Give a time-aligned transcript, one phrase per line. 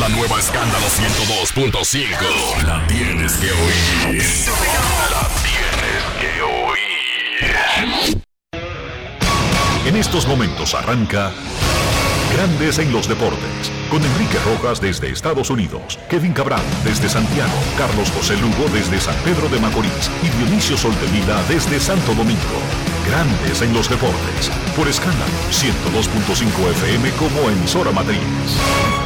[0.00, 2.62] la nueva Escándalo 102.5.
[2.64, 4.22] La tienes que oír.
[5.10, 8.22] La tienes que oír.
[9.86, 11.32] En estos momentos arranca
[12.32, 13.72] Grandes en los Deportes.
[13.90, 19.14] Con Enrique Rojas desde Estados Unidos, Kevin Cabral desde Santiago, Carlos José Lugo desde San
[19.24, 22.60] Pedro de Macorís y Dionisio Soltevila desde Santo Domingo.
[23.08, 24.50] Grandes en los Deportes.
[24.76, 29.05] Por escándalo 102.5 FM como emisora matriz.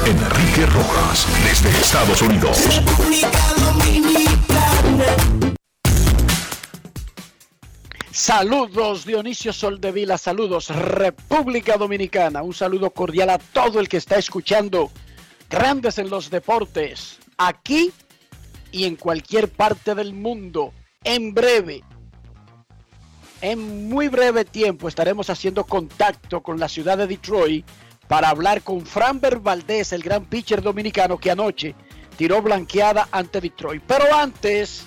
[0.05, 2.57] Enrique Rojas desde Estados Unidos.
[8.11, 14.91] Saludos Dionisio Soldevila, saludos República Dominicana, un saludo cordial a todo el que está escuchando
[15.49, 17.91] Grandes en los Deportes, aquí
[18.71, 20.71] y en cualquier parte del mundo.
[21.03, 21.83] En breve,
[23.41, 27.65] en muy breve tiempo estaremos haciendo contacto con la ciudad de Detroit
[28.07, 31.75] para hablar con Framber Valdez, el gran pitcher dominicano que anoche
[32.17, 33.83] tiró blanqueada ante Detroit.
[33.85, 34.85] Pero antes,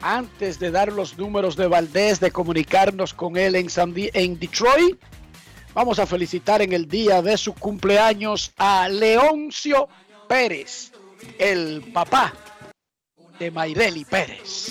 [0.00, 4.98] antes de dar los números de Valdés, de comunicarnos con él en, San en Detroit,
[5.74, 9.88] vamos a felicitar en el día de su cumpleaños a Leoncio
[10.28, 10.92] Pérez,
[11.38, 12.32] el papá
[13.38, 14.70] de Mayreli Pérez.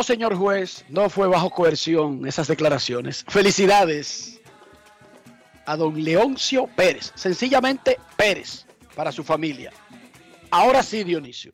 [0.00, 3.22] No, señor juez, no fue bajo coerción esas declaraciones.
[3.28, 4.40] Felicidades
[5.66, 9.70] a don Leoncio Pérez, sencillamente Pérez, para su familia.
[10.50, 11.50] Ahora sí, Dionisio.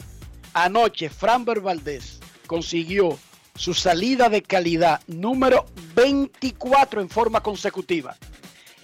[0.55, 3.19] Anoche, Framber Valdés consiguió
[3.57, 8.17] su salida de calidad número 24 en forma consecutiva,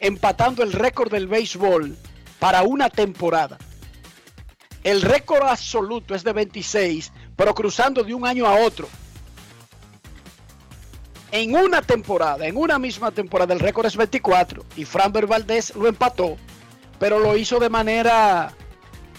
[0.00, 1.96] empatando el récord del béisbol
[2.40, 3.58] para una temporada.
[4.82, 8.88] El récord absoluto es de 26, pero cruzando de un año a otro.
[11.32, 15.88] En una temporada, en una misma temporada, el récord es 24 y Framber Valdés lo
[15.88, 16.36] empató,
[16.98, 18.52] pero lo hizo de manera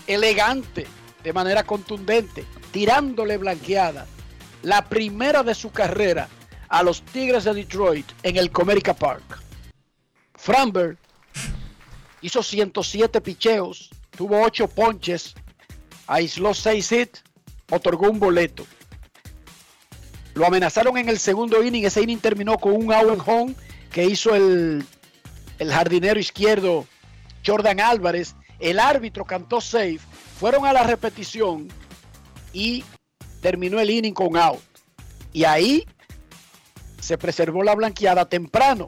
[0.05, 0.85] elegante,
[1.23, 4.05] de manera contundente, tirándole blanqueada.
[4.61, 6.27] La primera de su carrera
[6.69, 9.41] a los Tigres de Detroit en el Comerica Park.
[10.35, 10.99] Framber
[12.21, 15.33] hizo 107 picheos, tuvo 8 ponches,
[16.05, 17.23] aisló 6 hits,
[17.71, 18.67] otorgó un boleto.
[20.33, 23.55] Lo amenazaron en el segundo inning, ese inning terminó con un out and home
[23.91, 24.85] que hizo el
[25.59, 26.85] el jardinero izquierdo
[27.45, 29.99] Jordan Álvarez, el árbitro cantó safe,
[30.39, 31.67] fueron a la repetición
[32.53, 32.83] y
[33.41, 34.59] terminó el inning con out.
[35.33, 35.85] Y ahí
[36.99, 38.87] se preservó la blanqueada temprano.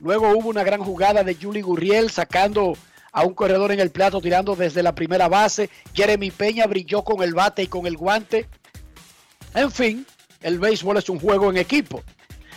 [0.00, 2.74] Luego hubo una gran jugada de Julie Gurriel sacando
[3.12, 5.70] a un corredor en el plato tirando desde la primera base.
[5.94, 8.46] Jeremy Peña brilló con el bate y con el guante.
[9.54, 10.06] En fin,
[10.42, 12.02] el béisbol es un juego en equipo.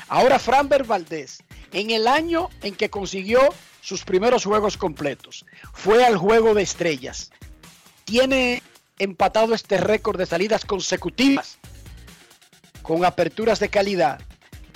[0.07, 3.41] Ahora Framber Valdés, en el año en que consiguió
[3.81, 7.31] sus primeros juegos completos, fue al juego de estrellas.
[8.05, 8.63] Tiene
[8.97, 11.57] empatado este récord de salidas consecutivas
[12.81, 14.19] con aperturas de calidad.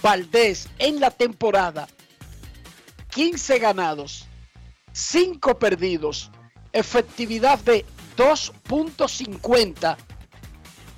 [0.01, 1.87] Valdés en la temporada
[3.13, 4.27] 15 ganados,
[4.91, 6.31] 5 perdidos,
[6.71, 7.85] efectividad de
[8.17, 9.97] 2.50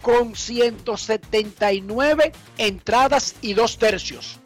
[0.06, 4.40] con 179 entradas y 2 tercios.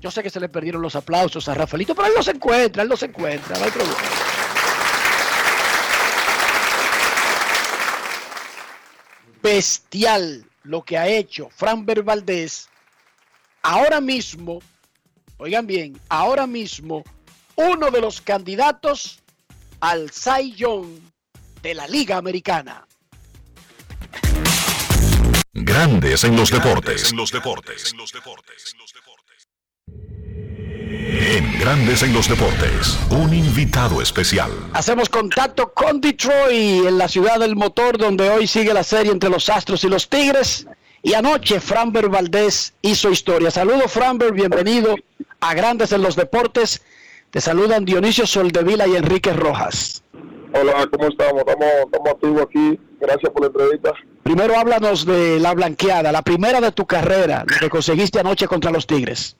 [0.00, 2.88] Yo sé que se le perdieron los aplausos a Rafaelito, pero él los encuentra, él
[2.88, 3.98] los encuentra, no hay problema.
[9.42, 12.70] Bestial lo que ha hecho Fran Valdés
[13.60, 14.62] ahora mismo
[15.36, 17.04] oigan bien, ahora mismo
[17.56, 19.22] uno de los candidatos
[19.80, 21.00] al Cy Young
[21.60, 22.86] de la Liga Americana.
[25.56, 27.12] Grandes en los deportes.
[27.12, 27.92] En los deportes.
[27.92, 28.74] En los deportes.
[29.86, 34.50] En Grandes en los deportes, un invitado especial.
[34.72, 39.30] Hacemos contacto con Detroit, en la ciudad del motor, donde hoy sigue la serie entre
[39.30, 40.66] los Astros y los Tigres.
[41.04, 43.52] Y anoche Framber Valdés hizo historia.
[43.52, 44.96] Saludos Framber, bienvenido
[45.38, 46.82] a Grandes en los Deportes.
[47.30, 50.02] Te saludan Dionisio Soldevila y Enrique Rojas.
[50.56, 51.42] Hola, ¿cómo estamos?
[51.44, 52.78] Estamos, estamos activos aquí.
[53.00, 53.92] Gracias por la entrevista.
[54.22, 58.70] Primero háblanos de la blanqueada, la primera de tu carrera, lo que conseguiste anoche contra
[58.70, 59.36] los Tigres.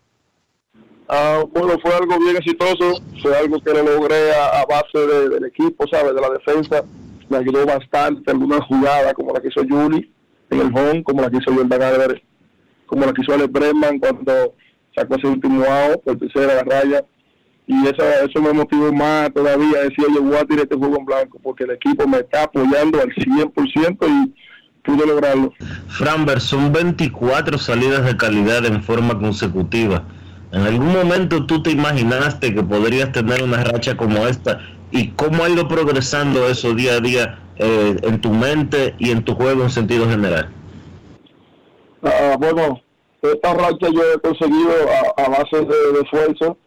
[1.08, 5.86] Ah, bueno, fue algo bien exitoso, fue algo que lo logré a, base del equipo,
[5.86, 6.16] ¿sabes?
[6.16, 6.82] De la defensa.
[7.28, 10.12] Me ayudó bastante alguna jugada como la que hizo Juli
[10.50, 12.20] en el home, como la que hizo Jordan
[12.86, 14.54] como la que hizo Alex Bregman cuando
[14.94, 17.04] sacó ese último out por tercera la raya.
[17.66, 21.04] Y eso, eso me motivó más todavía, decía yo voy a tirar este juego en
[21.06, 24.34] blanco, porque el equipo me está apoyando al 100% y
[24.82, 25.52] pude lograrlo.
[25.88, 30.04] Framber, son 24 salidas de calidad en forma consecutiva.
[30.52, 34.60] ¿En algún momento tú te imaginaste que podrías tener una racha como esta?
[34.92, 39.24] ¿Y cómo ha ido progresando eso día a día eh, en tu mente y en
[39.24, 40.50] tu juego en sentido general?
[42.04, 42.80] Ah, bueno,
[43.22, 44.70] esta racha yo he conseguido
[45.16, 46.58] a, base de, esfuerzo,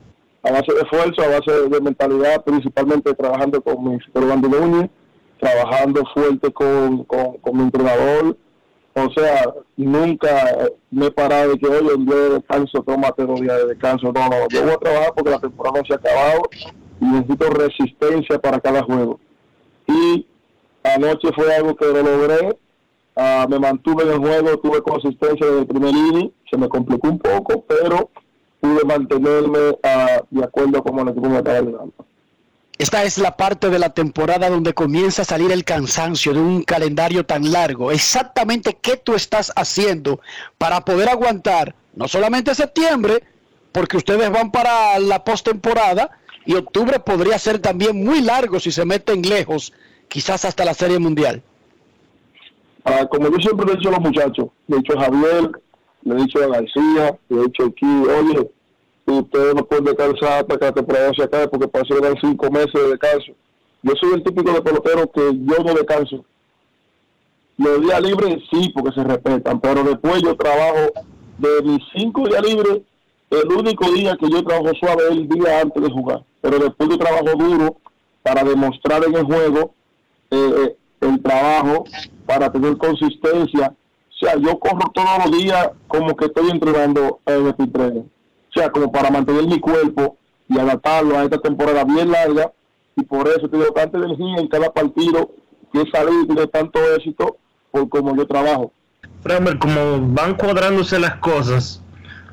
[0.44, 4.90] a base de esfuerzo, a base de, mentalidad, principalmente trabajando con mi psicólogo Núñez,
[5.40, 8.38] trabajando fuerte con, con, mi entrenador.
[8.96, 10.58] O sea, nunca
[10.90, 14.12] me he parado de que, oye, un día de descanso, tómate dos días de descanso.
[14.12, 16.42] No, no, yo voy a trabajar porque la temporada no se ha acabado
[17.00, 19.20] y necesito resistencia para cada juego.
[19.88, 20.26] Y
[20.84, 22.58] anoche fue algo que lo logré
[23.20, 27.10] Ah, me mantuve en el juego, tuve consistencia desde el primer inning, se me complicó
[27.10, 28.12] un poco, pero
[28.68, 31.86] pude mantenerme uh, de acuerdo como el equipo me estaba
[32.78, 36.64] Esta es la parte de la temporada donde comienza a salir el cansancio de un
[36.64, 37.92] calendario tan largo.
[37.92, 40.20] Exactamente qué tú estás haciendo
[40.58, 43.24] para poder aguantar no solamente septiembre,
[43.72, 46.12] porque ustedes van para la postemporada
[46.46, 49.74] y octubre podría ser también muy largo si se meten lejos,
[50.08, 51.42] quizás hasta la Serie Mundial.
[52.86, 55.52] Ah, como yo siempre le he dicho a los muchachos, le he dicho a Javier,
[56.04, 58.50] le he dicho a García, le he dicho aquí, oye,
[59.12, 62.90] ustedes no pueden descansar hasta que la temporada se acabe porque dan cinco meses de
[62.90, 63.34] descanso.
[63.84, 66.26] Yo soy el típico de pelotero que yo no descanso.
[67.58, 70.92] Los días libres sí, porque se respetan, pero después yo trabajo
[71.38, 72.82] de mis cinco días libres,
[73.30, 76.90] el único día que yo trabajo suave es el día antes de jugar, pero después
[76.90, 77.78] yo trabajo duro
[78.24, 79.74] para demostrar en el juego
[80.32, 81.86] eh, eh el trabajo
[82.26, 83.74] para tener consistencia.
[84.10, 88.17] O sea, yo corro todos los días como que estoy entrenando en el O
[88.58, 90.18] sea, como para mantener mi cuerpo
[90.50, 92.52] y adaptarlo a esta temporada bien larga.
[92.96, 95.30] Y por eso tengo tanta energía en cada partido
[95.72, 97.38] que he salido y tiene tanto éxito
[97.72, 98.72] por como yo trabajo.
[99.22, 101.82] Framer, como van cuadrándose las cosas,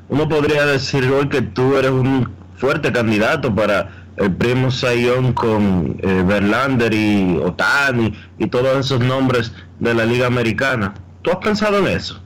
[0.09, 5.97] uno podría decir hoy que tú eres un fuerte candidato para el primo Sayón con
[6.01, 10.93] eh, Verlander y Otani y todos esos nombres de la Liga Americana.
[11.21, 12.21] ¿Tú has pensado en eso?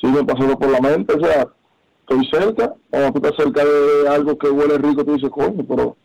[0.00, 1.46] Sí, me pasó por la mente, o sea,
[2.10, 5.96] estoy cerca, o tú estás cerca de algo que huele rico, tú dices, coño, pero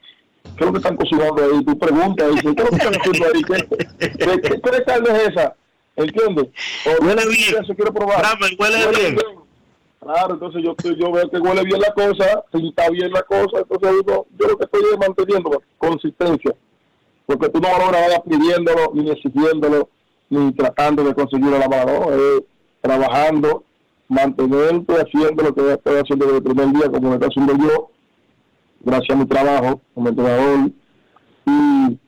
[0.44, 1.66] ¿qué es lo que están cocinando ahí?
[1.66, 3.44] Tú preguntas, ¿qué es lo que están haciendo ahí?
[4.00, 4.10] ¿Qué,
[4.42, 5.56] qué, qué carne es esa?
[5.96, 6.48] ¿Entiendes?
[7.02, 7.64] huele bien.
[7.64, 8.22] Eso quiero probar.
[8.60, 9.18] huele, bien.
[10.02, 13.24] Claro, entonces yo, estoy- yo veo que huele bien la cosa, si está bien la
[13.24, 16.54] cosa, entonces digo, yo lo que estoy es manteniendo consistencia,
[17.26, 19.90] porque tú no logras nada pidiéndolo, ni exigiéndolo,
[20.30, 22.44] ni tratando de conseguirlo a la mano, es
[22.82, 23.64] trabajando,
[24.08, 27.92] mantenerte haciendo lo que estoy haciendo desde el primer día, como lo estoy haciendo yo,
[28.82, 30.72] gracias a mi trabajo como entrenador,
[31.48, 32.00] y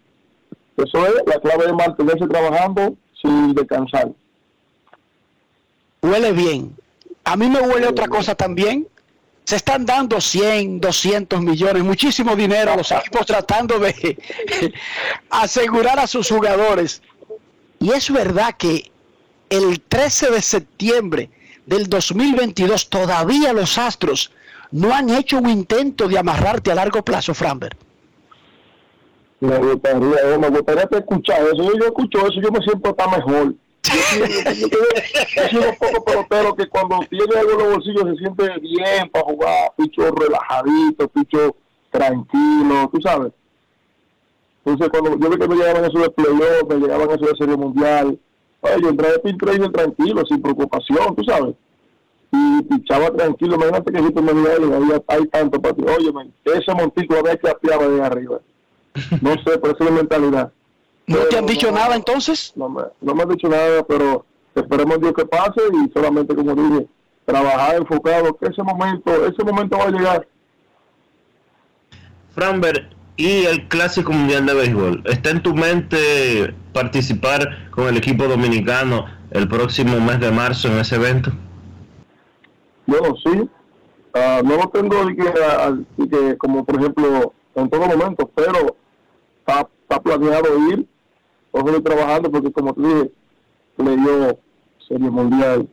[0.78, 4.12] eso es, la clave es mantenerse trabajando sin descansar.
[6.02, 6.76] Huele bien.
[7.24, 8.88] A mí me huele otra cosa también.
[9.44, 14.18] Se están dando 100, 200 millones, muchísimo dinero a los equipos tratando de
[15.30, 17.02] asegurar a sus jugadores.
[17.80, 18.92] Y es verdad que
[19.50, 21.30] el 13 de septiembre
[21.68, 24.32] del 2022 todavía los Astros
[24.72, 27.76] no han hecho un intento de amarrarte a largo plazo, Framber.
[29.40, 31.58] Me gustaría, eh, me gustaría escuchar eso.
[31.58, 33.54] Yo, yo escucho eso, yo me siento hasta mejor.
[33.84, 33.92] Yo,
[35.52, 39.26] soy- un poco pelotero que cuando tiene algo en los bolsillos se siente bien para
[39.26, 41.56] jugar, picho relajadito, picho
[41.92, 43.32] tranquilo, tú sabes.
[44.66, 47.56] Entonces, cuando yo vi que me llegaban esos de playoff, me llegaban esos de serie
[47.56, 48.20] mundial,
[48.62, 51.56] oye, yo entré de trading tranquilo, sin preocupación, tú sabes.
[52.32, 56.74] Y pichaba tranquilo, imagínate que digas, "Oye, había- hay tanto para ti, oye, man, ese
[56.74, 58.40] montico había que apiaba de arriba.
[59.22, 60.52] No sé, pero esa es la mentalidad.
[61.08, 62.52] ¿No te han dicho no- nada entonces?
[62.56, 66.54] No me, no me han dicho nada, pero esperemos Dios que pase y solamente, como
[66.56, 66.88] dije,
[67.26, 70.28] trabajar enfocado, que ese momento, ese momento va a llegar.
[72.34, 78.26] Framber, y el Clásico Mundial de Béisbol, ¿está en tu mente participar con el equipo
[78.28, 81.32] dominicano el próximo mes de marzo en ese evento?
[82.86, 83.50] Bueno, sí,
[84.14, 88.78] ah, no lo tengo ah, que, como por ejemplo en todo momento, pero
[89.40, 89.68] está,
[90.00, 90.88] planeado ir,
[91.54, 93.12] estoy trabajando porque como te dije,
[93.78, 94.38] leyó
[94.88, 95.68] Serie Mundial,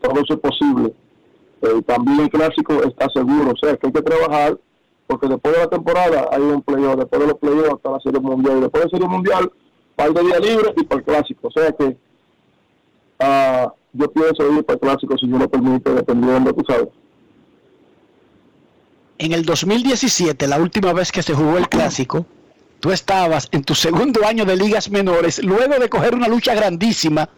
[0.00, 0.94] todo eso es posible.
[1.62, 4.56] Eh, también el clásico está seguro, o sea que hay que trabajar
[5.06, 8.20] porque después de la temporada hay un playoff, después de los playoffs hasta la Serie
[8.20, 9.52] Mundial, y después de la Serie Mundial,
[9.96, 11.96] par de día libre y para el clásico, o sea que
[13.20, 16.88] ah, yo pienso ir para el clásico si yo lo permite, dependiendo, tú sabes.
[19.18, 22.26] En el 2017, la última vez que se jugó el clásico,
[22.80, 27.28] tú estabas en tu segundo año de ligas menores, luego de coger una lucha grandísima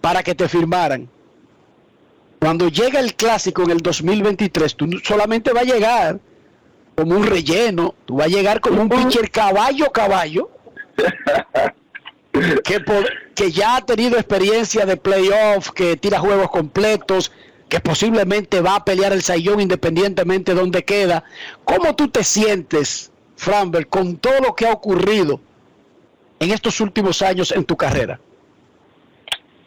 [0.00, 1.08] para que te firmaran.
[2.38, 6.20] Cuando llega el clásico en el 2023, tú solamente va a llegar
[6.94, 10.50] como un relleno, tú vas a llegar como un pitcher caballo caballo,
[13.34, 17.32] que, ya ha tenido experiencia de playoff, que tira juegos completos,
[17.68, 21.24] que posiblemente va a pelear el sayón independientemente de donde queda.
[21.64, 25.40] ¿Cómo tú te sientes, Framber, con todo lo que ha ocurrido
[26.38, 28.20] en estos últimos años en tu carrera?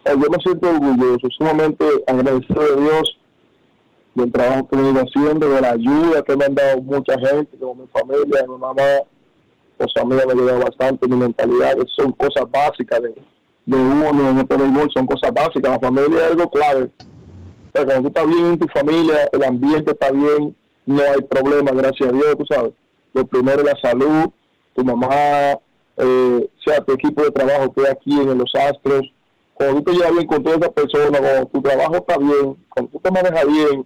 [0.05, 3.17] Eh, yo me siento orgulloso, sumamente agradecido de Dios
[4.15, 7.57] del trabajo que he ido haciendo, de la ayuda que me han dado mucha gente,
[7.59, 8.81] como mi familia, mi mamá,
[9.77, 13.09] los amigos me han ayudado bastante, mi mentalidad, son cosas básicas de,
[13.65, 16.83] de uno en este béisbol, son cosas básicas, la familia es algo clave.
[16.83, 20.55] O sea, cuando tú estás bien en tu familia, el ambiente está bien,
[20.85, 22.71] no hay problema, gracias a Dios, tú sabes.
[23.13, 24.29] Lo primero es la salud,
[24.73, 25.59] tu mamá,
[25.97, 29.11] eh, sea tu equipo de trabajo que aquí en Los Astros,
[29.53, 32.91] cuando tú te llevas bien con toda esa persona, cuando tu trabajo está bien, cuando
[32.91, 33.85] tú te manejas bien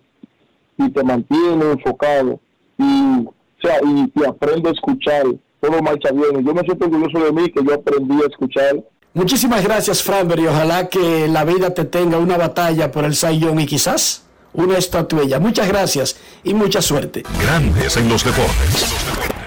[0.79, 2.39] y te mantienes enfocado
[2.77, 5.25] y, o sea, y, y aprendes a escuchar,
[5.59, 6.45] todo marcha bien.
[6.45, 8.83] Yo me siento orgulloso de mí que yo aprendí a escuchar
[9.13, 13.59] Muchísimas gracias, Framber, y ojalá que la vida te tenga una batalla por el Sayón
[13.59, 15.39] y quizás una estatuilla.
[15.39, 17.24] Muchas gracias y mucha suerte.
[17.41, 19.38] Grandes en los deportes.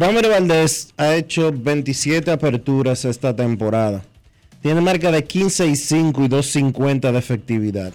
[0.00, 4.02] Framber Valdés ha hecho 27 aperturas esta temporada.
[4.62, 7.92] Tiene marca de 15 y 5 y 250 de efectividad.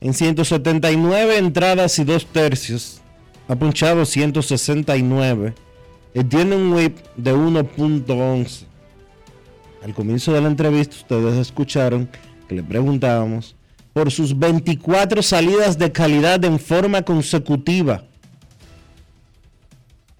[0.00, 3.00] En 179 entradas y 2 tercios,
[3.48, 5.52] ha punchado 169
[6.14, 8.64] y tiene un whip de 1.11.
[9.82, 12.08] Al comienzo de la entrevista ustedes escucharon
[12.46, 13.56] que le preguntábamos
[13.92, 18.04] por sus 24 salidas de calidad en forma consecutiva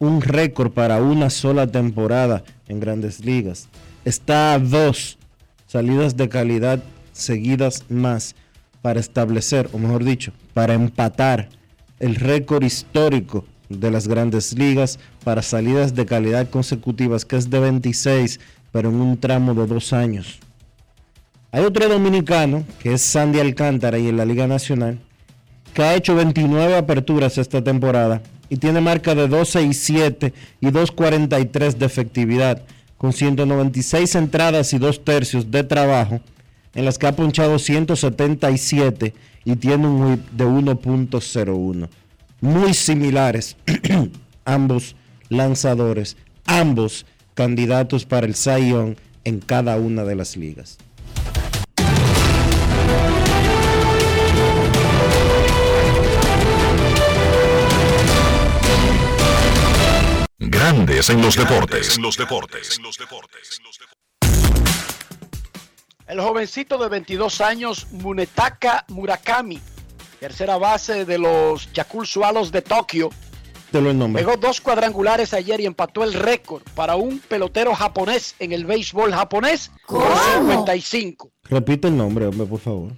[0.03, 3.69] un récord para una sola temporada en grandes ligas.
[4.05, 5.17] Está a dos
[5.69, 6.83] salidas de calidad
[7.13, 8.35] seguidas más
[8.83, 11.51] para establecer, o mejor dicho, para empatar
[12.01, 17.61] el récord histórico de las grandes ligas para salidas de calidad consecutivas, que es de
[17.61, 18.41] 26,
[18.73, 20.41] pero en un tramo de dos años.
[21.53, 24.99] Hay otro dominicano, que es Sandy Alcántara y en la Liga Nacional,
[25.73, 28.21] que ha hecho 29 aperturas esta temporada
[28.53, 32.63] y tiene marca de 12 y 7 y 2.43 de efectividad,
[32.99, 36.21] con 196 entradas y 2 tercios de trabajo,
[36.75, 39.15] en las que ha ponchado 177
[39.47, 41.89] y tiene un whip de 1.01.
[42.43, 43.57] Muy similares
[44.45, 44.97] ambos
[45.31, 50.77] lanzadores, ambos candidatos para el Young en cada una de las ligas.
[60.49, 61.97] Grandes en los deportes.
[61.97, 62.81] En los deportes.
[66.09, 69.61] El jovencito de 22 años, Munetaka Murakami,
[70.19, 73.11] tercera base de los Yakult Swallows de Tokio,
[73.71, 74.23] Te lo nombre.
[74.25, 79.13] pegó dos cuadrangulares ayer y empató el récord para un pelotero japonés en el béisbol
[79.15, 80.03] japonés con
[80.39, 81.31] 55.
[81.45, 82.91] Repite el nombre, hombre, por favor.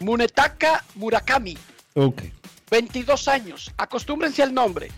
[0.00, 1.56] Munetaka Murakami,
[1.94, 2.22] Ok.
[2.68, 3.70] 22 años.
[3.76, 4.90] Acostúmbrense al nombre.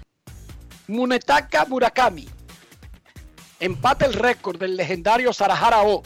[0.89, 2.29] Munetaka Murakami.
[3.61, 6.03] Empata el récord del legendario Sarahara O.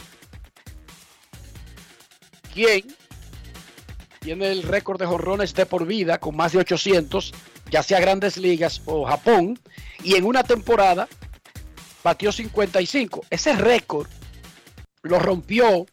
[2.53, 2.85] Quien
[4.19, 7.33] tiene el récord de jonrones de por vida con más de 800,
[7.71, 9.59] ya sea Grandes Ligas o Japón,
[10.03, 11.07] y en una temporada
[12.03, 13.25] batió 55.
[13.29, 14.07] Ese récord
[15.01, 15.85] lo rompió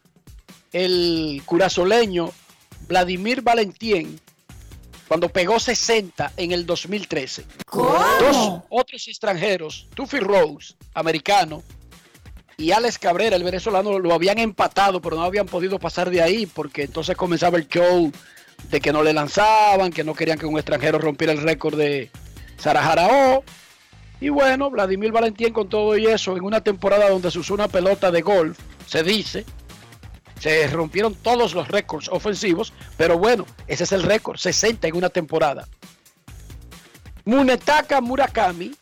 [0.73, 2.33] el curazoleño
[2.89, 4.21] Vladimir Valentín
[5.09, 7.45] cuando pegó 60 en el 2013.
[7.73, 11.63] Dos otros extranjeros, Tuffy Rose, americano,
[12.57, 16.47] y Alex Cabrera, el venezolano, lo habían empatado, pero no habían podido pasar de ahí,
[16.47, 18.13] porque entonces comenzaba el show
[18.71, 22.11] de que no le lanzaban, que no querían que un extranjero rompiera el récord de
[22.59, 23.43] Sarajaraó.
[24.21, 27.69] Y bueno, Vladimir Valentín con todo y eso, en una temporada donde se usó una
[27.69, 29.45] pelota de golf, se dice,
[30.41, 35.09] se rompieron todos los récords ofensivos, pero bueno, ese es el récord, 60 en una
[35.09, 35.67] temporada.
[37.25, 38.75] Munetaka Murakami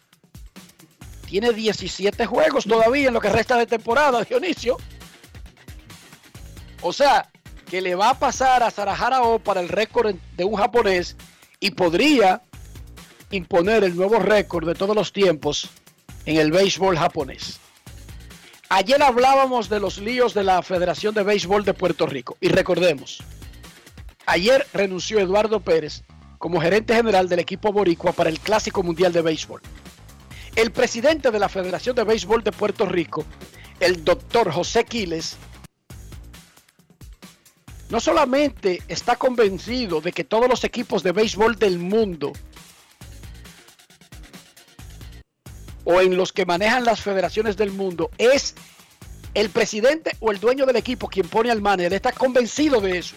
[1.26, 4.76] tiene 17 juegos todavía en lo que resta de temporada, Dionisio.
[6.82, 7.30] O sea,
[7.70, 11.16] que le va a pasar a Sarahara O para el récord de un japonés
[11.58, 12.42] y podría
[13.30, 15.70] imponer el nuevo récord de todos los tiempos
[16.26, 17.61] en el béisbol japonés.
[18.74, 23.22] Ayer hablábamos de los líos de la Federación de Béisbol de Puerto Rico y recordemos,
[24.24, 26.04] ayer renunció Eduardo Pérez
[26.38, 29.60] como gerente general del equipo boricua para el Clásico Mundial de Béisbol.
[30.56, 33.26] El presidente de la Federación de Béisbol de Puerto Rico,
[33.78, 35.36] el doctor José Quiles,
[37.90, 42.32] no solamente está convencido de que todos los equipos de béisbol del mundo
[45.84, 48.54] o en los que manejan las federaciones del mundo es
[49.34, 51.92] el presidente o el dueño del equipo quien pone al manager.
[51.92, 53.16] Está convencido de eso.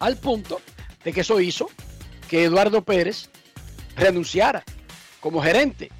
[0.00, 0.60] Al punto
[1.04, 1.68] de que eso hizo
[2.28, 3.30] que Eduardo Pérez
[3.96, 4.64] renunciara
[5.20, 5.90] como gerente.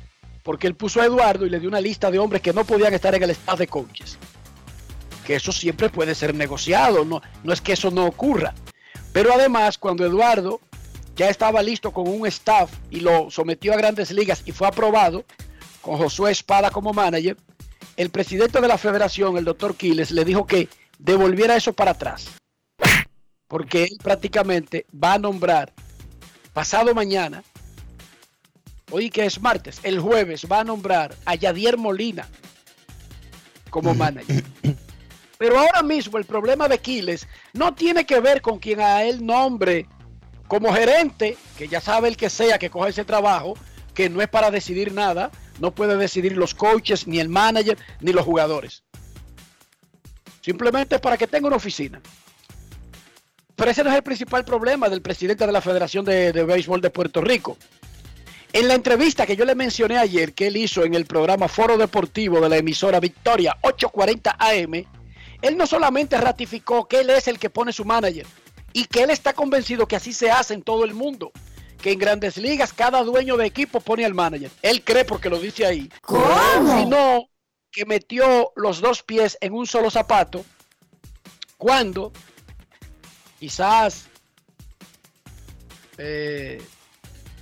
[0.42, 2.94] Porque él puso a Eduardo y le dio una lista de hombres que no podían
[2.94, 4.18] estar en el staff de coaches.
[5.26, 7.04] Que eso siempre puede ser negociado.
[7.04, 8.54] No, no es que eso no ocurra.
[9.12, 10.60] Pero además, cuando Eduardo
[11.18, 15.24] ya estaba listo con un staff y lo sometió a grandes ligas y fue aprobado
[15.82, 17.36] con Josué Espada como manager,
[17.96, 22.28] el presidente de la federación, el doctor Quiles, le dijo que devolviera eso para atrás.
[23.48, 25.72] Porque él prácticamente va a nombrar
[26.52, 27.42] pasado mañana,
[28.92, 32.28] hoy que es martes, el jueves va a nombrar a Yadier Molina
[33.70, 34.44] como manager.
[35.36, 39.26] Pero ahora mismo el problema de Quiles no tiene que ver con quien a él
[39.26, 39.88] nombre
[40.48, 43.56] como gerente, que ya sabe el que sea que coja ese trabajo,
[43.94, 45.30] que no es para decidir nada,
[45.60, 48.82] no puede decidir los coaches, ni el manager, ni los jugadores.
[50.40, 52.00] Simplemente es para que tenga una oficina.
[53.54, 56.90] Pero ese no es el principal problema del presidente de la Federación de, Béisbol de
[56.90, 57.58] Puerto Rico.
[58.52, 61.76] En la entrevista que yo le mencioné ayer que él hizo en el programa Foro
[61.76, 64.86] Deportivo de la emisora Victoria 840 AM,
[65.42, 68.26] él no solamente ratificó que él es el que pone su manager
[68.78, 71.32] y que él está convencido que así se hace en todo el mundo,
[71.82, 74.52] que en grandes ligas cada dueño de equipo pone al manager.
[74.62, 75.90] Él cree porque lo dice ahí.
[76.06, 77.28] Sino
[77.72, 80.44] que metió los dos pies en un solo zapato
[81.56, 82.12] cuando
[83.40, 84.06] quizás,
[85.96, 86.62] eh,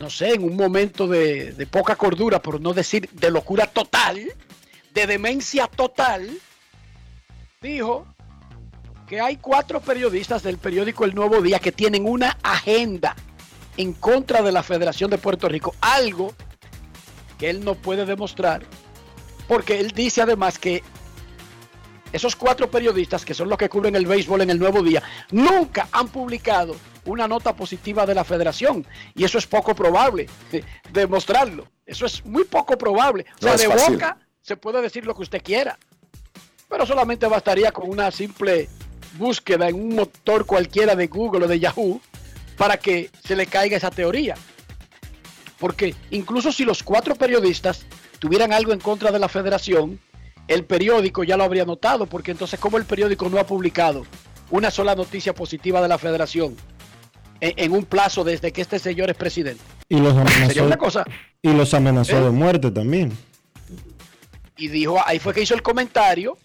[0.00, 4.26] no sé, en un momento de, de poca cordura, por no decir de locura total,
[4.94, 6.30] de demencia total,
[7.60, 8.06] dijo
[9.06, 13.14] que hay cuatro periodistas del periódico El Nuevo Día que tienen una agenda
[13.76, 16.32] en contra de la Federación de Puerto Rico, algo
[17.38, 18.62] que él no puede demostrar,
[19.46, 20.82] porque él dice además que
[22.12, 25.88] esos cuatro periodistas, que son los que cubren el béisbol en el Nuevo Día, nunca
[25.92, 28.86] han publicado una nota positiva de la federación.
[29.14, 30.28] Y eso es poco probable,
[30.92, 31.68] demostrarlo.
[31.84, 33.26] Eso es muy poco probable.
[33.36, 33.94] O sea, No de fácil.
[33.94, 35.78] boca se puede decir lo que usted quiera.
[36.68, 38.68] Pero solamente bastaría con una simple
[39.16, 42.00] búsqueda en un motor cualquiera de Google o de Yahoo
[42.56, 44.34] para que se le caiga esa teoría.
[45.58, 47.86] Porque incluso si los cuatro periodistas
[48.18, 49.98] tuvieran algo en contra de la federación,
[50.48, 54.04] el periódico ya lo habría notado, porque entonces como el periódico no ha publicado
[54.50, 56.56] una sola noticia positiva de la federación
[57.40, 59.62] en, en un plazo desde que este señor es presidente.
[59.88, 61.04] Y los Sería amenazó, una cosa.
[61.42, 62.22] y los amenazó ¿Eh?
[62.22, 63.12] de muerte también.
[64.56, 66.38] Y dijo, ahí fue que hizo el comentario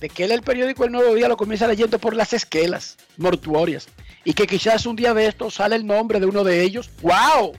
[0.00, 3.88] de que él el periódico El Nuevo Día lo comienza leyendo por las esquelas mortuorias.
[4.24, 6.90] Y que quizás un día de estos sale el nombre de uno de ellos.
[7.02, 7.52] ¡Wow!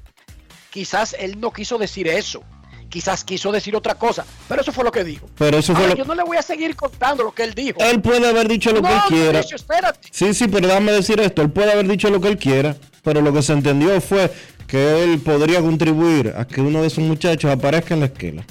[0.69, 2.43] Quizás él no quiso decir eso.
[2.89, 4.25] Quizás quiso decir otra cosa.
[4.47, 5.27] Pero eso fue lo que dijo.
[5.37, 7.53] Pero eso fue Ahora, lo yo no le voy a seguir contando lo que él
[7.53, 7.79] dijo.
[7.79, 9.33] Él puede haber dicho lo que él no, quiera.
[9.33, 10.09] Mauricio, espérate.
[10.11, 11.41] Sí, sí, pero déjame decir esto.
[11.41, 14.31] Él puede haber dicho lo que él quiera, pero lo que se entendió fue
[14.67, 18.45] que él podría contribuir a que uno de esos muchachos aparezca en la esquela.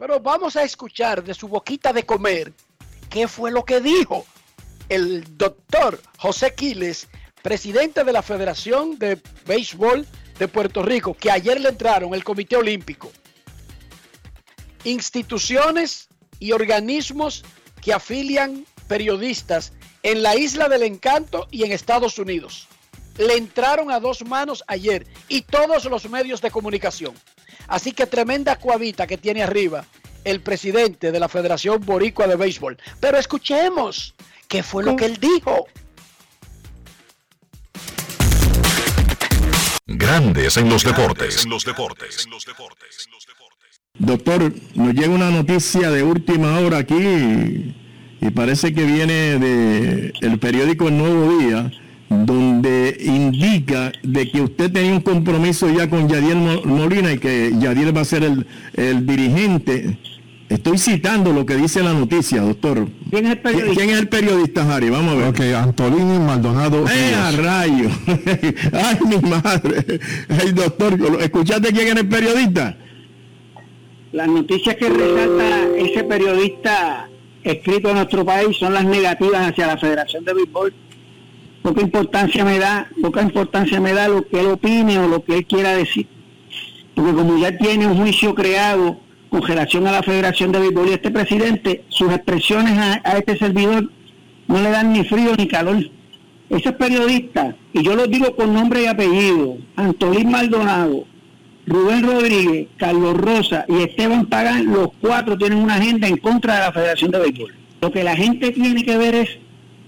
[0.00, 2.54] Pero vamos a escuchar de su boquita de comer
[3.10, 4.24] qué fue lo que dijo
[4.88, 7.06] el doctor José Quiles,
[7.42, 10.06] presidente de la Federación de Béisbol
[10.38, 13.12] de Puerto Rico, que ayer le entraron el Comité Olímpico.
[14.84, 16.08] Instituciones
[16.38, 17.44] y organismos
[17.82, 22.68] que afilian periodistas en la Isla del Encanto y en Estados Unidos.
[23.18, 27.14] Le entraron a dos manos ayer y todos los medios de comunicación.
[27.70, 29.86] Así que tremenda cuavita que tiene arriba
[30.24, 32.76] el presidente de la Federación Boricua de Béisbol.
[32.98, 34.14] Pero escuchemos
[34.48, 35.66] qué fue lo que él dijo.
[39.86, 41.44] Grandes en los deportes.
[41.44, 42.28] En los deportes.
[43.94, 47.76] Doctor, nos llega una noticia de última hora aquí y,
[48.20, 51.70] y parece que viene de el periódico El Nuevo Día,
[52.10, 57.52] donde indica de que usted tenía un compromiso ya con Yadiel Mo- Molina y que
[57.58, 59.96] Yadiel va a ser el, el dirigente.
[60.48, 62.88] Estoy citando lo que dice la noticia, doctor.
[63.08, 63.74] ¿Quién es el periodista?
[63.76, 64.90] ¿Quién es el periodista, Harry?
[64.90, 65.28] Vamos a ver.
[65.28, 66.84] Ok, Antolini Maldonado.
[66.88, 67.88] ¡Eh, a rayo!
[68.72, 70.00] ¡Ay, mi madre!
[70.28, 70.98] ¡Ay, doctor!
[71.20, 72.76] ¿Escuchaste quién era el periodista?
[74.10, 77.08] Las noticias que resalta ese periodista
[77.44, 80.74] escrito en nuestro país son las negativas hacia la Federación de Béisbol.
[81.62, 85.38] Poca importancia me da, poca importancia me da lo que él opine o lo que
[85.38, 86.06] él quiera decir.
[86.94, 90.92] Porque como ya tiene un juicio creado con relación a la Federación de Béisbol y
[90.92, 93.90] este presidente, sus expresiones a, a este servidor
[94.48, 95.78] no le dan ni frío ni calor.
[96.48, 101.04] Esos periodistas, y yo los digo con nombre y apellido, Antolín Maldonado,
[101.66, 106.60] Rubén Rodríguez, Carlos Rosa y Esteban Pagán, los cuatro tienen una agenda en contra de
[106.60, 107.54] la Federación de Béisbol.
[107.80, 109.38] Lo que la gente tiene que ver es,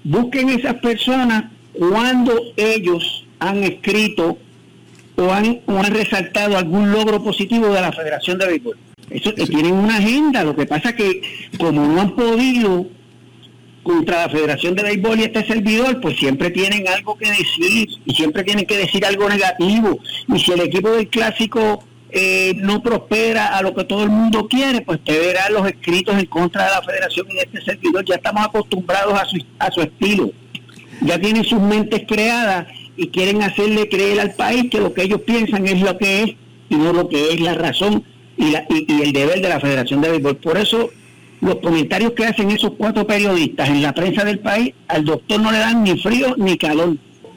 [0.04, 1.46] busquen esas personas
[1.78, 4.38] cuando ellos han escrito
[5.16, 8.78] o han, o han resaltado algún logro positivo de la Federación de Béisbol.
[9.11, 11.22] Eso eh, tienen una agenda, lo que pasa es que
[11.58, 12.87] como no han podido
[13.82, 18.14] contra la Federación de Béisbol y este servidor, pues siempre tienen algo que decir y
[18.14, 19.98] siempre tienen que decir algo negativo.
[20.28, 24.46] Y si el equipo del clásico eh, no prospera a lo que todo el mundo
[24.46, 28.04] quiere, pues te verán los escritos en contra de la Federación y de este servidor.
[28.04, 30.30] Ya estamos acostumbrados a su, a su estilo.
[31.04, 35.22] Ya tienen sus mentes creadas y quieren hacerle creer al país que lo que ellos
[35.22, 36.34] piensan es lo que es
[36.68, 38.04] y no lo que es la razón
[38.36, 40.36] y, el deber de la Federación de Béisbol.
[40.36, 40.90] Por eso
[41.40, 45.50] los comentarios que hacen esos cuatro periodistas en la prensa del país, al doctor no
[45.50, 46.96] le dan ni frío ni calor.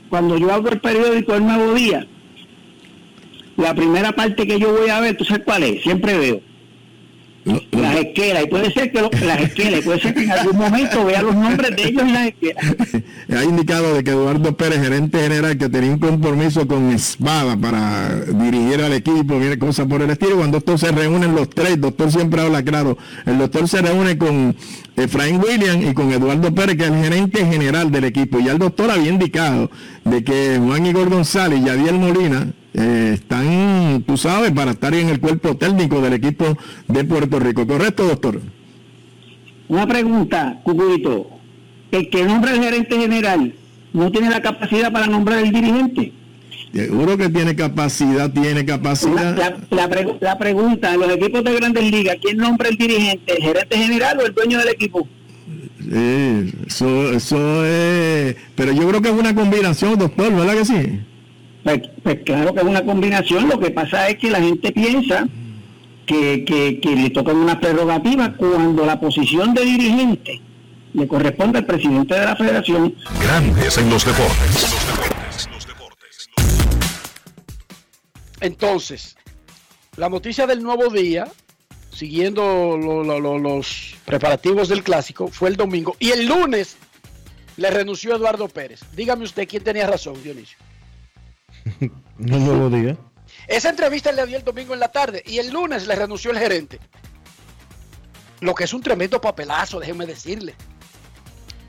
[0.09, 2.05] Cuando yo abro el periódico El Nuevo Día,
[3.57, 5.81] la primera parte que yo voy a ver, ¿tú sabes cuál es?
[5.81, 6.54] Siempre veo
[7.71, 10.57] las esquelas, y puede ser que lo- las esquelas, y puede ser que en algún
[10.57, 12.65] momento vea los nombres de ellos en las esquelas.
[13.35, 18.15] ha indicado de que Eduardo Pérez, gerente general, que tenía un compromiso con Espada para
[18.21, 20.37] dirigir al equipo, viene cosas por el estilo.
[20.37, 22.97] Cuando estos se reúnen los tres, doctor siempre habla claro.
[23.25, 24.55] El doctor se reúne con
[24.95, 28.39] Efraín William y con Eduardo Pérez, que es el gerente general del equipo.
[28.39, 29.69] Ya el doctor había indicado
[30.03, 35.09] de que Juan Igor González y Yadiel Molina eh, están, tú sabes, para estar en
[35.09, 36.57] el cuerpo técnico del equipo
[36.87, 37.65] de Puerto Rico.
[37.65, 38.41] ¿Correcto, doctor?
[39.67, 41.29] Una pregunta, Cucurito.
[41.91, 43.53] El que nombra el gerente general
[43.93, 46.11] no tiene la capacidad para nombrar el dirigente.
[46.73, 49.37] Seguro que tiene capacidad, tiene La, capacidad.
[49.37, 53.37] la- la pre- la pregunta, en los equipos de grandes ligas, ¿quién nombra el dirigente?
[53.37, 55.07] ¿El gerente general o el dueño del equipo?
[55.79, 58.35] Sí, eso, eso es.
[58.55, 60.99] Pero yo creo que es una combinación, doctor, ¿verdad que sí?
[61.65, 63.49] Pues, pues claro que es una combinación.
[63.49, 65.27] Lo que pasa es que la gente piensa
[66.05, 70.41] que, que, que le tocan una prerrogativa cuando la posición de dirigente
[70.93, 72.93] le corresponde al presidente de la federación.
[73.19, 74.69] Grandes en los deportes.
[78.41, 79.15] Entonces,
[79.97, 81.27] la noticia del nuevo día,
[81.91, 85.95] siguiendo lo- lo- lo- los preparativos del clásico, fue el domingo.
[85.99, 86.77] Y el lunes
[87.57, 88.81] le renunció Eduardo Pérez.
[88.95, 90.57] Dígame usted quién tenía razón, Dionisio.
[92.17, 92.95] No nuevo día.
[93.47, 96.39] Esa entrevista le dio el domingo en la tarde y el lunes le renunció el
[96.39, 96.79] gerente.
[98.39, 100.55] Lo que es un tremendo papelazo, déjeme decirle.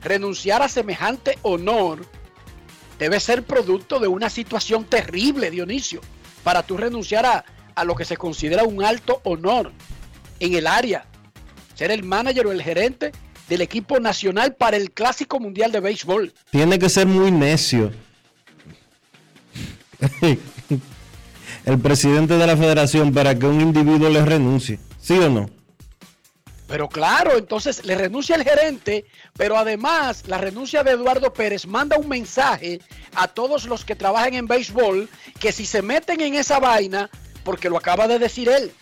[0.01, 2.05] Renunciar a semejante honor
[2.97, 6.01] debe ser producto de una situación terrible, Dionisio,
[6.43, 9.71] para tú renunciar a, a lo que se considera un alto honor
[10.39, 11.05] en el área.
[11.75, 13.11] Ser el manager o el gerente
[13.49, 16.33] del equipo nacional para el Clásico Mundial de Béisbol.
[16.51, 17.91] Tiene que ser muy necio.
[21.65, 24.79] El presidente de la federación para que un individuo le renuncie.
[25.01, 25.49] ¿Sí o no?
[26.67, 29.05] Pero claro, entonces le renuncia el gerente,
[29.37, 32.81] pero además la renuncia de Eduardo Pérez manda un mensaje
[33.15, 37.09] a todos los que trabajan en béisbol que si se meten en esa vaina,
[37.45, 38.73] porque lo acaba de decir él,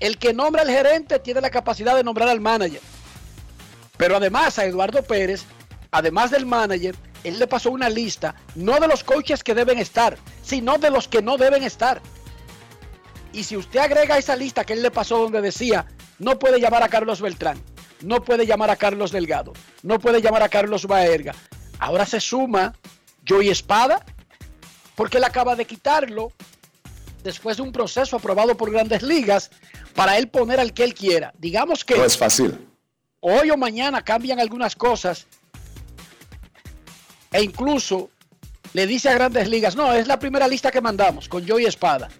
[0.00, 2.80] el que nombra al gerente tiene la capacidad de nombrar al manager.
[3.98, 5.44] Pero además a Eduardo Pérez,
[5.90, 10.16] además del manager, él le pasó una lista, no de los coaches que deben estar,
[10.46, 12.00] sino de los que no deben estar.
[13.32, 15.86] Y si usted agrega esa lista que él le pasó donde decía,
[16.20, 17.60] no puede llamar a Carlos Beltrán,
[18.02, 21.34] no puede llamar a Carlos Delgado, no puede llamar a Carlos Baerga,
[21.80, 22.74] ahora se suma
[23.28, 24.06] Joey Espada,
[24.94, 26.32] porque él acaba de quitarlo
[27.24, 29.50] después de un proceso aprobado por grandes ligas
[29.94, 31.32] para él poner al que él quiera.
[31.36, 32.56] Digamos que No es fácil.
[33.20, 35.26] hoy o mañana cambian algunas cosas
[37.32, 38.10] e incluso
[38.76, 42.10] le dice a grandes ligas, no, es la primera lista que mandamos con Joey Espada.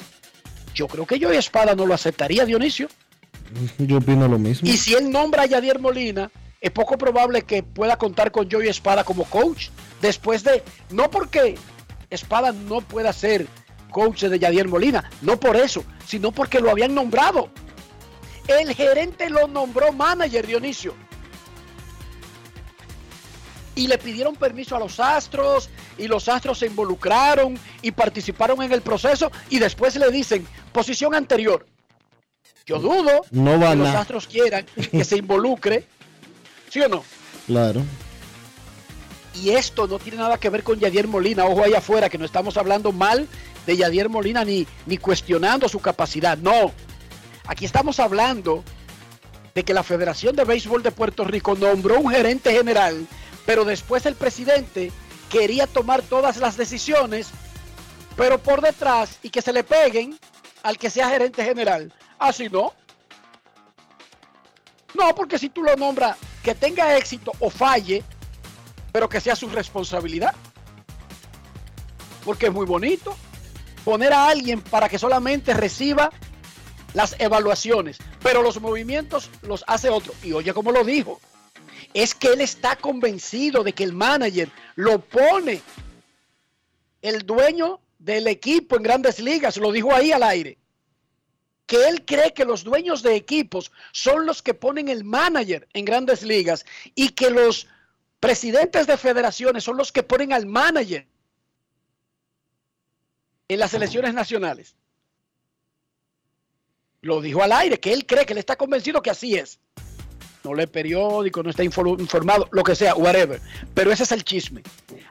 [0.74, 2.88] Yo creo que Joey Espada no lo aceptaría, Dionisio.
[3.78, 4.66] Yo opino lo mismo.
[4.66, 8.68] Y si él nombra a Yadier Molina, es poco probable que pueda contar con Joey
[8.68, 9.68] Espada como coach.
[10.00, 11.56] Después de, no porque
[12.08, 13.46] Espada no pueda ser
[13.90, 17.50] coach de Yadier Molina, no por eso, sino porque lo habían nombrado.
[18.48, 20.94] El gerente lo nombró manager, Dionisio.
[23.76, 28.72] Y le pidieron permiso a los astros y los astros se involucraron y participaron en
[28.72, 31.64] el proceso y después le dicen posición anterior.
[32.64, 35.86] Yo dudo No que los astros quieran que se involucre,
[36.68, 37.04] ¿sí o no?
[37.46, 37.82] Claro.
[39.34, 42.24] Y esto no tiene nada que ver con Yadier Molina, ojo allá afuera, que no
[42.24, 43.28] estamos hablando mal
[43.66, 46.72] de Yadier Molina ni, ni cuestionando su capacidad, no.
[47.46, 48.64] Aquí estamos hablando
[49.54, 53.06] de que la Federación de Béisbol de Puerto Rico nombró un gerente general,
[53.46, 54.92] pero después el presidente
[55.30, 57.28] quería tomar todas las decisiones,
[58.16, 60.18] pero por detrás y que se le peguen
[60.62, 61.92] al que sea gerente general.
[62.18, 62.74] Así no.
[64.94, 68.02] No, porque si tú lo nombras, que tenga éxito o falle,
[68.92, 70.34] pero que sea su responsabilidad.
[72.24, 73.16] Porque es muy bonito
[73.84, 76.10] poner a alguien para que solamente reciba
[76.94, 80.14] las evaluaciones, pero los movimientos los hace otro.
[80.24, 81.20] Y oye, como lo dijo,
[81.96, 85.62] es que él está convencido de que el manager lo pone
[87.00, 90.58] el dueño del equipo en grandes ligas, lo dijo ahí al aire,
[91.64, 95.86] que él cree que los dueños de equipos son los que ponen el manager en
[95.86, 97.66] grandes ligas y que los
[98.20, 101.06] presidentes de federaciones son los que ponen al manager
[103.48, 104.76] en las elecciones nacionales.
[107.00, 109.60] Lo dijo al aire, que él cree que él está convencido que así es.
[110.46, 113.40] No lee periódico, no está infor- informado, lo que sea, whatever.
[113.74, 114.62] Pero ese es el chisme.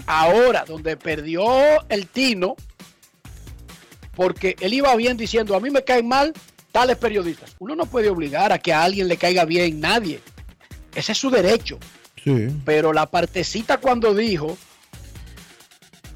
[0.06, 1.46] Ahora, donde perdió
[1.90, 2.56] el tino,
[4.16, 6.32] porque él iba bien diciendo, a mí me caen mal
[6.72, 7.54] tales periodistas.
[7.60, 10.22] Uno no puede obligar a que a alguien le caiga bien nadie.
[10.96, 11.80] Ese es su derecho.
[12.24, 12.48] Sí.
[12.64, 14.58] Pero la partecita cuando dijo,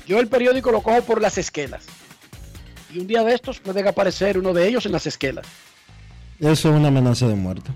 [0.07, 1.85] yo el periódico lo cojo por las esquelas.
[2.93, 5.45] Y un día de estos pueden aparecer uno de ellos en las esquelas.
[6.39, 7.69] Eso es una amenaza de muerte.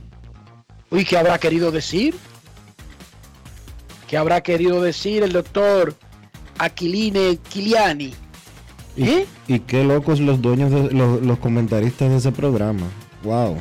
[0.93, 2.13] Uy, ¿qué habrá querido decir?
[4.07, 5.95] ¿Qué habrá querido decir el doctor
[6.59, 8.13] Aquiline Kiliani?
[8.95, 9.25] Y, ¿Eh?
[9.47, 12.85] y qué locos los dueños, de, los, los comentaristas de ese programa.
[13.23, 13.57] Wow.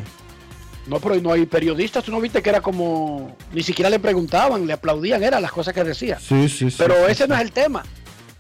[0.87, 4.67] No, pero no hay periodistas, tú no viste que era como, ni siquiera le preguntaban,
[4.67, 6.19] le aplaudían, eran las cosas que decía.
[6.21, 6.77] Sí, sí, sí.
[6.77, 7.31] Pero ese sí.
[7.31, 7.83] no es el tema.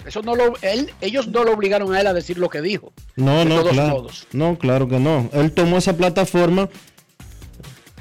[0.04, 2.92] Eso no lo, él, ellos no lo obligaron a él a decir lo que dijo.
[3.16, 3.90] No, de no, todos claro.
[3.90, 4.26] modos.
[4.32, 5.30] No, claro que no.
[5.32, 6.68] Él tomó esa plataforma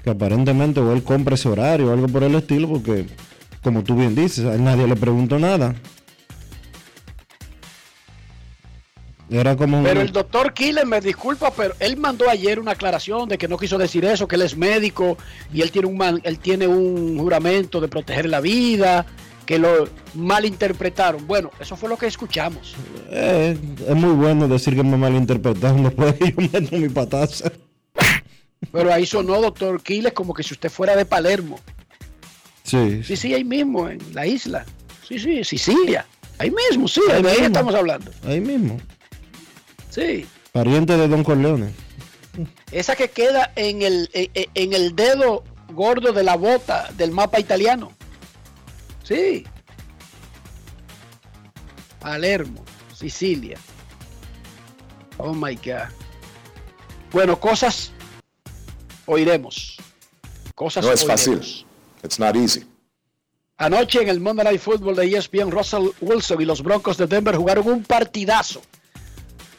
[0.03, 3.05] que aparentemente o él compra ese horario o algo por el estilo porque,
[3.63, 5.75] como tú bien dices, a nadie le preguntó nada.
[9.29, 13.29] Era como un- Pero el doctor Killer me disculpa, pero él mandó ayer una aclaración
[13.29, 15.17] de que no quiso decir eso, que él es médico
[15.53, 19.05] y él tiene un man- él tiene un juramento de proteger la vida,
[19.45, 21.25] que lo malinterpretaron.
[21.27, 22.75] Bueno, eso fue lo que escuchamos.
[23.09, 27.51] Eh, es muy bueno decir que me malinterpretaron después de yo meto mi pataza.
[28.71, 31.59] Pero ahí sonó doctor Quiles como que si usted fuera de Palermo.
[32.63, 34.65] Sí, Sí, sí, ahí mismo, en la isla.
[35.07, 36.05] Sí, sí, Sicilia.
[36.37, 37.45] Ahí mismo, sí, Ahí mismo.
[37.45, 38.11] estamos hablando.
[38.25, 38.79] ahí mismo.
[39.89, 40.25] Sí.
[40.51, 41.71] Pariente de Don Corleone.
[42.71, 45.43] Esa que queda en el, en, en el dedo
[45.73, 47.91] gordo de la bota del mapa italiano.
[49.03, 49.45] Sí.
[51.99, 52.63] Palermo,
[52.95, 53.57] Sicilia.
[55.17, 55.89] Oh my God.
[57.11, 57.91] Bueno, cosas
[59.05, 59.77] oiremos.
[60.55, 61.21] Cosas No es oiremos.
[61.25, 61.65] fácil.
[62.03, 62.65] It's not easy.
[63.57, 67.35] Anoche en el Monday Night Football de ESPN, Russell Wilson y los Broncos de Denver
[67.35, 68.61] jugaron un partidazo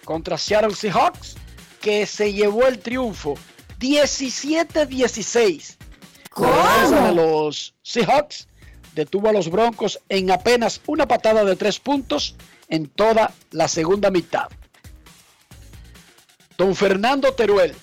[0.05, 1.37] contra Seattle Seahawks
[1.81, 3.35] que se llevó el triunfo
[3.79, 5.77] 17-16.
[6.37, 8.49] La defensa de los Seahawks
[8.95, 12.35] detuvo a los Broncos en apenas una patada de tres puntos
[12.69, 14.49] en toda la segunda mitad.
[16.59, 17.75] Don Fernando Teruel,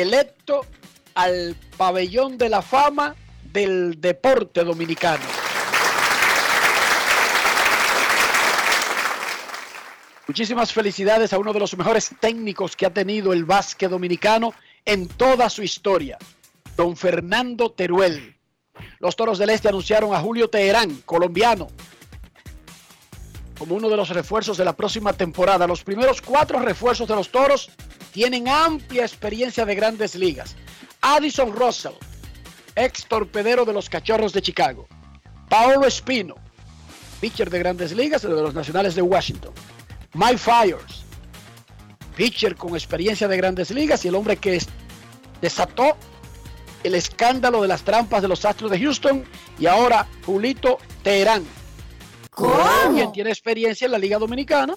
[0.00, 0.66] electo
[1.14, 3.14] al pabellón de la fama
[3.52, 5.24] del deporte dominicano.
[10.28, 14.52] Muchísimas felicidades a uno de los mejores técnicos que ha tenido el básquet dominicano
[14.84, 16.18] en toda su historia,
[16.76, 18.36] don Fernando Teruel.
[18.98, 21.68] Los Toros del Este anunciaron a Julio Teherán, colombiano,
[23.58, 25.66] como uno de los refuerzos de la próxima temporada.
[25.66, 27.70] Los primeros cuatro refuerzos de los Toros
[28.16, 30.56] tienen amplia experiencia de grandes ligas.
[31.02, 31.92] Addison Russell,
[32.74, 34.88] ex torpedero de los Cachorros de Chicago.
[35.50, 36.34] Paolo Espino,
[37.20, 39.52] pitcher de grandes ligas de los Nacionales de Washington.
[40.14, 41.04] Mike Fires,
[42.16, 44.68] pitcher con experiencia de grandes ligas y el hombre que es-
[45.42, 45.98] desató
[46.84, 49.24] el escándalo de las trampas de los Astros de Houston
[49.58, 51.44] y ahora Julito Teherán.
[52.94, 54.74] Quien tiene experiencia en la Liga Dominicana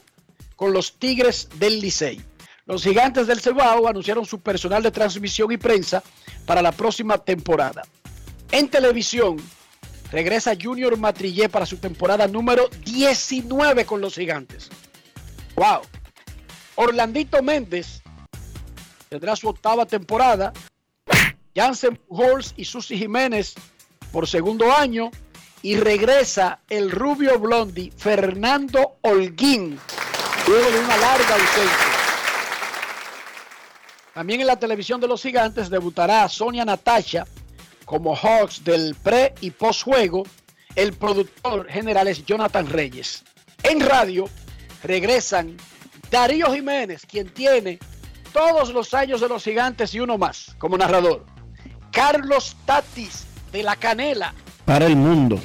[0.57, 2.21] con los Tigres del Licey.
[2.69, 6.03] Los gigantes del Cibao anunciaron su personal de transmisión y prensa
[6.45, 7.81] para la próxima temporada.
[8.51, 9.37] En televisión,
[10.11, 14.69] regresa Junior Matrillé para su temporada número 19 con los gigantes.
[15.55, 15.81] ¡Wow!
[16.75, 18.03] Orlandito Méndez
[19.09, 20.53] tendrá su octava temporada.
[21.55, 23.55] Jansen Pujols y Susi Jiménez
[24.11, 25.09] por segundo año.
[25.63, 29.79] Y regresa el rubio blondi Fernando Holguín
[30.47, 31.88] luego de una larga ausencia.
[34.13, 37.25] También en la televisión de los gigantes debutará Sonia Natasha
[37.85, 40.23] como Hawks del pre y post juego.
[40.75, 43.23] El productor general es Jonathan Reyes.
[43.63, 44.29] En radio
[44.83, 45.57] regresan
[46.09, 47.79] Darío Jiménez, quien tiene
[48.31, 51.25] todos los años de los gigantes y uno más como narrador.
[51.91, 54.33] Carlos Tatis de la Canela,
[54.65, 55.39] Para el mundo.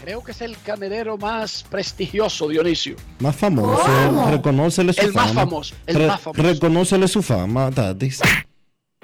[0.00, 2.96] Creo que es el canelero más prestigioso, Dionisio.
[3.20, 3.82] Más famoso.
[3.82, 4.30] ¿Cómo?
[4.30, 5.40] Reconócele su El más fama.
[5.42, 6.42] famoso, el más famoso.
[6.42, 8.20] Reconócele su fama, Tatis.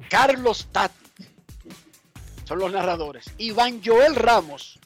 [0.08, 0.96] Carlos Tatis
[2.44, 3.24] son los narradores.
[3.38, 4.78] Iván Joel Ramos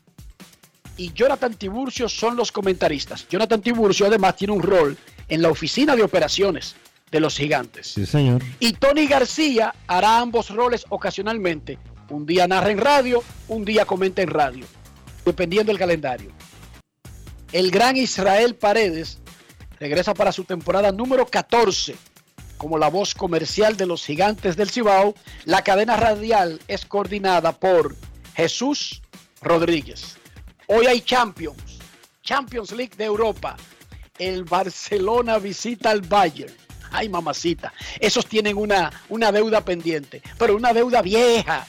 [0.96, 3.26] y Jonathan Tiburcio son los comentaristas.
[3.28, 4.96] Jonathan Tiburcio además tiene un rol
[5.28, 6.76] en la oficina de operaciones
[7.10, 7.88] de los gigantes.
[7.88, 8.42] Sí, señor.
[8.60, 11.78] Y Tony García hará ambos roles ocasionalmente.
[12.10, 14.64] Un día narra en radio, un día comenta en radio,
[15.28, 16.32] dependiendo del calendario.
[17.52, 19.18] El gran Israel Paredes
[19.78, 21.96] regresa para su temporada número 14
[22.58, 25.14] como la voz comercial de los gigantes del Cibao.
[25.44, 27.96] La cadena radial es coordinada por
[28.34, 29.00] Jesús
[29.40, 30.18] Rodríguez.
[30.66, 31.78] Hoy hay Champions,
[32.22, 33.56] Champions League de Europa.
[34.18, 36.52] El Barcelona visita al Bayern.
[36.90, 37.72] Ay, mamacita.
[38.00, 41.66] Esos tienen una, una deuda pendiente, pero una deuda vieja.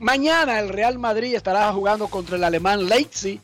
[0.00, 3.40] Mañana el Real Madrid estará jugando contra el alemán Leipzig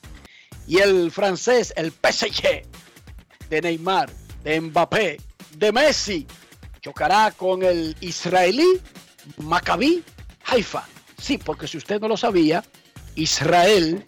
[0.66, 2.62] y el francés, el PSG,
[3.48, 4.10] de Neymar,
[4.44, 5.20] de Mbappé,
[5.56, 6.26] de Messi,
[6.80, 8.80] chocará con el israelí
[9.38, 10.02] Maccabi
[10.46, 10.84] Haifa.
[11.20, 12.62] Sí, porque si usted no lo sabía,
[13.14, 14.04] Israel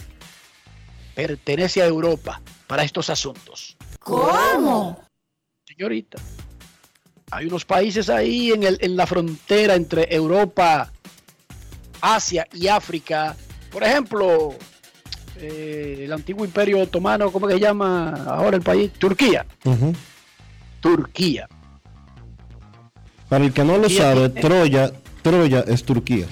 [1.15, 3.77] pertenece a Europa para estos asuntos.
[4.01, 5.01] ¿Cómo?
[5.67, 6.19] Señorita,
[7.31, 10.93] hay unos países ahí en, el- en la frontera entre Europa,
[12.05, 13.35] Asia y África.
[13.73, 14.55] Por ejemplo,
[15.37, 18.93] eh, el antiguo imperio otomano, ¿cómo que se llama ahora el país?
[18.93, 19.47] Turquía.
[20.81, 21.49] Turquía.
[23.29, 24.93] Para el que no lo sabe, Troya,
[25.23, 26.27] Troya es Turquía.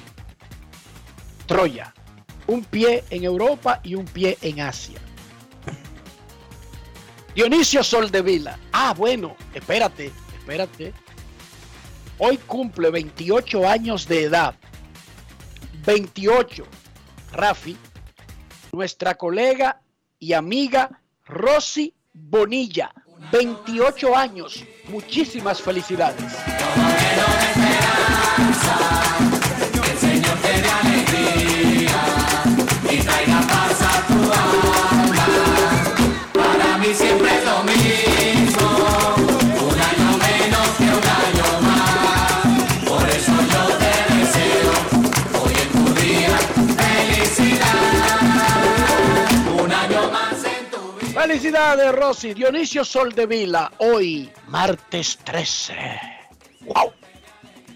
[1.47, 1.95] Troya.
[2.47, 4.99] Un pie en Europa y un pie en Asia.
[7.35, 8.59] Dionisio Soldevila.
[8.73, 10.93] Ah, bueno, espérate, espérate.
[12.19, 14.55] Hoy cumple 28 años de edad.
[15.85, 16.65] 28.
[17.33, 17.77] Rafi,
[18.73, 19.81] nuestra colega
[20.19, 22.93] y amiga Rosy Bonilla.
[23.31, 24.65] 28 años.
[24.89, 26.33] Muchísimas felicidades.
[51.33, 52.35] Felicidades, Rosy.
[52.35, 53.73] Dionisio Soldevila.
[53.79, 55.73] Hoy, martes 13.
[56.67, 56.93] ¡Wow!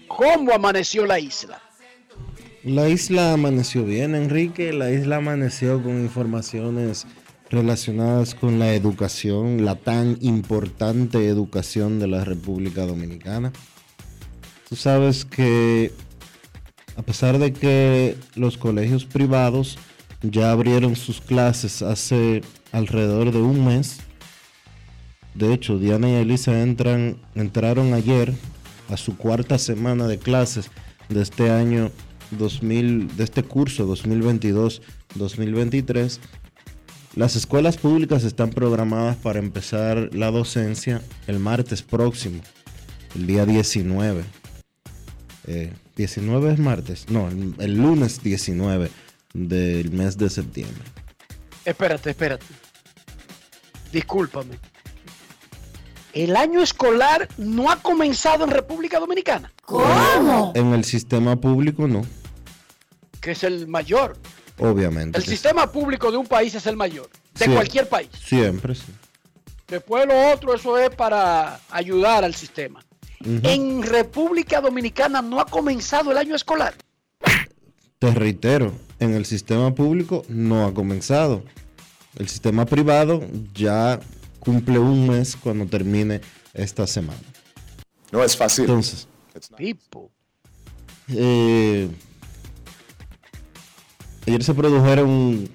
[0.07, 1.59] ¿Cómo amaneció la isla?
[2.63, 4.71] La isla amaneció bien, Enrique.
[4.73, 7.07] La isla amaneció con informaciones
[7.49, 13.51] relacionadas con la educación, la tan importante educación de la República Dominicana.
[14.69, 15.91] Tú sabes que
[16.95, 19.79] a pesar de que los colegios privados
[20.21, 22.43] ya abrieron sus clases hace
[22.77, 23.97] alrededor de un mes,
[25.33, 28.33] de hecho Diana y Elisa entran, entraron ayer
[28.89, 30.69] a su cuarta semana de clases
[31.09, 31.91] de este año
[32.31, 36.19] 2000, de este curso 2022-2023.
[37.15, 42.41] Las escuelas públicas están programadas para empezar la docencia el martes próximo,
[43.15, 44.23] el día 19.
[45.47, 48.91] Eh, 19 es martes, no, el, el lunes 19
[49.33, 50.83] del mes de septiembre.
[51.65, 52.45] Espérate, espérate.
[53.91, 54.59] Discúlpame.
[56.13, 59.51] El año escolar no ha comenzado en República Dominicana,
[60.55, 62.01] En el sistema público no,
[63.21, 64.17] que es el mayor.
[64.57, 65.17] obviamente.
[65.17, 68.09] El sistema público de un país es el mayor, de cualquier país.
[68.23, 68.85] Siempre, sí.
[69.67, 72.83] Después lo otro, eso es para ayudar al sistema.
[73.23, 76.73] En República Dominicana no ha comenzado el año escolar.
[77.99, 81.43] Te reitero, en el sistema público no ha comenzado.
[82.17, 83.21] El sistema privado
[83.53, 83.99] ya
[84.39, 86.21] cumple un mes cuando termine
[86.53, 87.19] esta semana.
[88.11, 88.65] No es fácil.
[88.65, 89.07] Entonces,
[91.09, 91.89] eh,
[94.25, 95.49] ayer se produjeron,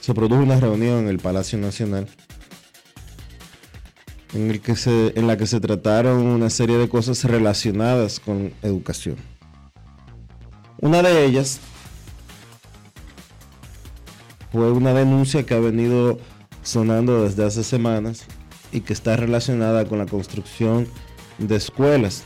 [0.00, 2.08] se produjo una reunión en el Palacio Nacional
[4.34, 8.52] en, el que se, en la que se trataron una serie de cosas relacionadas con
[8.62, 9.16] educación.
[10.78, 11.60] Una de ellas
[14.52, 16.18] fue una denuncia que ha venido
[16.62, 18.24] sonando desde hace semanas
[18.72, 20.86] y que está relacionada con la construcción
[21.38, 22.24] de escuelas.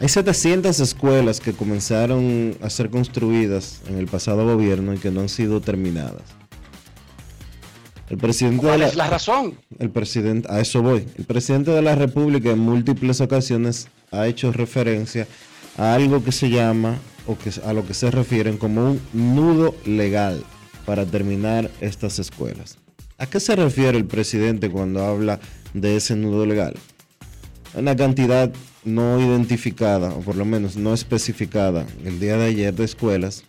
[0.00, 5.20] Hay 700 escuelas que comenzaron a ser construidas en el pasado gobierno y que no
[5.20, 6.22] han sido terminadas.
[8.08, 9.58] El presidente de ¿Cuál la, es la razón?
[9.78, 11.06] el presidente, a eso voy.
[11.18, 15.26] El presidente de la República en múltiples ocasiones ha hecho referencia
[15.76, 16.96] a algo que se llama
[17.64, 20.42] a lo que se refieren como un nudo legal
[20.86, 22.78] para terminar estas escuelas.
[23.18, 25.40] ¿A qué se refiere el presidente cuando habla
[25.74, 26.74] de ese nudo legal?
[27.74, 28.50] Una cantidad
[28.84, 33.44] no identificada, o por lo menos no especificada el día de ayer de escuelas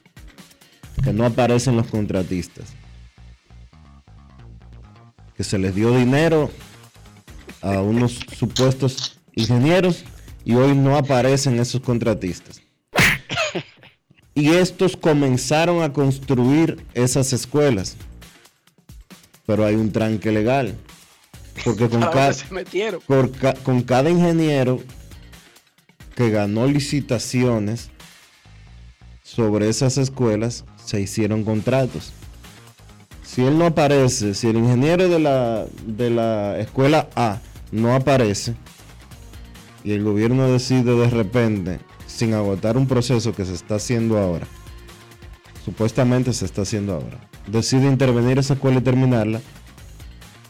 [1.04, 2.74] que no aparecen los contratistas
[5.40, 6.52] que se les dio dinero
[7.62, 10.04] a unos supuestos ingenieros
[10.44, 12.62] y hoy no aparecen esos contratistas.
[14.36, 17.98] Y estos comenzaron a construir esas escuelas.
[19.46, 20.76] Pero hay un tranque legal.
[21.66, 23.02] Porque con, ¿Para ca- dónde se metieron?
[23.08, 24.82] por ca- con cada ingeniero
[26.16, 27.90] que ganó licitaciones
[29.24, 32.12] sobre esas escuelas, se hicieron contratos
[33.24, 37.40] si él no aparece, si el ingeniero de la, de la escuela A
[37.72, 38.56] no aparece
[39.84, 41.80] y el gobierno decide de repente,
[42.20, 44.46] sin agotar un proceso que se está haciendo ahora,
[45.64, 47.18] supuestamente se está haciendo ahora,
[47.48, 49.40] decide intervenir esa escuela y terminarla,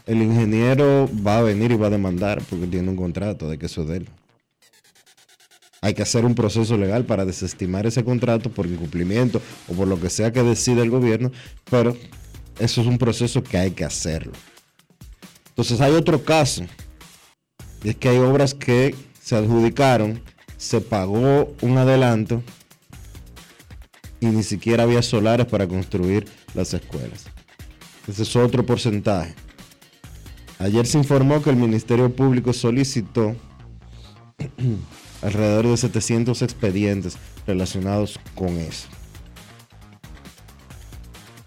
[0.06, 3.66] el ingeniero va a venir y va a demandar porque tiene un contrato de que
[3.66, 4.08] eso es de él.
[5.80, 10.00] Hay que hacer un proceso legal para desestimar ese contrato por incumplimiento o por lo
[10.00, 11.30] que sea que decida el gobierno,
[11.70, 11.96] pero
[12.58, 14.32] eso es un proceso que hay que hacerlo.
[15.50, 16.64] Entonces hay otro caso,
[17.84, 20.20] y es que hay obras que se adjudicaron,
[20.60, 22.42] se pagó un adelanto
[24.20, 27.24] y ni siquiera había solares para construir las escuelas.
[28.06, 29.34] Ese es otro porcentaje.
[30.58, 33.34] Ayer se informó que el Ministerio Público solicitó
[35.22, 38.86] alrededor de 700 expedientes relacionados con eso.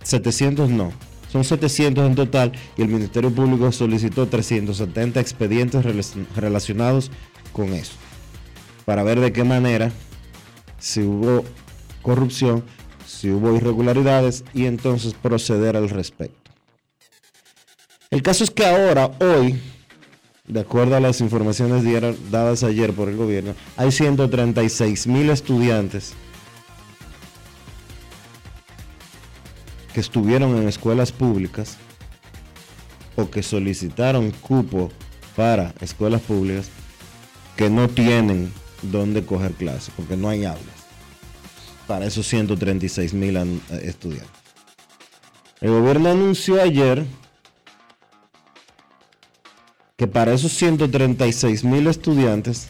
[0.01, 0.91] 700 no,
[1.32, 7.11] Son 700 en total y el Ministerio Público solicitó 370 expedientes rela- relacionados
[7.51, 7.93] con eso.
[8.86, 9.92] Para ver de qué manera,
[10.80, 11.46] si hubo
[12.02, 12.64] corrupción,
[13.08, 16.52] si hubo irregularidades y entonces proceder al respecto.
[18.12, 19.60] El caso es que ahora, hoy,
[20.46, 21.84] de acuerdo a las informaciones
[22.30, 26.14] dadas ayer por el gobierno, hay 136 mil estudiantes
[29.94, 31.78] que estuvieron en escuelas públicas
[33.16, 34.92] o que solicitaron cupo
[35.36, 36.70] para escuelas públicas
[37.56, 38.52] que no tienen
[38.92, 40.84] dónde coger clases porque no hay aulas
[41.88, 44.32] para esos 136 mil eh, estudiantes.
[45.62, 47.06] El gobierno anunció ayer
[49.96, 52.70] que para esos 136 mil estudiantes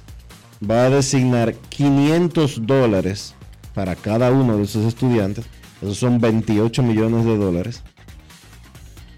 [0.70, 3.34] va a designar 500 dólares
[3.74, 5.45] para cada uno de esos estudiantes.
[5.82, 7.82] Esos son 28 millones de dólares.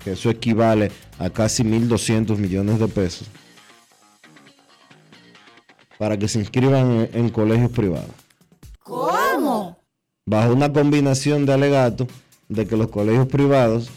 [0.03, 3.27] Que eso equivale a casi 1.200 millones de pesos.
[5.97, 8.11] Para que se inscriban en, en colegios privados.
[8.83, 9.77] ¿Cómo?
[10.25, 12.07] Bajo una combinación de alegatos
[12.49, 13.89] de que los colegios privados,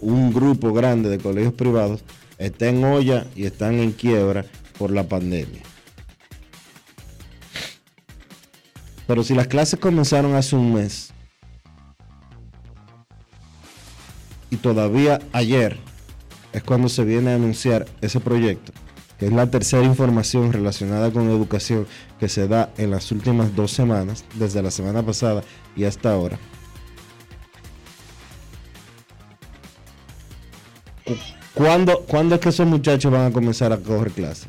[0.00, 2.02] un grupo grande de colegios privados,
[2.38, 4.44] está en olla y están en quiebra
[4.78, 5.62] por la pandemia.
[9.06, 11.12] Pero si las clases comenzaron hace un mes
[14.50, 15.78] y todavía ayer
[16.52, 18.72] es cuando se viene a anunciar ese proyecto,
[19.20, 21.86] que es la tercera información relacionada con educación
[22.18, 25.44] que se da en las últimas dos semanas, desde la semana pasada
[25.76, 26.38] y hasta ahora.
[31.04, 31.14] Cu-
[31.54, 34.46] ¿Cuándo, ¿Cuándo es que esos muchachos van a comenzar a coger clases?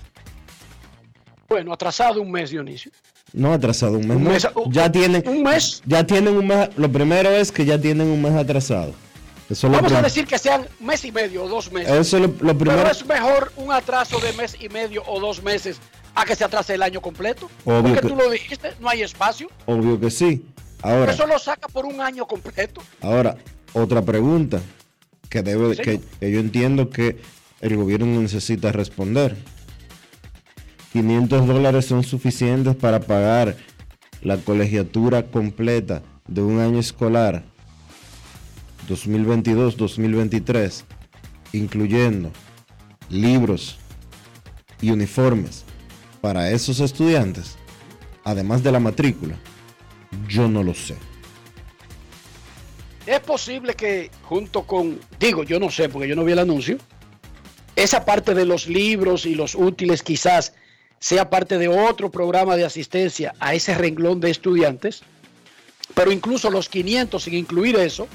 [1.50, 2.92] Bueno, atrasado un mes, Dionisio.
[3.34, 4.18] No atrasado un mes.
[4.18, 5.82] Un mes, ya tienen un mes.
[5.86, 6.70] Ya tienen un mes.
[6.78, 8.94] Lo primero es que ya tienen un mes atrasado.
[9.52, 11.92] Eso Vamos a decir que sean mes y medio o dos meses.
[11.92, 12.80] Eso es lo, lo primero.
[12.84, 15.78] Pero es mejor un atraso de mes y medio o dos meses
[16.16, 17.50] a que se atrase el año completo.
[17.66, 19.50] Obvio Porque que- tú lo dijiste, no hay espacio.
[19.66, 20.46] Obvio que sí.
[20.82, 22.82] Ahora, Eso lo saca por un año completo.
[23.02, 23.36] ahora
[23.74, 24.62] otra pregunta
[25.30, 25.82] que debe, Sí.
[25.82, 27.18] que, que yo entiendo que
[27.60, 29.36] el gobierno necesita responder.
[30.94, 33.56] 500 dólares son suficientes para pagar
[34.22, 37.44] la colegiatura completa de un año escolar
[38.88, 40.84] 2022-2023,
[41.54, 42.32] incluyendo
[43.10, 43.78] libros
[44.82, 45.64] y uniformes
[46.22, 47.58] para esos estudiantes,
[48.24, 49.36] además de la matrícula.
[50.28, 50.96] Yo no lo sé.
[53.06, 56.78] Es posible que junto con, digo, yo no sé porque yo no vi el anuncio,
[57.76, 60.54] esa parte de los libros y los útiles quizás
[61.00, 65.02] sea parte de otro programa de asistencia a ese renglón de estudiantes,
[65.96, 68.08] pero incluso los 500 sin incluir eso,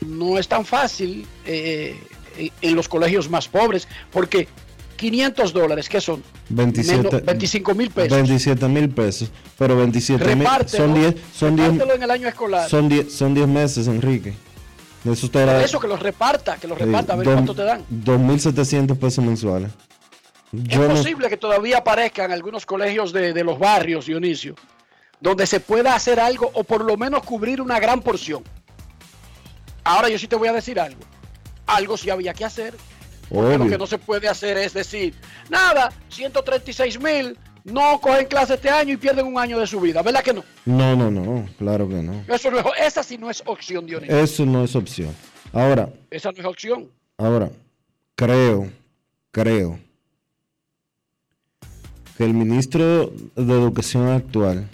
[0.00, 1.98] no es tan fácil eh,
[2.36, 4.48] eh, en los colegios más pobres, porque
[4.96, 6.22] 500 dólares, ¿qué son?
[6.48, 8.10] 27, Menos 25 mil pesos.
[8.10, 9.30] 27 mil pesos.
[9.56, 12.68] Pero 27 mil son 10 son 10 repártelo en el año escolar.
[12.68, 14.34] son 10 son 10 meses, Enrique.
[15.04, 17.54] Eso te da eso que los reparta, que los eh, reparta, a ver dos- cuánto
[17.54, 17.84] te dan.
[17.90, 19.70] 2.700 pesos mensuales.
[20.50, 24.54] Yo es no, posible que todavía aparezcan algunos colegios de, de los barrios, Dionisio,
[25.20, 28.42] donde se pueda hacer algo o por lo menos cubrir una gran porción.
[29.88, 31.00] Ahora yo sí te voy a decir algo.
[31.66, 32.74] Algo sí había que hacer.
[33.30, 35.14] Porque lo que no se puede hacer es decir,
[35.48, 40.02] nada, 136 mil no cogen clase este año y pierden un año de su vida.
[40.02, 40.44] ¿Verdad que no?
[40.66, 42.22] No, no, no, claro que no.
[42.28, 44.18] Eso no es- esa sí no es opción, Dionisio.
[44.18, 45.14] Eso no es opción.
[45.54, 46.90] Ahora, Esa no es opción.
[47.16, 47.50] Ahora,
[48.14, 48.70] creo,
[49.30, 49.78] creo
[52.18, 54.68] que el ministro de Educación actual,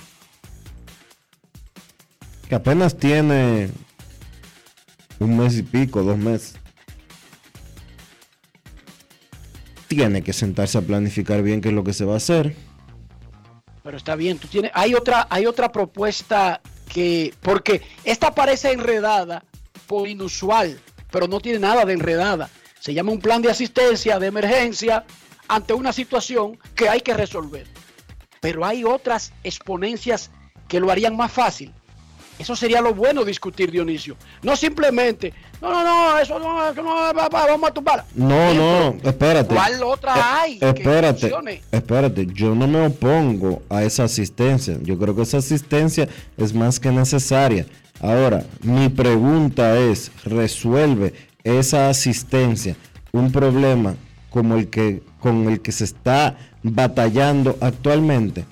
[2.49, 3.71] que apenas tiene
[5.19, 6.57] un mes y pico, dos meses,
[9.89, 12.57] tiene que sentarse a planificar bien qué es lo que se va a hacer.
[13.83, 19.45] Pero está bien, tú tienes, hay otra, hay otra propuesta que, porque esta parece enredada
[19.87, 22.51] por inusual, pero no tiene nada de enredada.
[22.81, 25.05] Se llama un plan de asistencia de emergencia
[25.49, 27.67] ante una situación que hay que resolver.
[28.41, 30.31] Pero hay otras exponencias
[30.69, 31.73] que lo harían más fácil.
[32.39, 34.17] Eso sería lo bueno discutir, Dionisio.
[34.43, 38.05] No simplemente, no, no, no, eso no, eso no, vamos a tumbar.
[38.15, 39.55] No, no, espérate.
[39.55, 41.33] ¿Cuál otra Eh, hay Espérate,
[41.71, 44.77] espérate, yo no me opongo a esa asistencia.
[44.83, 47.67] Yo creo que esa asistencia es más que necesaria.
[48.01, 51.15] Ahora, mi pregunta es, ¿resuelve
[51.45, 52.77] esa asistencia
[53.13, 53.95] un problema
[54.31, 58.45] como el que con el que se está batallando actualmente?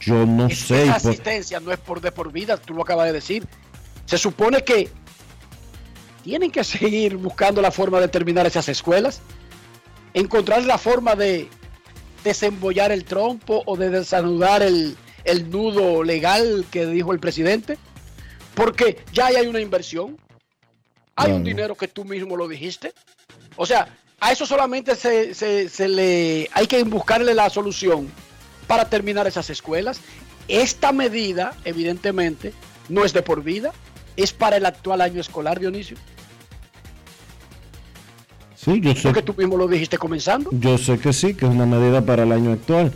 [0.00, 0.84] Yo no Es sé.
[0.84, 3.46] esa por- asistencia no es por de por vida, tú lo acabas de decir.
[4.06, 4.88] Se supone que
[6.22, 9.20] tienen que seguir buscando la forma de terminar esas escuelas,
[10.14, 11.48] encontrar la forma de
[12.22, 17.76] desembollar el trompo o de desanudar el, el nudo legal que dijo el presidente,
[18.54, 20.16] porque ya hay una inversión,
[21.16, 22.94] hay un dinero que tú mismo lo dijiste.
[23.56, 23.86] O sea,
[24.20, 28.10] a eso solamente se, se- se le hay que buscarle la solución
[28.66, 30.00] para terminar esas escuelas.
[30.48, 32.52] Esta medida, evidentemente,
[32.88, 33.72] no es de por vida,
[34.16, 35.96] es para el actual año escolar, Dionisio.
[38.56, 40.50] Sí, yo sé, Porque tú mismo lo dijiste comenzando.
[40.52, 42.92] yo sé que sí, que es una medida para el año actual.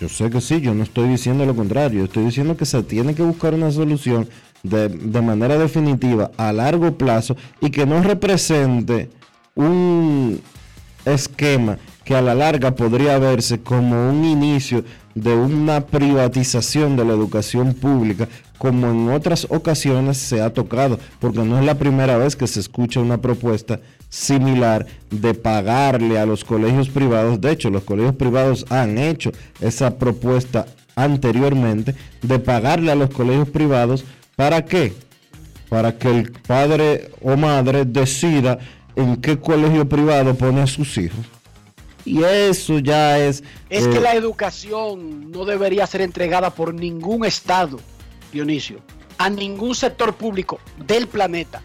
[0.00, 3.14] Yo sé que sí, yo no estoy diciendo lo contrario, estoy diciendo que se tiene
[3.14, 4.28] que buscar una solución
[4.62, 9.10] de, de manera definitiva a largo plazo y que no represente
[9.54, 10.40] un
[11.04, 11.78] esquema
[12.10, 14.82] que a la larga podría verse como un inicio
[15.14, 18.26] de una privatización de la educación pública
[18.58, 22.58] como en otras ocasiones se ha tocado, porque no es la primera vez que se
[22.58, 27.40] escucha una propuesta similar de pagarle a los colegios privados.
[27.40, 29.30] De hecho, los colegios privados han hecho
[29.60, 34.04] esa propuesta anteriormente de pagarle a los colegios privados.
[34.34, 34.94] ¿Para qué?
[35.68, 38.58] Para que el padre o madre decida
[38.96, 41.39] en qué colegio privado pone a sus hijos.
[42.04, 43.42] Y eso ya es...
[43.68, 47.78] Es eh, que la educación no debería ser entregada por ningún Estado,
[48.32, 48.80] Dionisio,
[49.18, 51.62] a ningún sector público del planeta.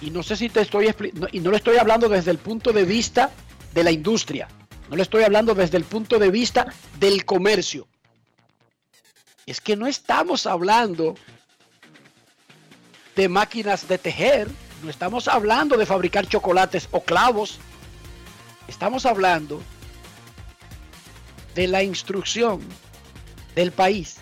[0.00, 2.72] Y no sé si te estoy explicando, y no lo estoy hablando desde el punto
[2.72, 3.30] de vista
[3.72, 4.48] de la industria,
[4.90, 6.66] no lo estoy hablando desde el punto de vista
[7.00, 7.88] del comercio.
[9.46, 11.14] Es que no estamos hablando
[13.14, 14.48] de máquinas de tejer,
[14.82, 17.58] no estamos hablando de fabricar chocolates o clavos,
[18.68, 19.62] estamos hablando
[21.54, 22.60] de la instrucción
[23.54, 24.16] del país.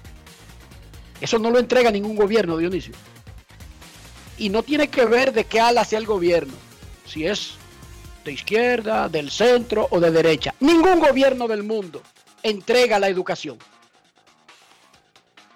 [1.21, 2.95] Eso no lo entrega ningún gobierno, Dionisio.
[4.39, 6.55] Y no tiene que ver de qué ala sea el gobierno,
[7.07, 7.55] si es
[8.25, 10.55] de izquierda, del centro o de derecha.
[10.61, 12.03] Ningún gobierno del mundo
[12.43, 13.59] entrega la educación.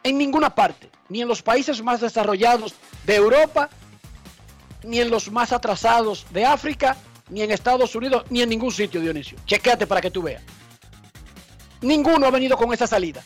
[0.02, 2.74] En ninguna parte, ni en los países más desarrollados
[3.04, 3.68] de Europa,
[4.88, 6.96] ni en los más atrasados de África,
[7.28, 9.38] ni en Estados Unidos, ni en ningún sitio, Dionisio.
[9.44, 10.42] Chequéate para que tú veas.
[11.82, 13.22] Ninguno ha venido con esa salida.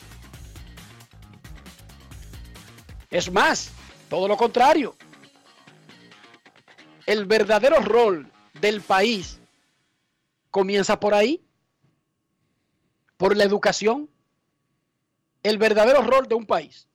[3.10, 3.70] Es más,
[4.10, 4.96] todo lo contrario.
[7.06, 9.38] El verdadero rol del país
[10.50, 11.44] comienza por ahí,
[13.16, 14.10] por la educación.
[15.44, 16.88] El verdadero rol de un país,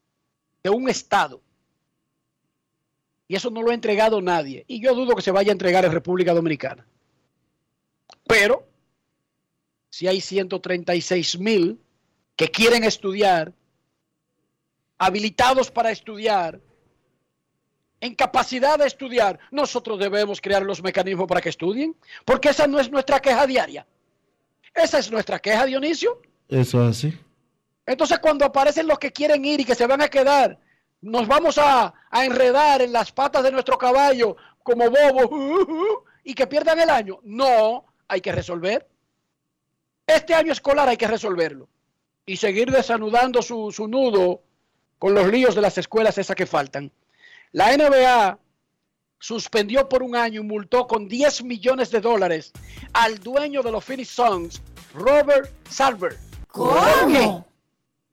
[0.62, 1.42] de un Estado.
[3.28, 4.64] Y eso no lo ha entregado nadie.
[4.68, 6.86] Y yo dudo que se vaya a entregar en República Dominicana.
[8.26, 8.68] Pero,
[9.90, 11.80] si hay 136 mil
[12.36, 13.54] que quieren estudiar,
[14.98, 16.62] habilitados para estudiar,
[18.00, 22.80] en capacidad de estudiar, nosotros debemos crear los mecanismos para que estudien, porque esa no
[22.80, 23.88] es nuestra queja diaria.
[24.74, 26.22] Esa es nuestra queja, Dionisio.
[26.48, 27.18] Eso es así.
[27.86, 30.60] Entonces cuando aparecen los que quieren ir y que se van a quedar,
[31.02, 36.48] nos vamos a, a enredar en las patas de nuestro caballo como bobos y que
[36.48, 37.20] pierdan el año.
[37.24, 38.88] No, hay que resolver.
[40.06, 41.68] Este año escolar hay que resolverlo
[42.26, 44.42] y seguir desanudando su, su nudo
[45.00, 46.92] con los líos de las escuelas esas que faltan.
[47.52, 48.40] La NBA
[49.20, 52.52] suspendió por un año y multó con 10 millones de dólares
[52.94, 54.62] al dueño de los Phoenix Suns,
[54.94, 56.18] Robert Sarver.
[56.48, 57.48] ¿Cómo?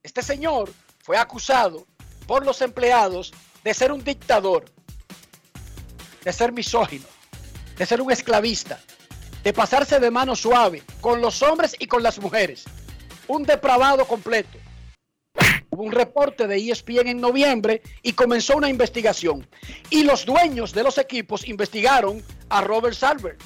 [0.02, 0.70] Este señor
[1.00, 1.86] fue acusado
[2.26, 4.64] por los empleados de ser un dictador,
[6.22, 7.06] de ser misógino,
[7.76, 8.80] de ser un esclavista,
[9.42, 12.64] de pasarse de mano suave con los hombres y con las mujeres.
[13.26, 14.58] Un depravado completo.
[15.70, 19.46] Hubo un reporte de ESPN en noviembre y comenzó una investigación.
[19.90, 23.36] Y los dueños de los equipos investigaron a Robert Salver.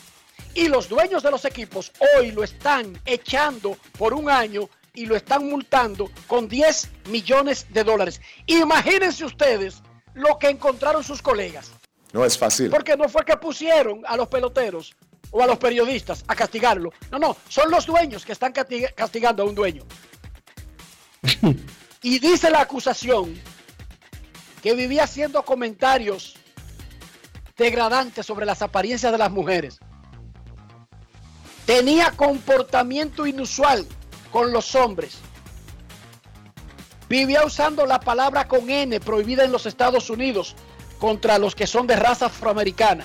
[0.55, 4.69] Y los dueños de los equipos hoy lo están echando por un año
[4.99, 8.21] y lo están multando con 10 millones de dólares.
[8.47, 9.81] Imagínense ustedes
[10.15, 11.71] lo que encontraron sus colegas.
[12.13, 12.69] No es fácil.
[12.69, 14.97] Porque no fue que pusieron a los peloteros
[15.31, 16.93] o a los periodistas a castigarlo.
[17.13, 19.85] No, no, son los dueños que están casti- castigando a un dueño.
[22.03, 23.41] y dice la acusación
[24.65, 26.35] que vivía haciendo comentarios
[27.57, 29.79] degradantes sobre las apariencias de las mujeres.
[31.67, 33.87] Tenía comportamiento inusual
[34.31, 35.19] con los hombres.
[37.09, 40.55] Vivía usando la palabra con N prohibida en los Estados Unidos
[40.99, 43.05] contra los que son de raza afroamericana.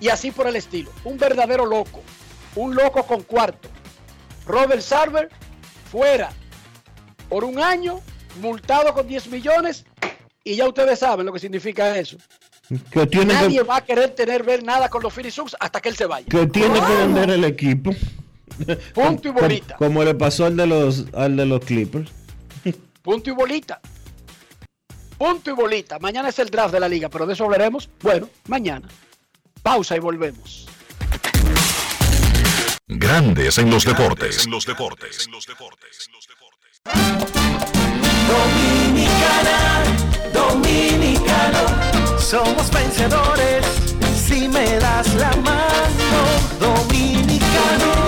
[0.00, 0.90] Y así por el estilo.
[1.04, 2.02] Un verdadero loco.
[2.54, 3.68] Un loco con cuarto.
[4.46, 5.30] Robert Sarver
[5.90, 6.30] fuera
[7.28, 8.00] por un año,
[8.40, 9.84] multado con 10 millones
[10.44, 12.16] Y ya ustedes saben lo que significa eso.
[12.90, 15.88] Que tiene Nadie que, va a querer tener ver nada con los Phoenix hasta que
[15.88, 16.26] él se vaya.
[16.28, 17.90] que tiene que vender el equipo.
[18.94, 19.76] Punto y bolita.
[19.76, 22.10] Como, le pasó al de los al de los Clippers.
[23.02, 23.80] Punto y bolita.
[25.16, 25.98] Punto y bolita.
[25.98, 27.88] Mañana es el draft de la liga, pero de eso hablaremos.
[28.02, 28.88] Bueno, mañana.
[29.62, 30.66] Pausa y volvemos.
[32.86, 34.46] Grandes en los deportes.
[34.46, 35.28] En los deportes.
[38.28, 39.82] Dominicana,
[40.32, 43.66] dominicano, somos vencedores
[44.16, 46.20] si me das la mano.
[46.58, 48.07] Dominicano,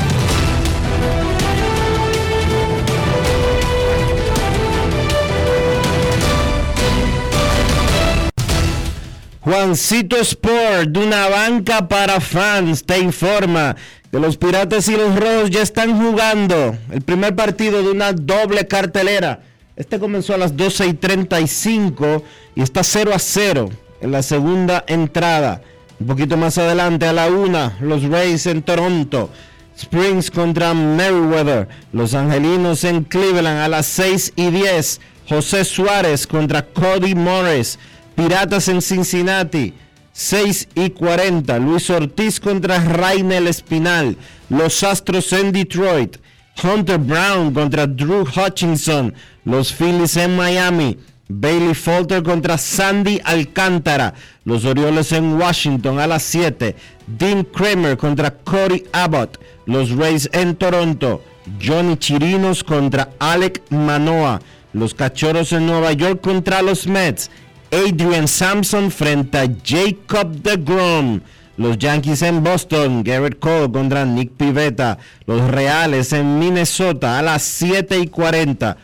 [9.41, 13.75] Juancito Sport, de una banca para fans, te informa
[14.11, 18.67] que los Piratas y los Rojos ya están jugando el primer partido de una doble
[18.67, 19.41] cartelera.
[19.75, 22.23] Este comenzó a las 12 y 35
[22.53, 23.69] y está 0 a 0
[24.01, 25.63] en la segunda entrada.
[25.99, 29.31] Un poquito más adelante a la 1, los Rays en Toronto.
[29.75, 31.67] Springs contra Merriweather.
[31.93, 35.01] Los Angelinos en Cleveland a las 6 y 10.
[35.27, 37.79] José Suárez contra Cody Morris.
[38.21, 39.73] Piratas en Cincinnati,
[40.13, 41.57] 6 y 40.
[41.57, 44.15] Luis Ortiz contra Rainel Espinal.
[44.47, 46.17] Los Astros en Detroit.
[46.63, 49.15] Hunter Brown contra Drew Hutchinson.
[49.43, 50.99] Los Phillies en Miami.
[51.29, 54.13] Bailey Falter contra Sandy Alcántara.
[54.45, 56.75] Los Orioles en Washington a las 7.
[57.07, 59.39] Dean Kramer contra Cody Abbott.
[59.65, 61.23] Los Rays en Toronto.
[61.59, 64.39] Johnny Chirinos contra Alec Manoa.
[64.73, 67.31] Los Cachorros en Nueva York contra los Mets.
[67.71, 71.21] Adrian Sampson frente a Jacob DeGrom.
[71.57, 74.97] Los Yankees en Boston, Garrett Cole contra Nick Pivetta.
[75.25, 78.75] Los Reales en Minnesota a las 7 y 40.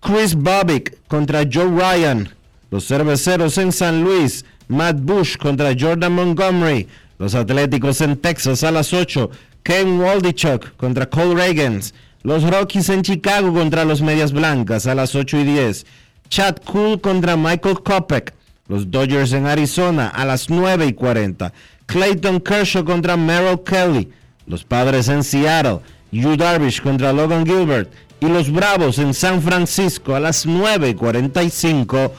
[0.00, 2.28] Chris Bobbick contra Joe Ryan.
[2.70, 6.86] Los Cerveceros en San Luis, Matt Bush contra Jordan Montgomery.
[7.18, 9.30] Los Atléticos en Texas a las 8,
[9.64, 11.92] Ken Waldichuk contra Cole Reagans.
[12.22, 15.86] Los Rockies en Chicago contra los Medias Blancas a las 8 y 10.
[16.28, 18.32] Chad Cool contra Michael Kopech.
[18.68, 21.52] Los Dodgers en Arizona a las 9 y 40.
[21.86, 24.12] Clayton Kershaw contra Merrill Kelly.
[24.46, 25.80] Los Padres en Seattle.
[26.10, 27.90] Yu Darvish contra Logan Gilbert.
[28.20, 32.12] Y los Bravos en San Francisco a las 9 y 45.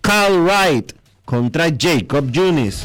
[0.00, 0.92] Carl Wright
[1.24, 2.84] contra Jacob Junis.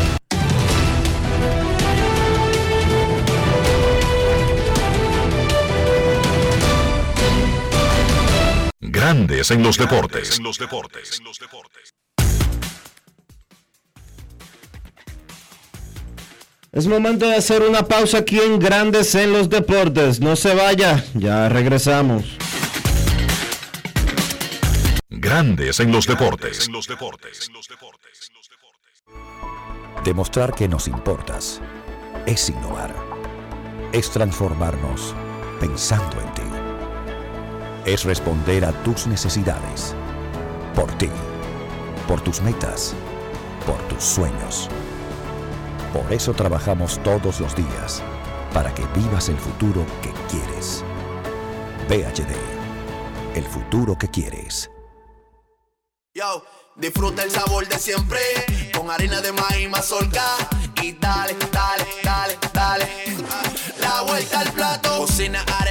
[9.01, 10.39] Grandes en los deportes.
[16.71, 20.19] Es momento de hacer una pausa aquí en Grandes en los Deportes.
[20.19, 22.37] No se vaya, ya regresamos.
[25.09, 26.69] Grandes en los deportes.
[30.03, 31.59] Demostrar que nos importas
[32.27, 32.93] es innovar.
[33.93, 35.15] Es transformarnos
[35.59, 36.40] pensando en ti.
[37.85, 39.95] Es responder a tus necesidades.
[40.75, 41.09] Por ti.
[42.07, 42.93] Por tus metas.
[43.65, 44.69] Por tus sueños.
[45.91, 48.03] Por eso trabajamos todos los días.
[48.53, 50.83] Para que vivas el futuro que quieres.
[51.89, 52.35] VHD.
[53.35, 54.69] El futuro que quieres.
[56.13, 58.19] Yo, disfruta el sabor de siempre
[58.77, 60.23] con harina de maíz mazorca
[60.83, 62.87] y dale, dale, dale, dale.
[63.79, 65.70] La vuelta al plato, cocina arepa,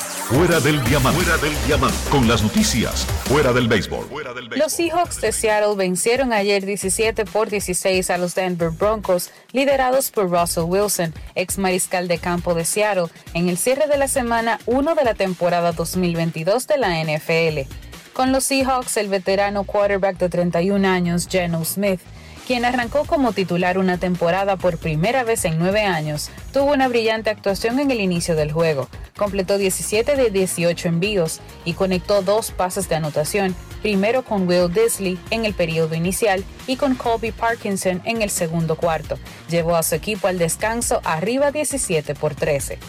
[0.33, 1.19] Fuera del diamante.
[1.19, 1.97] Fuera del diamante.
[2.09, 3.05] Con las noticias.
[3.25, 4.07] Fuera del béisbol.
[4.55, 10.29] Los Seahawks de Seattle vencieron ayer 17 por 16 a los Denver Broncos, liderados por
[10.29, 14.95] Russell Wilson, ex mariscal de campo de Seattle, en el cierre de la semana 1
[14.95, 17.69] de la temporada 2022 de la NFL.
[18.13, 21.99] Con los Seahawks, el veterano quarterback de 31 años, Geno Smith,
[22.47, 27.29] quien arrancó como titular una temporada por primera vez en nueve años, tuvo una brillante
[27.29, 28.87] actuación en el inicio del juego.
[29.21, 35.19] Completó 17 de 18 envíos y conectó dos pases de anotación, primero con Will Disley
[35.29, 39.19] en el periodo inicial y con Colby Parkinson en el segundo cuarto.
[39.47, 42.79] Llevó a su equipo al descanso arriba 17 por 13.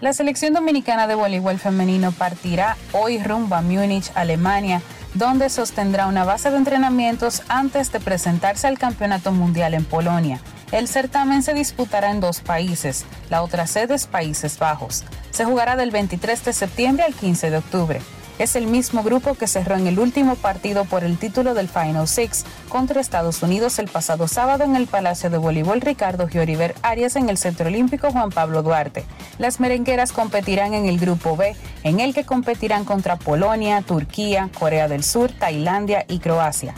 [0.00, 4.82] La selección dominicana de voleibol femenino partirá hoy rumbo a Múnich, Alemania,
[5.14, 10.40] donde sostendrá una base de entrenamientos antes de presentarse al Campeonato Mundial en Polonia.
[10.72, 15.04] El certamen se disputará en dos países, la otra sede es Países Bajos.
[15.30, 18.00] Se jugará del 23 de septiembre al 15 de octubre.
[18.38, 22.08] Es el mismo grupo que cerró en el último partido por el título del Final
[22.08, 27.16] Six contra Estados Unidos el pasado sábado en el Palacio de Voleibol Ricardo Gioriver Arias
[27.16, 29.04] en el Centro Olímpico Juan Pablo Duarte.
[29.36, 34.88] Las merengueras competirán en el grupo B, en el que competirán contra Polonia, Turquía, Corea
[34.88, 36.74] del Sur, Tailandia y Croacia.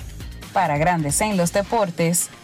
[0.53, 2.28] Para Grandes en los Deportes,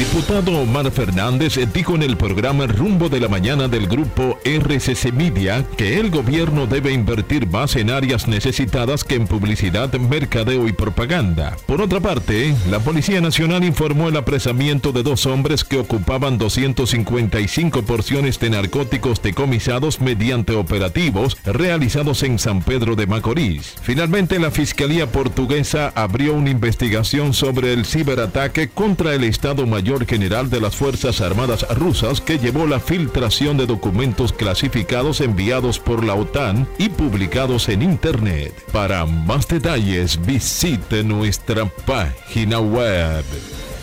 [0.00, 5.62] Diputado Omar Fernández dijo en el programa Rumbo de la Mañana del grupo RCC Media
[5.76, 11.54] que el gobierno debe invertir más en áreas necesitadas que en publicidad, mercadeo y propaganda.
[11.66, 17.82] Por otra parte, la Policía Nacional informó el apresamiento de dos hombres que ocupaban 255
[17.82, 23.74] porciones de narcóticos decomisados mediante operativos realizados en San Pedro de Macorís.
[23.82, 30.48] Finalmente, la Fiscalía Portuguesa abrió una investigación sobre el ciberataque contra el Estado Mayor General
[30.48, 36.14] de las Fuerzas Armadas rusas que llevó la filtración de documentos clasificados enviados por la
[36.14, 38.54] OTAN y publicados en Internet.
[38.70, 43.24] Para más detalles visite nuestra página web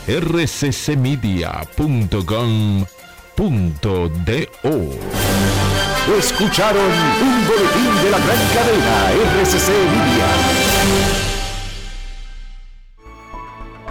[0.08, 1.48] rccmedia.com.do.
[6.18, 6.92] Escucharon
[7.22, 10.28] un boletín de la gran cadena RCC Media.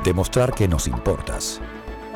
[0.03, 1.61] Demostrar que nos importas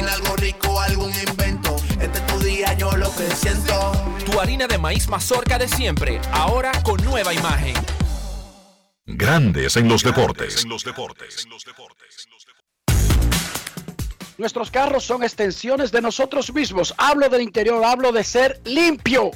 [0.00, 1.76] Cocina algo rico, algún invento.
[2.00, 3.92] Este es tu día, yo lo que siento.
[4.24, 7.74] Tu harina de maíz mazorca de siempre, ahora con nueva imagen.
[9.04, 10.66] Grandes en los deportes.
[14.38, 16.94] Nuestros carros son extensiones de nosotros mismos.
[16.96, 19.32] Hablo del interior, hablo de ser limpio.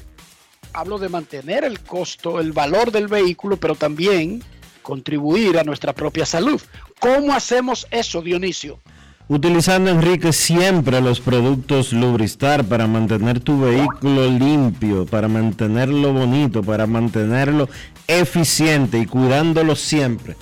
[0.73, 4.43] Hablo de mantener el costo, el valor del vehículo, pero también
[4.81, 6.63] contribuir a nuestra propia salud.
[7.01, 8.81] ¿Cómo hacemos eso, Dionisio?
[9.27, 16.87] Utilizando, Enrique, siempre los productos Lubristar para mantener tu vehículo limpio, para mantenerlo bonito, para
[16.87, 17.71] mantenerlo
[18.07, 20.37] eficiente y cuidándolo siempre.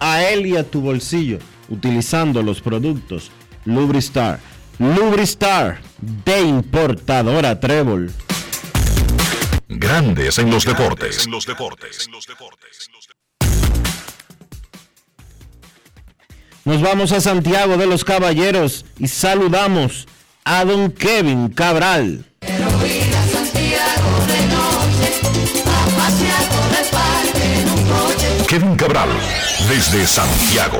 [0.00, 3.30] A él y a tu bolsillo, utilizando los productos
[3.66, 4.40] Lubristar.
[4.78, 8.10] Lubristar de importadora Trébol.
[9.68, 11.28] Grandes en los deportes.
[16.64, 20.08] Nos vamos a Santiago de los Caballeros y saludamos
[20.44, 22.24] a don Kevin Cabral.
[28.48, 29.10] Kevin Cabral,
[29.68, 30.78] desde Santiago.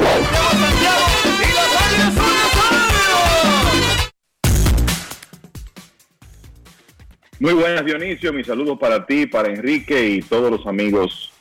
[7.40, 11.33] Muy buenas Dionisio, mi saludo para ti, para Enrique y todos los amigos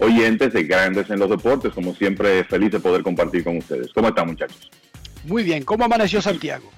[0.00, 1.72] oyentes de Grandes en los Deportes.
[1.72, 3.92] Como siempre, feliz de poder compartir con ustedes.
[3.92, 4.70] ¿Cómo están muchachos?
[5.24, 6.70] Muy bien, ¿cómo amaneció Santiago?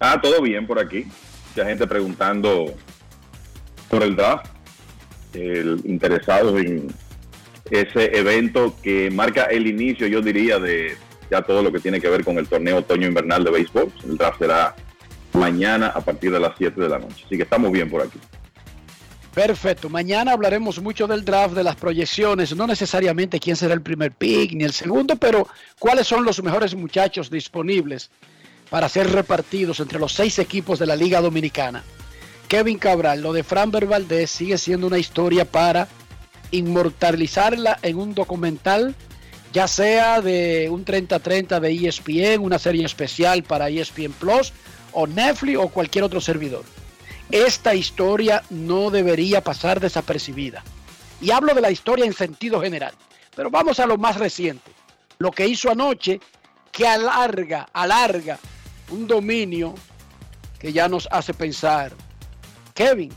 [0.00, 1.06] Ah, todo bien por aquí.
[1.50, 2.74] Mucha gente preguntando
[3.88, 4.46] por el draft,
[5.34, 6.88] el, interesados en
[7.70, 10.96] ese evento que marca el inicio, yo diría, de
[11.30, 13.92] ya todo lo que tiene que ver con el torneo otoño-invernal de béisbol.
[14.04, 14.74] El draft será
[15.34, 17.24] mañana a partir de las 7 de la noche.
[17.26, 18.18] Así que estamos bien por aquí.
[19.38, 19.88] Perfecto.
[19.88, 24.52] Mañana hablaremos mucho del draft, de las proyecciones, no necesariamente quién será el primer pick
[24.52, 25.46] ni el segundo, pero
[25.78, 28.10] cuáles son los mejores muchachos disponibles
[28.68, 31.84] para ser repartidos entre los seis equipos de la Liga Dominicana.
[32.48, 35.86] Kevin Cabral, lo de Fran Valdez sigue siendo una historia para
[36.50, 38.96] inmortalizarla en un documental,
[39.52, 44.52] ya sea de un 30-30 de ESPN, una serie especial para ESPN Plus,
[44.90, 46.64] o Netflix o cualquier otro servidor.
[47.30, 50.62] Esta historia no debería pasar desapercibida.
[51.20, 52.94] Y hablo de la historia en sentido general.
[53.34, 54.72] Pero vamos a lo más reciente.
[55.18, 56.20] Lo que hizo anoche,
[56.72, 58.38] que alarga, alarga
[58.90, 59.74] un dominio
[60.58, 61.92] que ya nos hace pensar,
[62.74, 63.12] Kevin,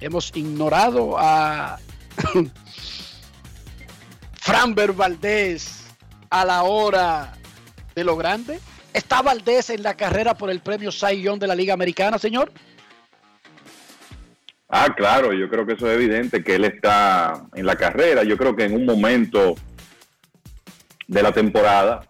[0.00, 1.78] hemos ignorado a
[4.34, 5.84] Framber Valdés
[6.28, 7.32] a la hora
[7.94, 8.60] de lo grande.
[8.92, 12.52] ¿Está Valdés en la carrera por el premio Cy de la Liga Americana, señor?
[14.72, 18.22] Ah, claro, yo creo que eso es evidente que él está en la carrera.
[18.22, 19.56] Yo creo que en un momento
[21.08, 22.08] de la temporada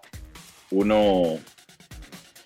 [0.70, 1.38] uno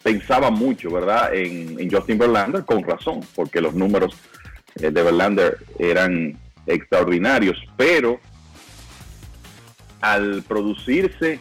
[0.05, 1.35] pensaba mucho, ¿verdad?
[1.35, 4.17] En, Justin Verlander con razón, porque los números
[4.77, 8.21] eh, de Verlander eran extraordinarios, pero
[10.01, 11.41] al producirse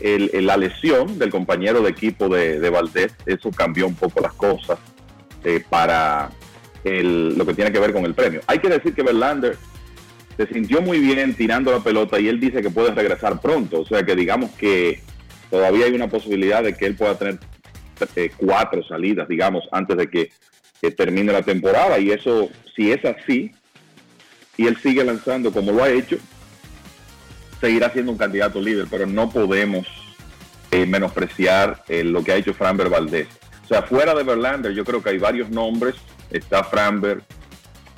[0.00, 4.78] la lesión del compañero de equipo de, de Valdés, eso cambió un poco las cosas
[5.44, 6.30] eh, para
[6.84, 8.40] el- lo que tiene que ver con el premio.
[8.46, 9.56] Hay que decir que Verlander
[10.36, 13.86] se sintió muy bien tirando la pelota y él dice que puede regresar pronto, o
[13.86, 15.00] sea que digamos que
[15.50, 17.38] todavía hay una posibilidad de que él pueda tener
[18.16, 20.30] eh, cuatro salidas, digamos, antes de que,
[20.96, 23.52] termine la temporada y eso, si es así,
[24.56, 26.16] y él sigue lanzando como lo ha hecho,
[27.60, 29.86] seguirá siendo un candidato líder, pero no podemos
[30.72, 33.28] eh, menospreciar eh, lo que ha hecho Framber Valdés.
[33.64, 35.94] O sea, fuera de Verlander, yo creo que hay varios nombres.
[36.32, 37.22] Está Framber,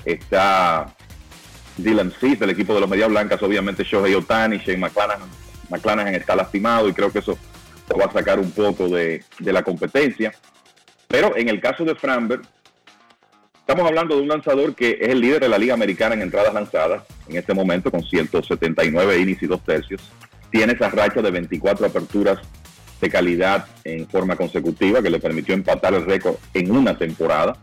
[0.05, 0.93] está
[1.77, 5.29] Dylan Cease del equipo de los Medias Blancas, obviamente Shohei Otani, Shane McClanahan,
[5.71, 7.39] McClanahan está lastimado y creo que eso
[7.89, 10.33] lo va a sacar un poco de, la competencia.
[11.07, 12.41] Pero en el caso de Framber,
[13.67, 16.53] Estamos hablando de un lanzador que es el líder de la Liga Americana en entradas
[16.53, 20.03] lanzadas en este momento con 179 innings y dos tercios.
[20.51, 22.41] Tiene esa racha de 24 aperturas
[23.01, 27.57] de calidad en forma consecutiva que le permitió empatar el récord en una temporada,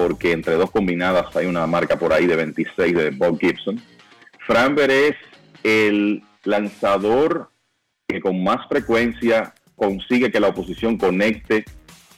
[0.00, 3.78] porque entre dos combinadas hay una marca por ahí de 26 de Bob Gibson.
[4.46, 5.14] Framber es
[5.62, 7.50] el lanzador
[8.08, 11.66] que con más frecuencia consigue que la oposición conecte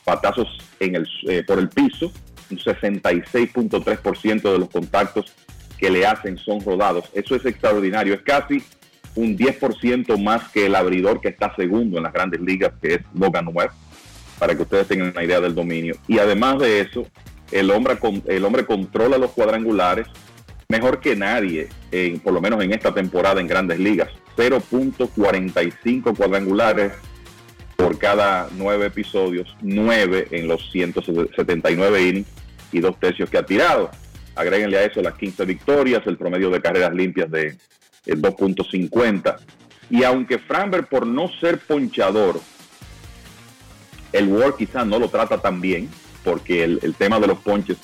[0.04, 0.46] patazos
[0.78, 2.12] en el, eh, por el piso
[2.50, 5.32] un 66.3% de los contactos
[5.76, 7.06] que le hacen son rodados.
[7.14, 8.14] Eso es extraordinario.
[8.14, 8.62] Es casi
[9.16, 13.00] un 10% más que el abridor que está segundo en las grandes ligas, que es
[13.12, 13.72] Logan Webb,
[14.38, 15.96] para que ustedes tengan una idea del dominio.
[16.06, 17.08] Y además de eso,
[17.52, 17.96] el hombre,
[18.26, 20.06] el hombre controla los cuadrangulares
[20.68, 24.08] mejor que nadie, en- por lo menos en esta temporada en grandes ligas.
[24.36, 26.92] 0.45 cuadrangulares
[27.76, 32.28] por cada nueve episodios, nueve en los 179 innings
[32.72, 33.90] y dos tercios que ha tirado.
[34.34, 37.48] Agréguenle a eso las 15 victorias, el promedio de carreras limpias de
[38.06, 39.36] eh, 2.50.
[39.90, 42.40] Y aunque Framber, por no ser ponchador,
[44.12, 45.88] el WAR quizá no lo trata tan bien,
[46.24, 47.76] porque el, tema de los ponches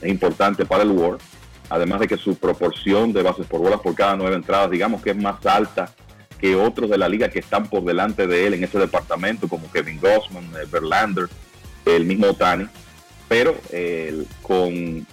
[0.00, 1.18] es importante para el WAR,
[1.68, 5.10] además de que su proporción de bases por bolas por cada nueve entradas, digamos que
[5.10, 5.92] es más alta
[6.38, 9.70] que otros de la liga que están por delante de él en ese departamento, como
[9.70, 11.28] Kevin Gossman, eh, Verlander,
[11.86, 12.66] el mismo Otani.
[13.28, 13.56] Pero
[14.42, 15.06] con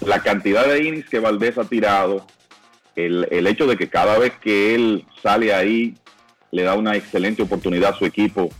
[0.00, 2.24] la cantidad de innings que Valdés ha tirado,
[2.94, 5.96] el, el hecho de que cada vez que él sale ahí
[6.52, 8.50] le da una excelente oportunidad a su equipo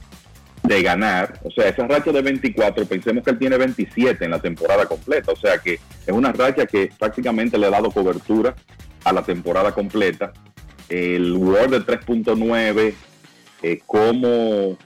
[0.67, 1.41] de ganar.
[1.43, 5.33] O sea, esa racha de 24, pensemos que él tiene 27 en la temporada completa.
[5.33, 8.55] O sea que es una racha que prácticamente le ha dado cobertura
[9.05, 10.33] a la temporada completa.
[10.89, 12.95] El Word de 3.9,
[13.62, 14.77] eh, cómo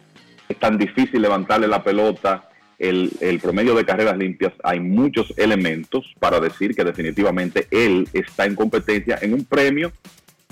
[0.48, 6.14] es tan difícil levantarle la pelota, el, el promedio de carreras limpias, hay muchos elementos
[6.18, 9.92] para decir que definitivamente él está en competencia en un premio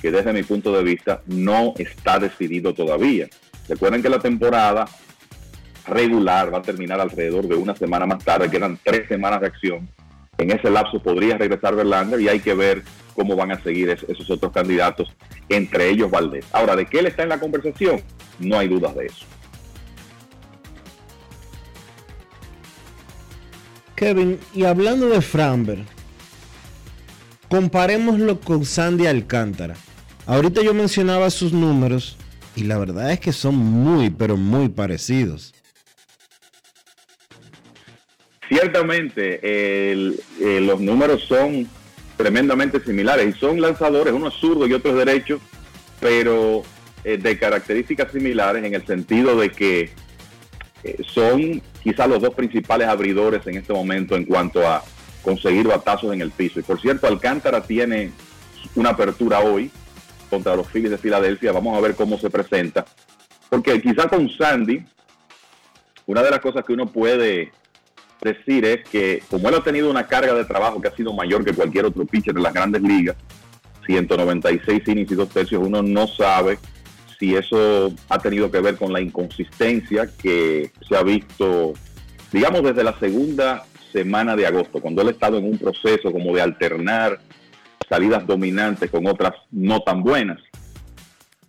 [0.00, 3.28] que desde mi punto de vista no está decidido todavía.
[3.68, 4.86] Recuerden que la temporada
[5.88, 9.88] regular va a terminar alrededor de una semana más tarde, quedan tres semanas de acción.
[10.38, 12.82] En ese lapso podría regresar Verlander y hay que ver
[13.14, 15.08] cómo van a seguir es- esos otros candidatos,
[15.48, 16.44] entre ellos Valdés.
[16.52, 18.00] Ahora, ¿de qué él está en la conversación?
[18.38, 19.26] No hay dudas de eso.
[23.96, 25.80] Kevin, y hablando de Framber,
[27.48, 29.74] comparémoslo con Sandy Alcántara.
[30.26, 32.16] Ahorita yo mencionaba sus números
[32.54, 35.52] y la verdad es que son muy, pero muy parecidos.
[38.48, 40.14] Ciertamente, eh,
[40.62, 41.68] los números son
[42.16, 45.40] tremendamente similares y son lanzadores, uno es zurdo y otro es derecho,
[46.00, 46.62] pero
[47.04, 49.90] eh, de características similares en el sentido de que
[50.82, 54.82] eh, son quizás los dos principales abridores en este momento en cuanto a
[55.22, 56.58] conseguir batazos en el piso.
[56.58, 58.12] Y por cierto, Alcántara tiene
[58.74, 59.70] una apertura hoy
[60.30, 61.52] contra los Phillies de Filadelfia.
[61.52, 62.84] Vamos a ver cómo se presenta.
[63.48, 64.84] Porque quizás con Sandy,
[66.06, 67.52] una de las cosas que uno puede
[68.20, 71.44] decir es que como él ha tenido una carga de trabajo que ha sido mayor
[71.44, 73.16] que cualquier otro pitcher de las grandes ligas,
[73.86, 76.58] 196 innings y dos tercios, uno no sabe
[77.18, 81.74] si eso ha tenido que ver con la inconsistencia que se ha visto
[82.32, 86.34] digamos desde la segunda semana de agosto, cuando él ha estado en un proceso como
[86.34, 87.20] de alternar
[87.88, 90.38] salidas dominantes con otras no tan buenas.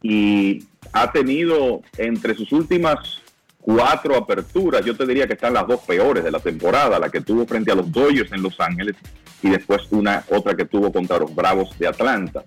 [0.02, 0.64] Y
[0.94, 3.22] ha tenido entre sus últimas
[3.62, 7.22] cuatro aperturas, yo te diría que están las dos peores de la temporada, la que
[7.22, 8.96] tuvo frente a los Dodgers en Los Ángeles
[9.44, 12.44] y después una otra que tuvo contra los Bravos de Atlanta.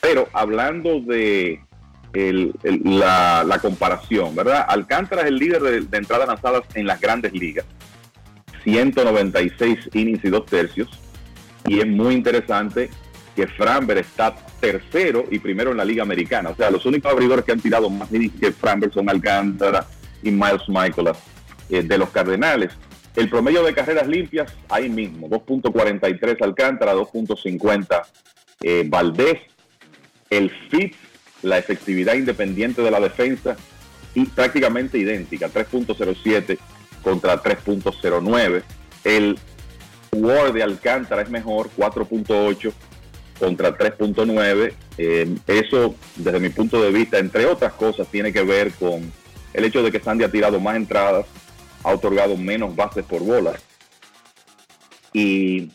[0.00, 1.60] Pero hablando de
[2.12, 2.52] el-
[2.84, 4.64] la comparación, ¿verdad?
[4.68, 7.64] Alcántara es el líder de, de entradas lanzadas en las grandes ligas.
[8.64, 10.88] 196 innings y dos tercios.
[11.66, 12.90] Y es muy interesante
[13.34, 16.50] que Framber está tercero y primero en la Liga Americana.
[16.50, 19.86] O sea, los únicos abridores que han tirado más innings que Framber son Alcántara
[20.22, 21.18] y Miles Michaelas
[21.68, 22.72] eh, de los Cardenales.
[23.16, 28.02] El promedio de carreras limpias, ahí mismo, 2.43 Alcántara, 2.50
[28.62, 29.40] eh, Valdés.
[30.30, 30.94] El FIT,
[31.42, 33.56] la efectividad independiente de la defensa,
[34.14, 36.58] y prácticamente idéntica, 3.07
[37.02, 38.62] contra 3.09.
[39.04, 39.38] El
[40.12, 42.72] WAR de Alcántara es mejor, 4.8
[43.38, 44.72] contra 3.9.
[44.98, 49.12] Eh, eso, desde mi punto de vista, entre otras cosas, tiene que ver con
[49.52, 51.26] el hecho de que Sandy ha tirado más entradas,
[51.84, 53.54] ha otorgado menos bases por bola
[55.12, 55.70] y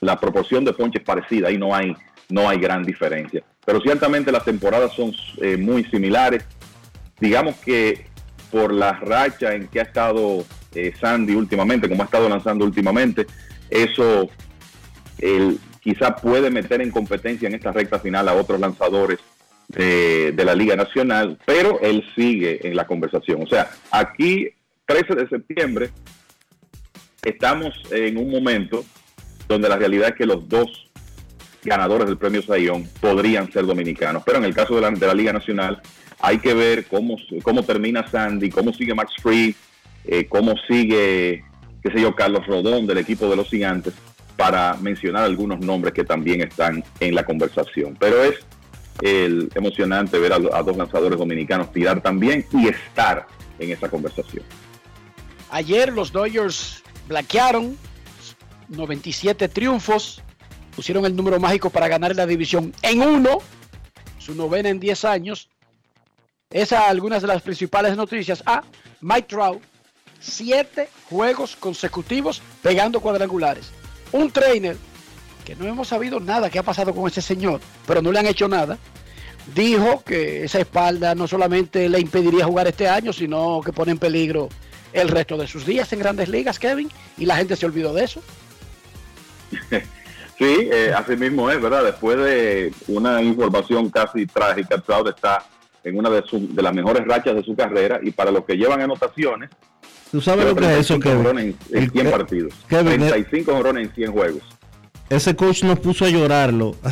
[0.00, 1.96] la proporción de ponches parecida, ahí no hay,
[2.28, 3.42] no hay gran diferencia.
[3.64, 5.12] Pero ciertamente las temporadas son
[5.42, 6.44] eh, muy similares.
[7.20, 8.06] Digamos que
[8.50, 13.26] por la racha en que ha estado eh, Sandy últimamente, como ha estado lanzando últimamente,
[13.68, 14.28] eso
[15.18, 19.18] el, quizá puede meter en competencia en esta recta final a otros lanzadores
[19.68, 23.42] de, de la Liga Nacional, pero él sigue en la conversación.
[23.42, 24.48] O sea, aquí,
[24.86, 25.90] 13 de septiembre,
[27.22, 28.84] estamos en un momento
[29.46, 30.88] donde la realidad es que los dos
[31.64, 34.22] ganadores del premio Sayón podrían ser dominicanos.
[34.24, 35.80] Pero en el caso de la, de la Liga Nacional,
[36.20, 39.54] hay que ver cómo, cómo termina Sandy, cómo sigue Max Free,
[40.04, 41.44] eh, cómo sigue,
[41.82, 43.94] qué sé yo, Carlos Rodón del equipo de los gigantes,
[44.36, 47.96] para mencionar algunos nombres que también están en la conversación.
[47.98, 48.36] Pero es
[49.02, 53.26] el emocionante ver a, dos lanzadores dominicanos tirar también y estar
[53.58, 54.44] en esa conversación.
[55.50, 57.76] Ayer los Dodgers blanquearon
[58.68, 60.22] 97 triunfos,
[60.74, 63.38] pusieron el número mágico para ganar la división en uno,
[64.18, 65.48] su novena en 10 años.
[66.50, 68.42] Esas algunas de las principales noticias.
[68.46, 68.62] Ah,
[69.00, 69.62] Mike Trout,
[70.18, 73.70] siete juegos consecutivos pegando cuadrangulares.
[74.12, 74.76] Un trainer
[75.48, 78.26] que no hemos sabido nada que ha pasado con ese señor, pero no le han
[78.26, 78.76] hecho nada.
[79.54, 83.98] Dijo que esa espalda no solamente le impediría jugar este año, sino que pone en
[83.98, 84.50] peligro
[84.92, 88.04] el resto de sus días en grandes ligas, Kevin, y la gente se olvidó de
[88.04, 88.22] eso.
[90.38, 91.82] Sí, eh, así mismo es, ¿verdad?
[91.82, 95.44] Después de una información casi trágica, Trout está
[95.82, 98.54] en una de, su- de las mejores rachas de su carrera y para los que
[98.54, 99.50] llevan anotaciones,
[100.12, 101.56] ¿Tú sabes lo que es eso, 35 Kevin?
[101.72, 102.54] en, en 100 El- partidos.
[102.68, 104.42] Kevin, eh- 35 jonrones en 100 juegos.
[105.10, 106.76] Ese coach nos puso a llorarlo.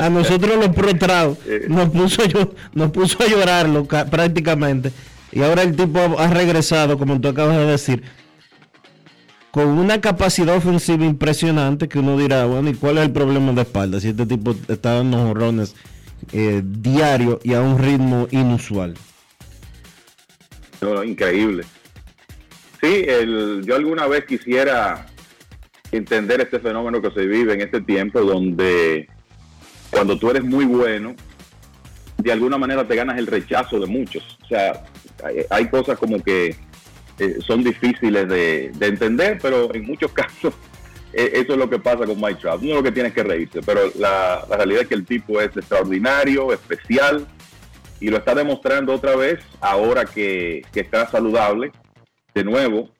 [0.00, 1.38] a nosotros los pro Trout,
[1.68, 2.26] nos puso, a
[2.74, 4.92] nos puso a llorarlo ca- prácticamente.
[5.32, 8.02] Y ahora el tipo ha regresado, como tú acabas de decir,
[9.50, 13.62] con una capacidad ofensiva impresionante que uno dirá, bueno, ¿y cuál es el problema de
[13.62, 14.00] espalda?
[14.00, 15.74] Si este tipo está dando jorrones
[16.32, 18.94] eh, diario y a un ritmo inusual.
[20.80, 21.64] No, no, increíble.
[22.82, 25.06] Sí, el, yo alguna vez quisiera
[25.92, 29.08] entender este fenómeno que se vive en este tiempo donde
[29.90, 31.14] cuando tú eres muy bueno,
[32.18, 34.38] de alguna manera te ganas el rechazo de muchos.
[34.44, 34.84] O sea,
[35.50, 36.56] hay, cosas como que
[37.18, 40.54] eh, son difíciles de, de entender, pero en muchos casos
[41.12, 42.60] eh, eso es lo que pasa con Mike Trout.
[42.60, 45.56] No es lo que tienes que reírse, pero la, realidad es que el tipo es
[45.56, 47.26] extraordinario, especial,
[48.00, 51.72] y lo está demostrando otra vez ahora que está saludable.
[52.34, 52.90] De nuevo,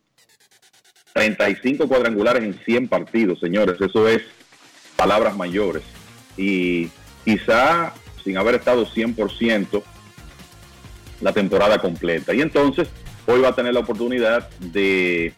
[1.16, 3.80] 35 cuadrangulares en 100 partidos, señores.
[3.80, 4.20] Eso es
[4.96, 5.82] palabras mayores.
[6.36, 6.90] Y
[7.24, 9.82] quizá sin haber estado 100%
[11.22, 12.34] la temporada completa.
[12.34, 12.88] Y entonces,
[13.24, 15.32] hoy va a tener la oportunidad de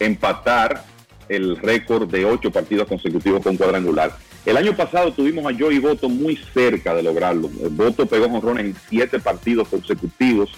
[0.00, 0.82] empatar
[1.28, 4.16] el récord de ocho partidos consecutivos con cuadrangular.
[4.44, 7.48] El año pasado tuvimos a Joey Boto muy cerca de lograrlo.
[7.70, 10.50] Boto pegó jonrones en siete partidos consecutivos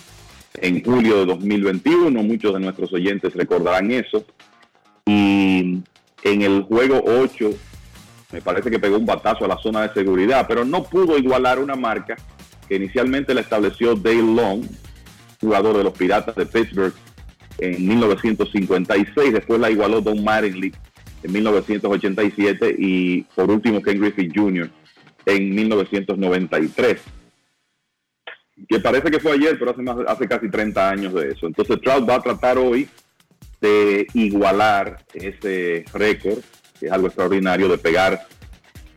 [0.55, 2.23] en julio de 2021.
[2.23, 4.25] Muchos de nuestros oyentes recordarán eso.
[5.07, 5.83] Y
[6.23, 7.51] en el juego 8
[8.33, 11.59] me parece que pegó un batazo a la zona de seguridad, pero no pudo igualar
[11.59, 12.17] una marca
[12.67, 14.65] que inicialmente la estableció Dale Long,
[15.41, 16.95] jugador de los Piratas de Pittsburgh
[17.59, 20.73] en 1956, después la igualó Don Mattingly
[21.23, 24.71] en 1987 y por último Ken Griffey Jr.
[25.27, 27.03] en 1993.
[28.69, 31.47] que parece que fue ayer, pero hace, más, hace casi 30 años de eso.
[31.47, 32.89] Entonces Trout va a tratar hoy
[33.63, 36.41] de igualar ese récord,
[36.79, 38.27] que es algo extraordinario, de pegar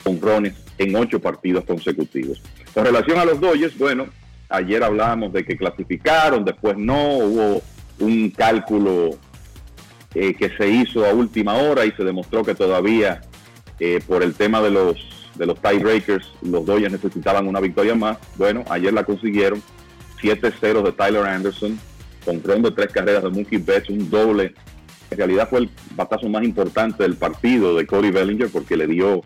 [0.03, 2.41] honrones en ocho partidos consecutivos.
[2.73, 4.07] Con relación a los Dodgers, bueno,
[4.49, 7.61] ayer hablábamos de que clasificaron, después no, hubo
[7.99, 9.11] un cálculo
[10.13, 13.21] eh, que se hizo a última hora y se demostró que todavía
[13.79, 14.97] eh, por el tema de los
[15.35, 18.17] de los tiebreakers, los Dodgers necesitaban una victoria más.
[18.37, 19.61] Bueno, ayer la consiguieron.
[20.21, 21.77] 7-0 de Tyler Anderson,
[22.25, 24.53] con tres carreras de Mookie Betts, un doble.
[25.11, 29.21] En realidad fue el batazo más importante del partido de Cody Bellinger porque le dio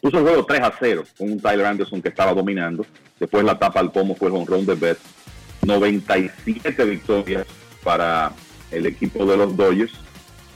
[0.00, 2.84] puso el juego 3 a 0 con un Tyler Anderson que estaba dominando.
[3.20, 5.00] Después la tapa al pomo fue el honrón de Betts.
[5.64, 7.46] 97 victorias
[7.84, 8.32] para
[8.72, 9.92] el equipo de los Dodgers.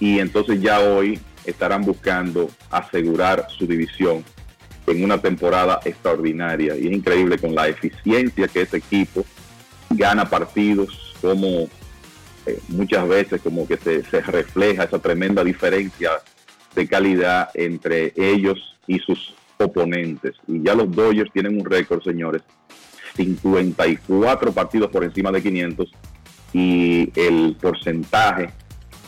[0.01, 4.25] Y entonces ya hoy estarán buscando asegurar su división
[4.89, 6.77] en una temporada extraordinaria.
[6.77, 9.25] Y es increíble con la eficiencia que ese equipo
[9.97, 11.69] gana partidos, como
[12.47, 16.11] eh, muchas veces como que se, se refleja esa tremenda diferencia
[16.75, 20.35] de calidad entre ellos y sus oponentes.
[20.47, 22.43] Y ya los Dodgers tienen un récord, señores,
[23.17, 25.91] 54 partidos por encima de 500
[26.53, 28.51] y el porcentaje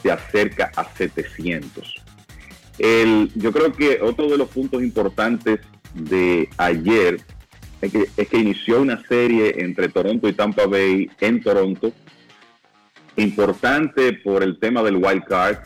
[0.03, 1.95] se acerca a 700.
[2.79, 5.61] El, yo creo que otro de los puntos importantes
[5.95, 7.21] de ayer
[7.81, 11.93] es que, inició una serie entre Toronto y Tampa Bay en Toronto,
[13.17, 15.59] importante por el tema del wild card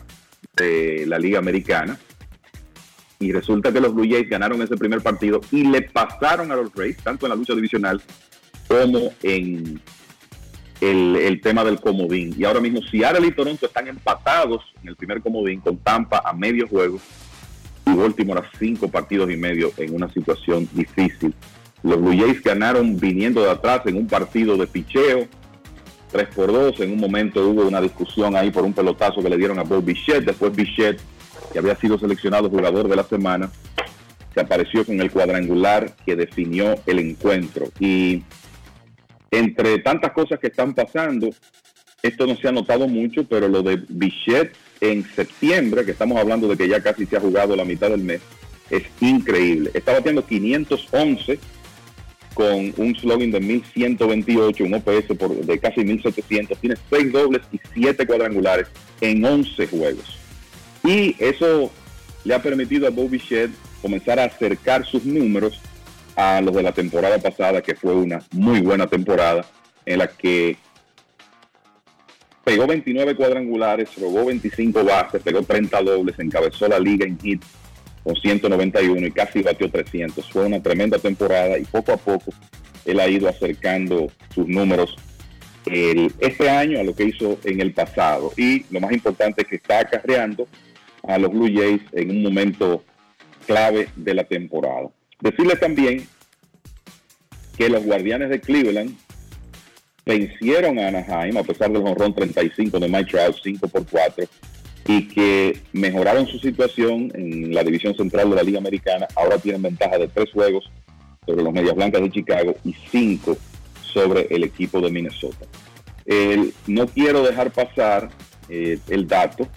[0.55, 1.97] de la Liga Americana.
[3.19, 6.73] Y resulta que los Blue Jays ganaron ese primer partido y le pasaron a los
[6.73, 8.01] Rays, tanto en la lucha divisional
[8.67, 9.79] como en
[10.81, 12.35] el, tema del comodín.
[12.37, 16.33] Y ahora mismo Seattle y Toronto están empatados en el primer comodín con Tampa a
[16.33, 16.99] medio juego
[17.85, 21.33] y Baltimore a cinco partidos y medio en una situación difícil.
[21.83, 25.27] Los Blue Jays ganaron viniendo de atrás en un partido de picheo,
[26.11, 26.79] 3 por 2.
[26.79, 29.83] En un momento hubo una discusión ahí por un pelotazo que le dieron a Bob
[29.83, 30.25] Bichette.
[30.25, 31.01] Después Bichette,
[31.51, 33.51] que había sido seleccionado jugador de la semana,
[34.33, 37.65] se apareció con el cuadrangular que definió el encuentro.
[37.79, 38.23] Y
[39.29, 41.29] entre tantas cosas que están pasando,
[42.01, 46.47] esto no se ha notado mucho, pero lo de Bichette en septiembre, que estamos hablando
[46.47, 48.21] de que ya casi se ha jugado la mitad del mes,
[48.69, 49.71] es increíble.
[49.73, 51.39] Está batiendo 511
[52.33, 57.59] con un slogan de 1128, un OPS por, de casi 1700, tiene 6 dobles y
[57.73, 58.67] 7 cuadrangulares
[59.01, 60.17] en 11 juegos.
[60.83, 61.71] Y eso
[62.23, 63.51] le ha permitido a Bobby Shed
[63.81, 65.59] comenzar a acercar sus números
[66.15, 69.45] a los de la temporada pasada, que fue una muy buena temporada,
[69.85, 70.57] en la que
[72.43, 77.47] pegó 29 cuadrangulares, robó 25 bases, pegó 30 dobles, encabezó la liga en hits
[78.03, 80.29] con 191 y casi batió 300.
[80.29, 82.33] Fue una tremenda temporada y poco a poco
[82.85, 84.95] él ha ido acercando sus números
[85.65, 88.33] este año a lo que hizo en el pasado.
[88.37, 90.47] Y lo más importante es que está acarreando
[91.07, 92.83] a los Blue Jays en un momento
[93.45, 94.89] clave de la temporada.
[95.21, 96.05] Decirle también
[97.57, 98.97] que los Guardianes de Cleveland
[100.05, 104.25] vencieron a Anaheim a pesar del jonrón 35 de Mike Trout 5 por 4
[104.87, 109.07] y que mejoraron su situación en la división central de la Liga Americana.
[109.15, 110.69] Ahora tienen ventaja de tres juegos
[111.25, 113.37] sobre los Medias Blancas de Chicago y cinco
[113.81, 115.45] sobre el equipo de Minnesota.
[116.67, 118.09] no quiero dejar pasar
[118.49, 119.47] eh, el dato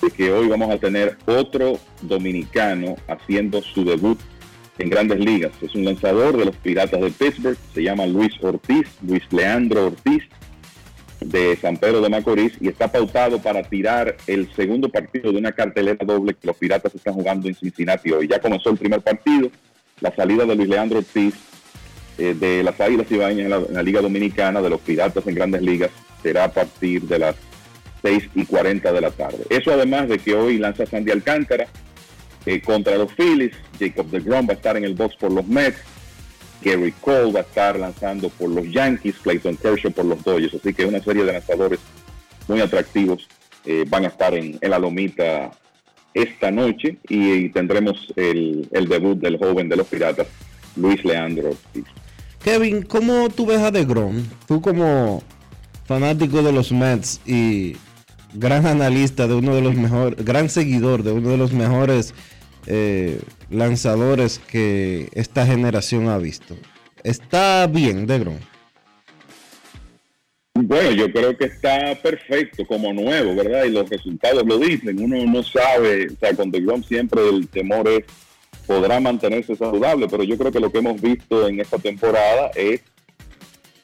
[0.00, 4.18] de que hoy vamos a tener otro dominicano haciendo su debut
[4.78, 5.52] en grandes ligas.
[5.62, 10.24] Es un lanzador de los Piratas de Pittsburgh, se llama Luis Ortiz, Luis Leandro Ortiz,
[11.24, 15.52] de San Pedro de Macorís, y está pautado para tirar el segundo partido de una
[15.52, 18.28] cartelera doble que los Piratas están jugando en Cincinnati hoy.
[18.28, 19.50] Ya comenzó el primer partido,
[20.00, 21.34] la salida de Luis Leandro Ortiz
[22.18, 25.34] eh, de las Águilas Ibañas en la, en la Liga Dominicana, de los Piratas en
[25.34, 25.90] grandes ligas,
[26.22, 27.36] será a partir de las
[28.02, 29.44] 6 y 40 de la tarde.
[29.48, 31.68] Eso además de que hoy lanza Sandy Alcántara,
[32.46, 33.52] eh, contra los Phillies.
[33.78, 35.78] Jacob DeGrom va a estar en el box por los Mets.
[36.62, 39.16] Gary Cole va a estar lanzando por los Yankees.
[39.22, 40.54] Clayton Kershaw por los Dodgers.
[40.54, 41.80] Así que una serie de lanzadores
[42.48, 43.28] muy atractivos
[43.64, 45.50] eh, van a estar en, la lomita
[46.14, 50.26] esta noche y, tendremos el, debut del joven de los Piratas,
[50.76, 51.50] Luis Leandro
[52.42, 54.24] Kevin, ¿cómo tú ves a DeGrom?
[54.48, 55.22] Tú como
[55.86, 57.76] fanático de los Mets y
[58.34, 62.14] gran analista de uno de los mejores, gran seguidor de uno de los mejores
[62.66, 63.20] eh,
[63.50, 66.56] lanzadores que esta generación ha visto.
[67.02, 68.38] ¿Está bien, Degron?
[70.54, 73.64] Bueno, yo creo que está perfecto como nuevo, ¿verdad?
[73.64, 75.02] Y los resultados lo dicen.
[75.02, 78.04] Uno no sabe, o sea, con DeGrom siempre el temor es,
[78.66, 82.82] podrá mantenerse saludable, pero yo creo que lo que hemos visto en esta temporada es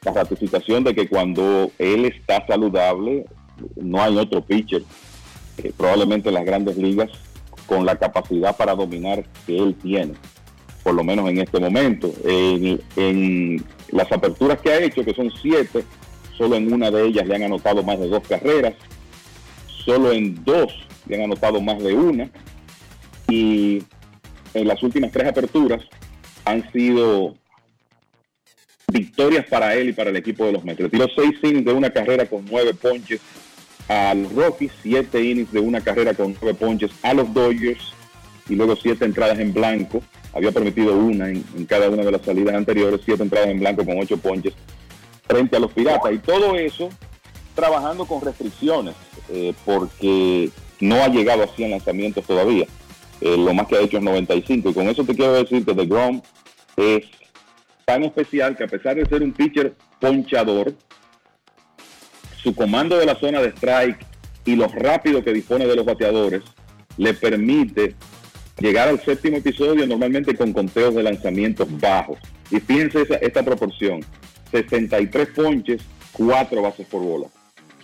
[0.05, 3.25] la ratificación de que cuando él está saludable,
[3.77, 4.83] no hay otro pitcher,
[5.63, 7.11] eh, probablemente en las grandes ligas,
[7.69, 10.15] con la capacidad para dominar que él tiene,
[10.83, 12.13] por lo menos en este momento.
[12.25, 15.85] En, las aperturas que ha hecho, que son siete,
[16.37, 18.75] solo en una de ellas le han anotado más de dos carreras,
[19.85, 20.75] solo en dos
[21.07, 22.31] le han anotado más de una,
[23.29, 23.83] y
[24.53, 25.83] en las últimas tres aperturas
[26.45, 27.35] han sido
[28.93, 30.81] victorias para él y para el equipo de los Mets.
[30.81, 33.21] Le tiró seis innings de una carrera con nueve ponches
[33.89, 37.93] a los Rockies, siete innings de una carrera con nueve ponches a los Dodgers
[38.49, 40.03] y luego siete entradas en blanco.
[40.35, 43.99] Había permitido una en, cada una de las salidas anteriores, siete entradas en blanco con
[43.99, 44.55] ocho ponches
[45.27, 46.13] frente a los Piratas.
[46.13, 46.91] Y todo eso
[47.55, 48.95] trabajando con restricciones,
[49.31, 50.51] eh, porque
[50.81, 52.67] no ha llegado a 100 lanzamientos todavía.
[53.21, 54.71] Eh, lo más que ha hecho es 95.
[54.71, 56.23] Y con eso te quiero decir que The Grom
[56.77, 57.05] es
[57.85, 60.75] tan especial que a pesar de ser un pitcher ponchador,
[62.43, 64.05] su comando de la zona de strike
[64.45, 66.43] y lo rápido que dispone de los bateadores
[66.97, 67.95] le permite
[68.59, 72.19] llegar al séptimo episodio normalmente con conteos de lanzamientos bajos.
[72.51, 74.01] Y fíjense esta proporción,
[74.51, 75.83] 63 ponches,
[76.13, 77.27] 4 bases por bola,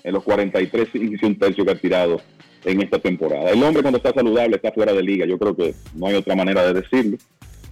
[0.03, 2.21] en los 43 y un tercio que ha tirado
[2.65, 3.51] en esta temporada.
[3.51, 6.35] El hombre cuando está saludable está fuera de liga, yo creo que no hay otra
[6.35, 7.19] manera de decirlo.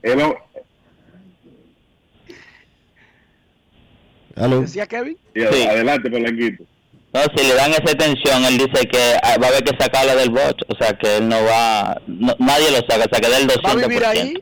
[4.36, 4.60] ¿Aló?
[4.62, 5.16] ¿Decía Kevin?
[5.34, 6.64] Sí, Adelante, Polanquito.
[7.12, 10.16] No, si le dan esa atención, él dice que ah, va a haber que sacarlo
[10.16, 13.28] del bot, o sea que él no va, no- nadie lo saca, o sea que
[13.28, 13.62] del 200%.
[13.64, 14.34] ¿Va a vivir ahí?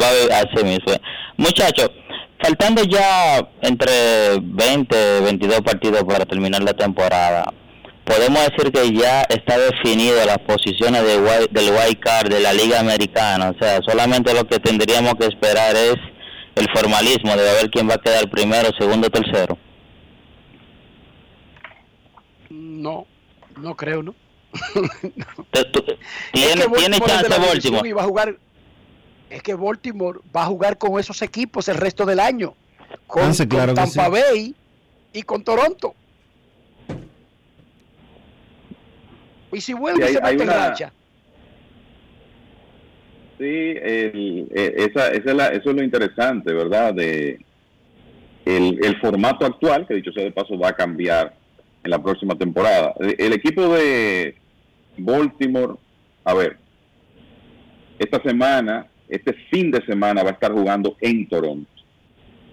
[0.00, 0.92] Va a vivir así mismo.
[1.36, 1.90] Muchachos,
[2.44, 7.50] faltando ya entre 20, 22 partidos para terminar la temporada,
[8.04, 12.80] podemos decir que ya está definido las posiciones de del wild card de la Liga
[12.80, 15.96] Americana, o sea, solamente lo que tendríamos que esperar es
[16.56, 19.56] el formalismo de ver quién va a quedar primero, segundo, tercero.
[22.50, 23.06] No,
[23.56, 24.14] no creo, ¿no?
[26.32, 27.88] ¿Tiene, Es que chance Baltimore?
[27.88, 28.36] y va a jugar
[29.34, 32.54] es que Baltimore va a jugar con esos equipos el resto del año
[33.06, 34.22] con, Ah, sí, claro con que Tampa sí.
[34.22, 34.54] Bay
[35.12, 35.94] y con Toronto
[39.52, 40.92] y si vuelve Sí, hay- se mete en una- racha
[43.36, 46.94] Sí, el- eh, esa, esa es la- eso es lo interesante, ¿verdad?
[46.94, 47.40] De
[48.44, 51.34] el, el formato actual, que dicho sea de paso va a cambiar
[51.82, 52.94] en la próxima temporada.
[53.00, 54.36] El, el equipo de
[54.98, 55.74] Baltimore,
[56.24, 56.58] a ver,
[57.98, 61.70] esta semana, este fin de semana va a estar jugando en Toronto.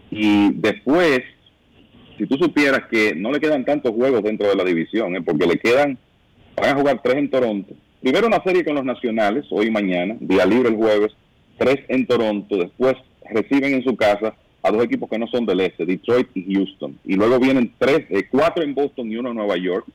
[0.09, 1.21] Y después,
[2.17, 5.21] si tú supieras que no le quedan tantos juegos dentro de la división, ¿eh?
[5.21, 5.97] porque le quedan,
[6.55, 7.73] van a jugar tres en Toronto.
[8.01, 11.13] Primero una serie con los nacionales, hoy y mañana, día libre el jueves,
[11.57, 12.95] tres en Toronto, después
[13.29, 16.99] reciben en su casa a dos equipos que no son del este, Detroit y Houston.
[17.05, 19.85] Y luego vienen tres, eh, cuatro en Boston y uno en Nueva York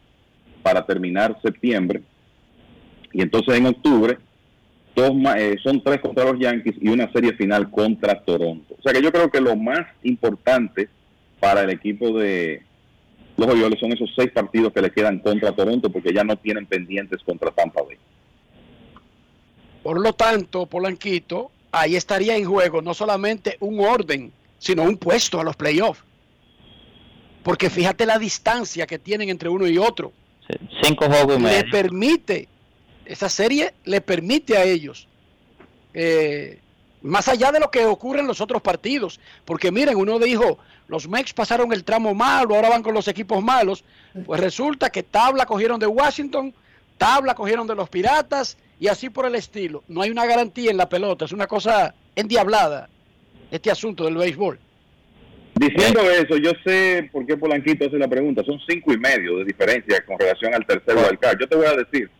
[0.63, 2.03] para terminar septiembre.
[3.13, 4.19] Y entonces en octubre
[4.97, 8.75] dos eh, son tres contra los Yankees y una serie final contra Toronto.
[8.79, 10.89] O sea que yo creo que lo más importante
[11.39, 12.63] para el equipo de,
[13.37, 16.67] los Orioles son esos seis partidos que le quedan contra Toronto porque ya no tienen
[16.67, 17.99] pendientes contra Tampa Bay.
[19.83, 25.39] Por lo tanto, Polanquito, ahí estaría en juego no solamente un orden, sino un puesto
[25.39, 26.03] a los playoffs.
[27.43, 30.13] Porque fíjate la distancia que tienen entre uno y otro.
[30.83, 32.49] Cinco juegos y Le permite,
[33.07, 35.09] esa serie le permite a ellos,
[35.95, 36.59] eh,
[37.03, 39.21] más allá de lo que ocurre en los otros partidos.
[39.45, 40.59] Porque miren, uno dijo,
[40.89, 43.85] los Mex pasaron el tramo malo, ahora van con los equipos malos.
[44.25, 46.55] Pues resulta que tabla cogieron de Washington,
[46.99, 49.85] tabla cogieron de los Piratas y así por el estilo.
[49.89, 52.89] No hay una garantía en la pelota, es una cosa endiablada
[53.51, 54.59] este asunto del béisbol.
[55.55, 58.45] Diciendo eso, yo sé por qué Polanquito hace la pregunta.
[58.45, 61.39] Son cinco y medio de diferencia con relación al tercer wildcard.
[61.41, 62.11] Yo te voy a decir,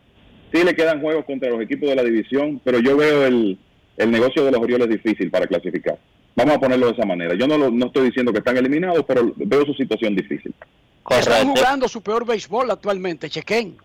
[0.53, 3.57] sí le quedan juegos contra los equipos de la división, pero yo veo el,
[3.97, 5.97] el negocio de los Orioles difícil para clasificar.
[6.35, 7.33] Vamos a ponerlo de esa manera.
[7.35, 10.53] Yo no, lo- no estoy diciendo que están eliminados, pero veo su situación difícil.
[11.09, 13.77] Están jugando su peor béisbol actualmente, chequen.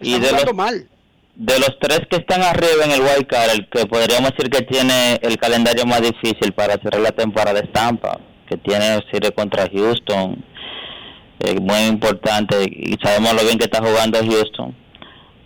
[0.00, 0.88] Y de jugando los, mal.
[1.36, 4.62] de los tres que están arriba en el wild card, el que podríamos decir que
[4.64, 9.68] tiene el calendario más difícil para cerrar la temporada es Tampa, que tiene serie contra
[9.70, 10.44] Houston,
[11.40, 14.74] eh, muy importante, y sabemos lo bien que está jugando Houston.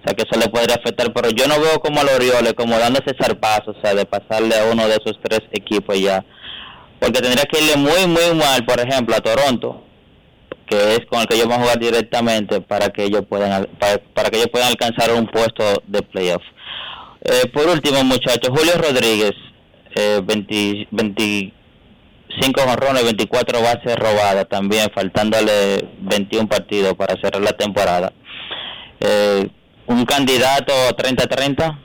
[0.01, 2.55] O sea que eso le podría afectar, pero yo no veo como a los Orioles
[2.55, 6.25] como dando ese zarpazo, o sea, de pasarle a uno de esos tres equipos ya.
[6.99, 9.85] Porque tendría que irle muy, muy mal, por ejemplo, a Toronto,
[10.67, 13.99] que es con el que ellos van a jugar directamente para que ellos puedan para,
[14.15, 16.43] para que ellos puedan alcanzar un puesto de playoff.
[17.23, 19.33] Eh, por último, muchachos, Julio Rodríguez,
[19.95, 28.13] eh, 20 25 honrones, 24 bases robadas también, faltándole 21 partidos para cerrar la temporada.
[29.01, 29.49] Eh,
[29.91, 31.79] un candidato 30-30.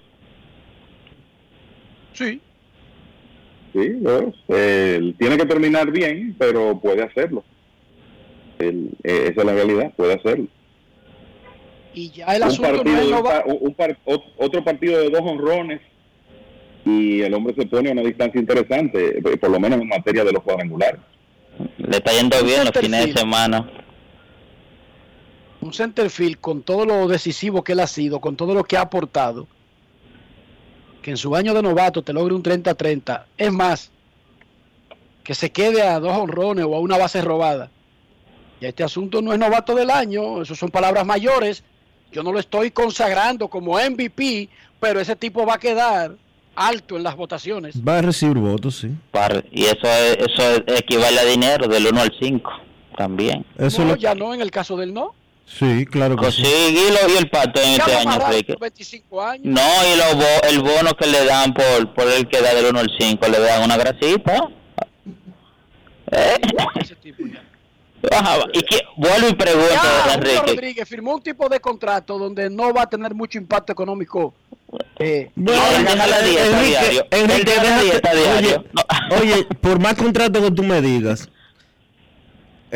[2.13, 2.41] Sí.
[3.73, 3.81] Sí,
[5.17, 7.43] tiene que terminar bien, pero puede hacerlo.
[8.59, 10.47] Él- eh, esa es la realidad, puede hacerlo.
[11.93, 14.63] Y ya el un asunto no partido es no va- pa- un par- ot- otro
[14.63, 15.81] partido de dos honrones
[16.85, 20.23] y el hombre se pone a una distancia interesante, eh, por lo menos en materia
[20.23, 21.01] de los cuadrangulares.
[21.77, 23.69] Le está yendo bien los fines de semana.
[25.65, 28.81] Un centerfield con todo lo decisivo que él ha sido, con todo lo que ha
[28.81, 29.47] aportado,
[31.01, 33.91] que en su año de novato te logre un 30-30, es más,
[35.23, 37.71] que se quede a dos honrones o a una base robada.
[38.61, 41.63] Y este asunto no es novato del año, eso son palabras mayores.
[42.11, 44.47] Yo no lo estoy consagrando como MVP,
[44.79, 46.15] pero ese tipo va a quedar
[46.55, 47.75] alto en las votaciones.
[47.85, 48.91] Va a recibir votos, sí.
[49.51, 52.51] Y eso, es- eso equivale a dinero del 1 al 5
[52.95, 53.43] también.
[53.57, 55.13] Eso no, lo- ya no en el caso del no.
[55.45, 56.41] Sí, claro que sí.
[56.43, 58.53] Conseguilo y el pato en Ya este año, Enrique.
[58.53, 59.45] por 25 años.
[59.45, 62.65] No, y lo bo- el bono que le dan por, por el que da del
[62.65, 64.49] 1 al 5, le dan una grasita.
[66.11, 66.37] ¿Eh?
[68.11, 69.69] Ajá, y que, vuelvo y pregunto,
[70.07, 70.41] Ya, Enrique.
[70.45, 74.33] Rodríguez firmó un tipo de contrato donde no va a tener mucho impacto económico.
[74.99, 77.05] Eh, Bueno, él deja la dieta Enrique, diario.
[77.11, 78.65] Enrique, deja la déjate- dieta diario.
[79.11, 81.29] Oye, oye, por más contrato que tú me digas,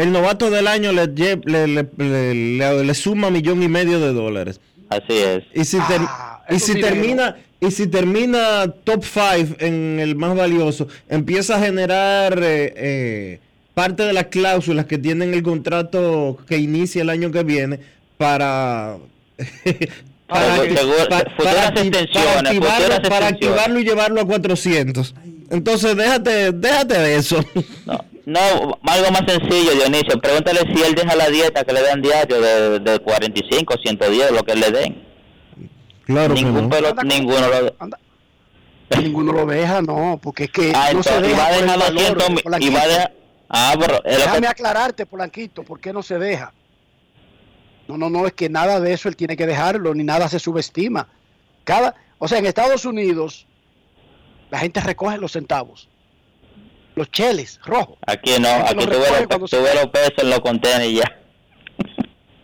[0.02, 1.36] el novato del año le, le,
[1.68, 1.68] le,
[1.98, 4.60] le- le- le suma millón y medio de dólares.
[4.90, 5.44] Así es.
[5.54, 6.02] Y si, ter-
[6.50, 12.40] y si termina y si termina top 5 en el más valioso, empieza a generar
[12.42, 13.40] eh, eh,
[13.74, 17.80] parte de las cláusulas que tienen el contrato que inicia el año que viene
[18.18, 18.98] para
[20.28, 25.16] para, seguro- para acti- extensiones, para activarlo, para activarlo y llevarlo a 400.
[25.52, 27.44] Entonces déjate déjate de eso.
[27.86, 30.20] No, algo más sencillo, Dionisio.
[30.22, 34.44] Pregúntale si él deja la dieta que le dan diario de, de 45, 110, lo
[34.44, 35.08] que le den.
[36.06, 36.70] Claro que Ningún no.
[36.70, 37.90] pelo- ninguno lo
[39.02, 41.50] Ninguno lo deja, no, porque es que Ah, no se entonces, y deja va a
[41.50, 42.72] por el dejar valor, 200 mil- Polanquito.
[42.72, 43.14] y va a dejar-
[43.50, 46.54] Ah, pero es lo Déjame que- aclararte, Polanquito, ¿por qué no se deja?
[47.88, 50.38] No, no, no, es que nada de eso él tiene que dejarlo, ni nada se
[50.40, 51.08] subestima.
[51.64, 53.46] Cada, o sea, en Estados Unidos
[54.52, 55.89] la gente recoge los centavos,
[57.00, 57.98] los cheles rojos.
[58.06, 59.24] Aquí no, aquí va.
[59.26, 61.16] los pesos en los contenedores y ya.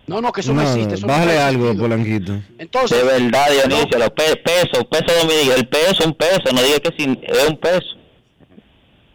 [0.07, 0.95] No, no, que eso no, No, existe.
[0.95, 1.75] Eso bájale algo.
[1.75, 2.33] Polanquito.
[2.57, 6.61] Entonces, de verdad, Dionisio, los pe- pesos, peso dominicano, el peso es un peso, no
[6.61, 7.95] diga que sin, es un peso.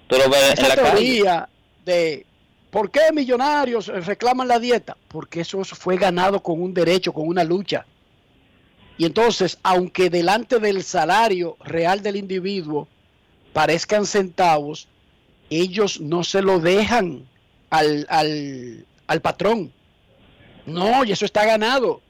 [0.09, 0.91] Tú lo ves en la calle.
[0.91, 1.49] teoría
[1.85, 2.27] de
[2.71, 7.45] por qué millonarios reclaman la dieta, porque eso fue ganado con un derecho, con una
[7.45, 7.87] lucha.
[8.99, 12.89] Y entonces, aunque delante del salario real del individuo
[13.53, 14.89] parezcan centavos,
[15.51, 17.27] ellos no se lo dejan
[17.71, 19.73] al, al, al patrón.
[20.67, 22.01] No, y eso está ganado.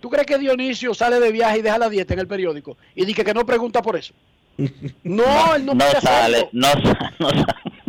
[0.00, 2.76] ¿Tú crees que Dionisio sale de viaje y deja la dieta en el periódico?
[2.94, 4.12] Y dice que no pregunta por eso.
[5.04, 6.50] No, él no, No puede sale, hacerlo.
[6.52, 7.44] no, no sale.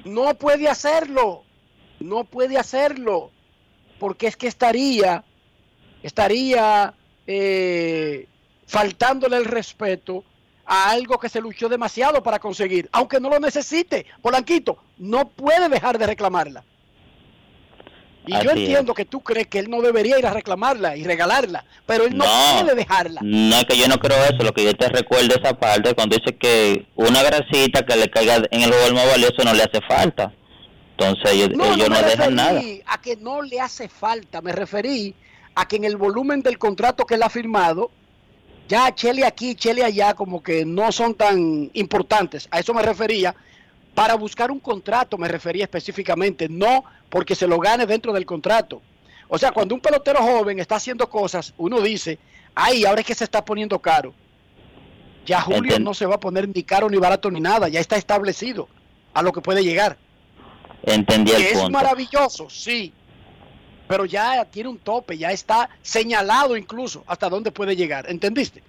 [0.06, 1.44] No puede hacerlo.
[2.00, 3.32] No puede hacerlo.
[4.00, 5.24] porque es que estaría,
[6.02, 6.94] estaría
[7.28, 8.28] eh,
[8.68, 10.24] faltándole el respeto
[10.74, 14.06] a algo que se luchó demasiado para conseguir, aunque no lo necesite.
[14.22, 16.64] Polanquito no puede dejar de reclamarla.
[18.26, 21.66] Y yo entiendo que tú crees que él no debería ir a reclamarla y regalarla,
[21.86, 22.62] pero él no, No.
[22.62, 23.20] puede dejarla.
[23.22, 24.44] No, es que yo no creo eso.
[24.44, 28.38] Lo que yo te recuerdo esa parte cuando dice que una grasita que le caiga
[28.52, 30.32] en el jugador más valioso no le hace falta.
[30.92, 32.62] Entonces ellos No, ellos no no, me dejan nada.
[32.86, 35.16] a que no le hace falta, me referí
[35.56, 37.92] a que en el volumen del contrato que él ha firmado,
[38.72, 42.48] ya Chele aquí, Chele allá, como que no son tan importantes.
[42.52, 43.36] A eso me refería.
[43.94, 48.82] Para buscar un contrato me refería específicamente, no porque se lo gane dentro del contrato.
[49.28, 52.18] O sea, cuando un pelotero joven está haciendo cosas, uno dice,
[52.56, 54.14] ay, ahora es que se está poniendo caro.
[55.26, 57.98] Ya Julio no se va a poner ni caro ni barato ni nada, ya está
[57.98, 58.70] establecido
[59.14, 59.98] a lo que puede llegar.
[60.84, 62.94] Entendí el Que es maravilloso, sí.
[63.92, 68.10] Pero ya tiene un tope, ya está señalado incluso hasta dónde puede llegar.
[68.10, 68.64] ¿Entendiste?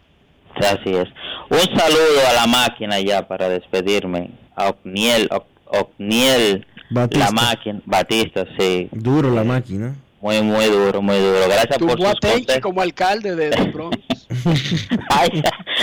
[0.60, 1.08] Sí, Así es.
[1.48, 4.30] Un saludo a la máquina ya para despedirme.
[4.56, 7.24] A Ocniel, Oc- Ocniel, Batista.
[7.26, 8.88] la máquina, Batista, sí.
[8.92, 9.94] Duro la máquina.
[10.20, 11.40] Muy, muy duro, muy duro.
[11.48, 12.58] Gracias por Tuvo a sus consejos.
[12.60, 13.98] como alcalde de, de Bronx.
[15.10, 15.42] Ay,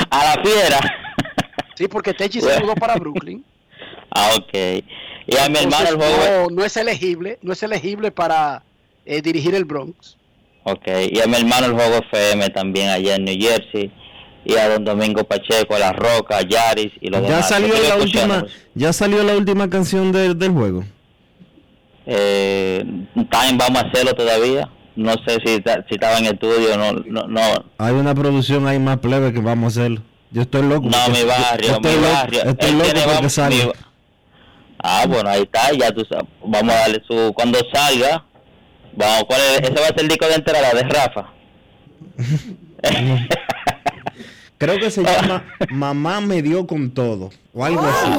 [0.09, 0.79] a la fiera.
[1.75, 3.43] Sí, porque Tenchi se mudó para Brooklyn.
[4.11, 4.53] Ah, ok.
[5.27, 6.49] Y a mi hermano el juego.
[6.49, 8.63] no, no es elegible, no es elegible para
[9.09, 10.15] eh, dirigir el Bronx.
[10.63, 10.87] Ok.
[11.11, 13.91] Y a mi hermano el juego FM también allá en New Jersey.
[14.45, 17.49] Y a don Domingo Pacheco, a La Roca, a Yaris y los Ya demás.
[17.49, 20.83] salió la última, ya salió la última canción de- del juego.
[22.05, 22.83] Eh,
[23.13, 24.69] Time vamos a hacerlo todavía.
[24.95, 27.41] No sé si, ta- si estaba en estudio no, no, no.
[27.77, 30.01] Hay una producción ahí más plebe que vamos a hacerlo.
[30.31, 30.87] Yo estoy loco.
[30.89, 32.43] No, mi barrio, yo estoy mi loco- barrio.
[32.43, 33.65] Estoy loco tiene, porque vamos, salga.
[33.65, 33.71] mi-
[34.81, 36.25] Ah, bueno, ahí está, ya tú sabes.
[36.45, 37.33] Vamos a darle su...
[37.33, 38.23] Cuando salga,
[38.95, 39.61] vamos, ¿cuál es?
[39.61, 41.33] Ese va a ser el disco de entrada de Rafa.
[44.57, 47.29] Creo que se llama Mamá me dio con todo.
[47.53, 48.11] O algo así.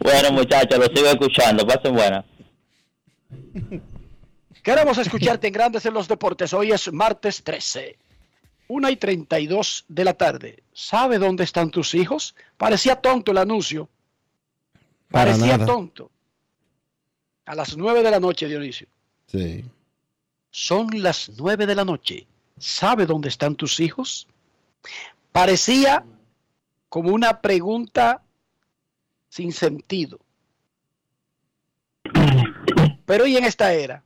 [0.00, 1.66] Bueno, muchachos, lo sigo escuchando.
[1.66, 2.24] Pasen buena.
[4.62, 6.52] Queremos escucharte en Grandes en los Deportes.
[6.52, 7.96] Hoy es martes 13.
[8.66, 10.62] 1 y 32 de la tarde.
[10.72, 12.34] ¿Sabe dónde están tus hijos?
[12.56, 13.88] Parecía tonto el anuncio.
[15.10, 15.66] Para Parecía nada.
[15.66, 16.10] tonto.
[17.46, 18.86] A las 9 de la noche, Dionisio.
[19.26, 19.64] Sí.
[20.50, 22.26] Son las 9 de la noche.
[22.58, 24.26] ¿Sabe dónde están tus hijos?
[25.32, 26.04] Parecía
[26.88, 28.22] como una pregunta
[29.28, 30.20] sin sentido.
[33.04, 34.02] Pero hoy en esta era,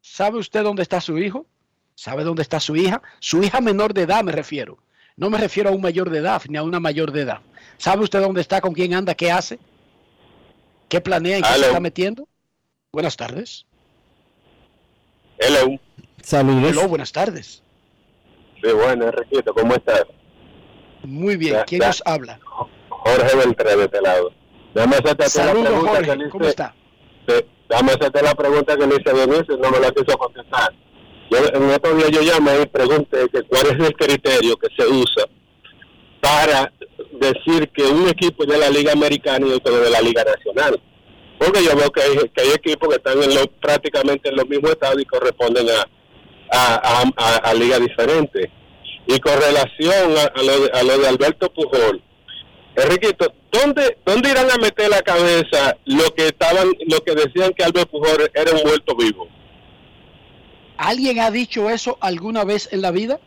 [0.00, 1.46] ¿sabe usted dónde está su hijo?
[1.94, 3.02] ¿Sabe dónde está su hija?
[3.20, 4.78] Su hija menor de edad me refiero.
[5.16, 7.40] No me refiero a un mayor de edad ni a una mayor de edad.
[7.78, 9.58] ¿Sabe usted dónde está, con quién anda, qué hace?
[10.88, 12.28] ¿Qué planea, en qué se está metiendo?
[12.96, 13.66] Buenas tardes.
[15.38, 15.78] Hello.
[16.22, 16.70] Saludos.
[16.72, 17.62] Hello, buenas tardes.
[18.62, 20.04] Sí, bueno, Enriquito, ¿cómo estás?
[21.04, 21.58] Muy bien.
[21.66, 22.40] ¿Quién nos habla?
[22.88, 24.32] Jorge Beltrán de este lado.
[24.72, 24.84] La
[25.28, 26.10] Saludos, pregunta Jorge.
[26.10, 26.74] que le ¿Cómo hice- está?
[27.28, 27.34] Sí,
[27.68, 30.72] déjame hacerte la pregunta que le hice a Dionisio, no me la quiso contestar.
[31.30, 34.88] Yo, en estos días yo llamé y pregunté que cuál es el criterio que se
[34.88, 35.26] usa
[36.22, 36.72] para
[37.20, 40.80] decir que un equipo es de la Liga Americana y otro de la Liga Nacional.
[41.38, 44.48] Porque yo veo que hay, que hay equipos que están en lo, prácticamente en los
[44.48, 45.86] mismos estados y corresponden a,
[46.50, 48.48] a, a, a- a ligas diferentes.
[49.06, 52.02] Y con relación a, a lo de, a lo de Alberto Pujol,
[52.74, 57.64] Enriquito, ¿dónde, ¿dónde irán a meter la cabeza lo que estaban, lo que decían que
[57.64, 59.28] Alberto Pujol era un muerto vivo?
[60.76, 63.18] ¿Alguien ha dicho eso alguna vez en la vida?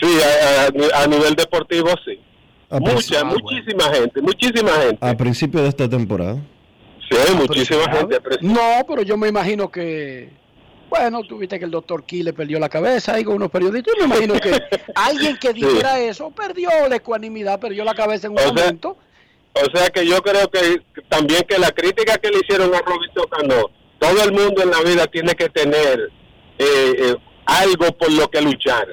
[0.00, 0.64] Sí, a,
[0.98, 2.18] a- a nivel deportivo sí.
[2.80, 4.98] Mucha, ah, muchísima gente, muchísima gente.
[5.00, 6.38] A principio de esta temporada.
[7.10, 8.18] Sí, hay muchísima gente.
[8.40, 10.30] No, pero yo me imagino que,
[10.88, 14.14] bueno, tuviste que el doctor Key le perdió la cabeza, digo, unos periodistas, yo me
[14.14, 14.60] imagino que
[14.94, 18.96] alguien que dijera eso perdió la ecuanimidad, perdió la cabeza en un O sea, momento.
[19.54, 23.24] O sea que yo creo que también que la crítica que le hicieron a Robinson
[23.30, 26.10] Cano, todo el mundo en la vida tiene que tener
[26.58, 27.16] eh, eh,
[27.46, 28.86] algo por lo que luchar.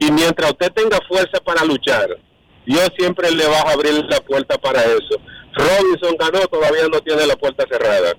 [0.00, 2.08] Y mientras usted tenga fuerza para luchar,
[2.66, 5.20] Dios siempre le va a abrir la puerta para eso.
[5.54, 8.14] Robinson Cano todavía no tiene la puerta cerrada.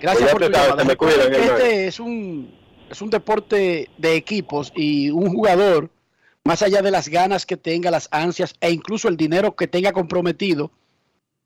[0.00, 2.52] Gracias Pues por tu sabes, me cuidan, este es un,
[2.90, 5.90] es un deporte de equipos y un jugador,
[6.44, 9.92] más allá de las ganas que tenga, las ansias e incluso el dinero que tenga
[9.92, 10.72] comprometido,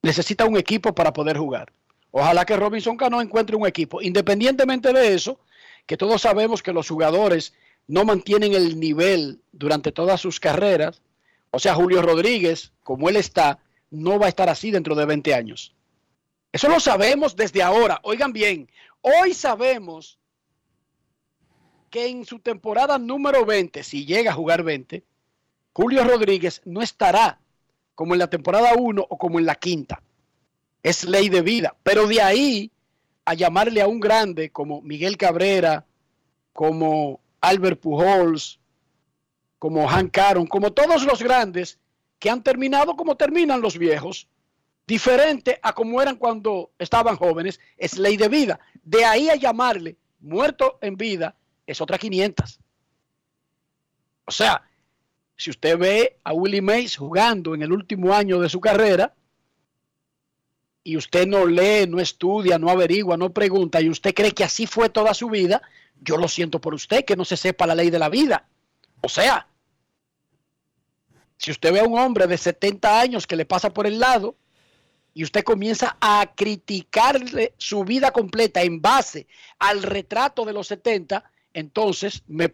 [0.00, 1.70] necesita un equipo para poder jugar.
[2.12, 4.00] Ojalá que Robinson Cano encuentre un equipo.
[4.00, 5.38] Independientemente de eso,
[5.84, 7.52] que todos sabemos que los jugadores
[7.88, 11.02] no mantienen el nivel durante todas sus carreras.
[11.50, 13.58] O sea, Julio Rodríguez, como él está,
[13.96, 15.74] no va a estar así dentro de 20 años.
[16.52, 18.00] Eso lo sabemos desde ahora.
[18.02, 18.70] Oigan bien,
[19.00, 20.18] hoy sabemos
[21.90, 25.04] que en su temporada número 20, si llega a jugar 20,
[25.72, 27.40] Julio Rodríguez no estará
[27.94, 30.02] como en la temporada 1 o como en la quinta.
[30.82, 31.76] Es ley de vida.
[31.82, 32.70] Pero de ahí
[33.24, 35.84] a llamarle a un grande como Miguel Cabrera,
[36.52, 38.60] como Albert Pujols,
[39.58, 41.78] como Hank Aaron, como todos los grandes
[42.18, 44.28] que han terminado como terminan los viejos,
[44.86, 48.60] diferente a como eran cuando estaban jóvenes, es ley de vida.
[48.82, 51.36] De ahí a llamarle muerto en vida
[51.66, 52.60] es otra 500.
[54.26, 54.62] O sea,
[55.36, 59.14] si usted ve a Willie Mays jugando en el último año de su carrera
[60.82, 64.66] y usted no lee, no estudia, no averigua, no pregunta y usted cree que así
[64.66, 65.62] fue toda su vida,
[66.00, 68.48] yo lo siento por usted que no se sepa la ley de la vida.
[69.02, 69.48] O sea,
[71.38, 74.36] si usted ve a un hombre de 70 años que le pasa por el lado
[75.14, 79.26] y usted comienza a criticarle su vida completa en base
[79.58, 82.50] al retrato de los 70, entonces me,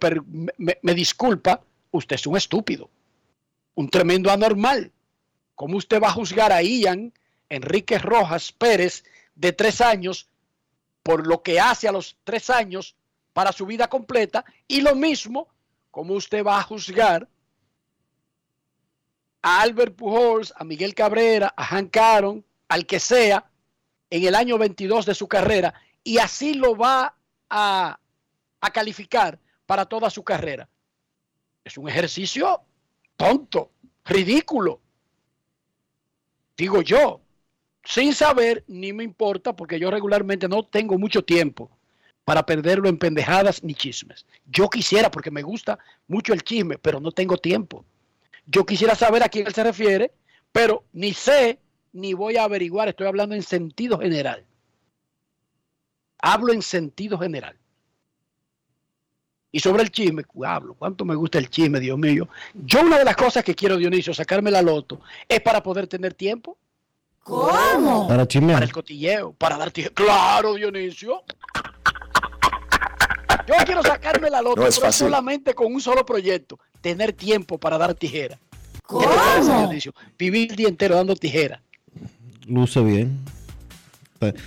[0.94, 2.88] disculpa, usted es un estúpido,
[3.74, 4.92] un tremendo anormal.
[5.54, 7.12] ¿Cómo usted va a juzgar a Ian
[7.48, 9.04] Enrique Rojas Pérez
[9.34, 10.28] de tres años
[11.02, 12.94] por lo que hace a los tres años
[13.32, 14.44] para su vida completa?
[14.68, 15.48] Y lo mismo,
[15.90, 17.28] ¿cómo usted va a juzgar
[19.42, 23.50] a Albert Pujols, a Miguel Cabrera, a Hank Aaron, al que sea,
[24.08, 25.74] en el año 22 de su carrera,
[26.04, 27.14] y así lo va
[27.50, 27.98] a,
[28.60, 30.68] a calificar para toda su carrera?
[31.64, 32.60] Es un ejercicio
[33.16, 33.70] tonto,
[34.04, 34.80] ridículo.
[36.56, 37.20] Digo yo,
[37.84, 41.70] sin saber, ni me importa, porque yo regularmente no tengo mucho tiempo
[42.24, 44.26] para perderlo en pendejadas ni chismes.
[44.46, 47.84] Yo quisiera, porque me gusta mucho el chisme, pero no tengo tiempo.
[48.46, 50.12] Yo quisiera saber a quién él se refiere,
[50.50, 51.58] pero ni sé
[51.92, 52.88] ni voy a averiguar.
[52.88, 54.44] Estoy hablando en sentido general.
[56.18, 57.56] Hablo en sentido general.
[59.54, 62.26] Y sobre el chisme, hablo, cuánto me gusta el chisme, Dios mío.
[62.54, 66.14] Yo una de las cosas que quiero, Dionisio, sacarme la loto, es para poder tener
[66.14, 66.56] tiempo.
[67.22, 68.08] ¿Cómo?
[68.08, 68.56] Para chismear.
[68.56, 69.94] Para el cotilleo, para dar tijera.
[69.94, 71.22] Claro, Dionisio.
[73.46, 75.06] Yo quiero sacarme la loto, No pero fácil.
[75.06, 76.58] solamente con un solo proyecto.
[76.82, 78.38] Tener tiempo para dar tijera.
[78.88, 79.06] ¿Qué te
[79.40, 79.58] ¿Cómo?
[79.60, 79.94] Dionisio?
[80.18, 81.62] Vivir el día entero dando tijera.
[82.46, 83.18] Luce bien.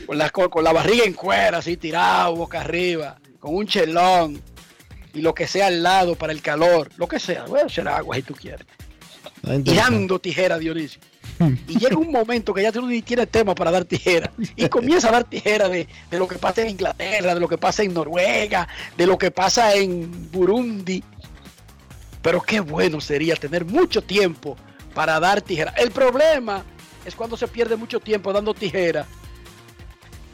[0.05, 4.41] Con la, con, con la barriga en cuera, así tirado, boca arriba, con un chelón
[5.13, 7.45] y lo que sea al lado para el calor, lo que sea.
[7.45, 8.65] Voy a echar agua si tú quieres.
[9.43, 11.01] Está Y dando tijera, Dionisio.
[11.67, 14.31] Y llega un momento que ya tú ni tienes tema para dar tijera.
[14.55, 17.57] Y comienza a dar tijera de, de lo que pasa en Inglaterra, de lo que
[17.57, 18.67] pasa en Noruega,
[18.97, 21.03] de lo que pasa en Burundi.
[22.25, 24.57] Pero qué bueno sería tener mucho tiempo
[24.95, 25.75] para dar tijera.
[25.77, 26.65] El problema
[27.05, 29.05] es cuando se pierde mucho tiempo dando tijera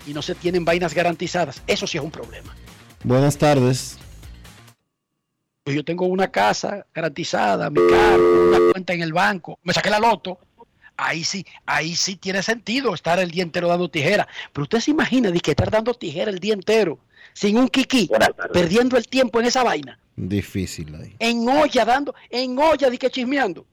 [0.07, 1.61] y no se tienen vainas garantizadas.
[1.67, 2.55] Eso sí es un problema.
[3.03, 3.97] Buenas tardes.
[5.65, 9.89] Pues yo tengo una casa garantizada, mi carro, una cuenta en el banco, me saqué
[9.89, 10.39] la loto.
[10.95, 14.29] Ahí sí, ahí sí tiene sentido estar el día entero dando tijera.
[14.53, 16.99] Pero usted se imagina de que estar dando tijera el día entero,
[17.33, 18.09] sin un kiki,
[18.53, 21.15] perdiendo el tiempo en esa vaina, Difícil ahí.
[21.19, 23.65] en olla dando, en olla de que chismeando.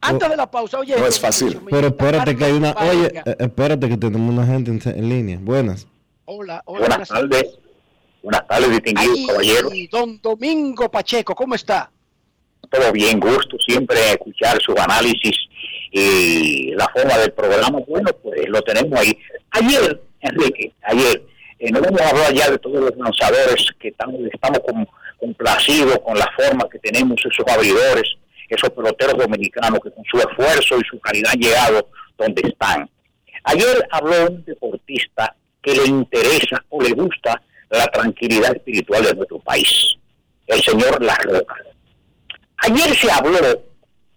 [0.00, 1.58] Antes de la pausa, oye, No es fácil.
[1.70, 2.72] Pero espérate que hay una...
[2.72, 5.38] Oye, eh, espérate que tenemos una gente en, en línea.
[5.40, 5.86] Buenas.
[6.26, 7.58] hola, hola, Buenas tardes.
[8.22, 9.68] Buenas tardes, distinguido Ay, caballero.
[9.90, 11.90] don Domingo Pacheco, ¿cómo está?
[12.70, 15.36] Todo bien, gusto siempre escuchar sus análisis
[15.92, 17.78] y la forma del programa.
[17.88, 19.16] Bueno, pues lo tenemos ahí.
[19.52, 21.24] Ayer, Enrique, ayer,
[21.58, 24.86] eh, no vamos a hablar ya de todos los lanzadores que estamos, estamos com-
[25.18, 28.04] complacidos con la forma que tenemos esos abridores,
[28.48, 31.88] esos peloteros dominicanos que con su esfuerzo y su calidad han llegado
[32.18, 32.88] donde están.
[33.44, 39.38] Ayer habló un deportista que le interesa o le gusta la tranquilidad espiritual de nuestro
[39.40, 39.96] país,
[40.46, 41.56] el señor La Roca.
[42.58, 43.38] Ayer se habló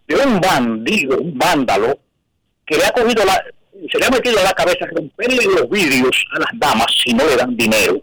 [0.07, 1.99] de un bandido, un vándalo,
[2.65, 3.43] que le ha cogido la,
[3.91, 7.25] se le ha metido a la cabeza romperle los vídeos a las damas si no
[7.27, 8.01] le dan dinero.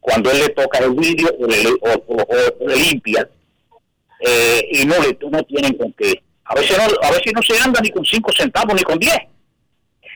[0.00, 2.26] Cuando él le toca el vídeo o le, o, o-
[2.60, 3.28] o le limpia
[4.20, 6.22] eh, y no le no tienen con qué.
[6.44, 9.16] A veces no, a veces no se anda ni con cinco centavos ni con diez.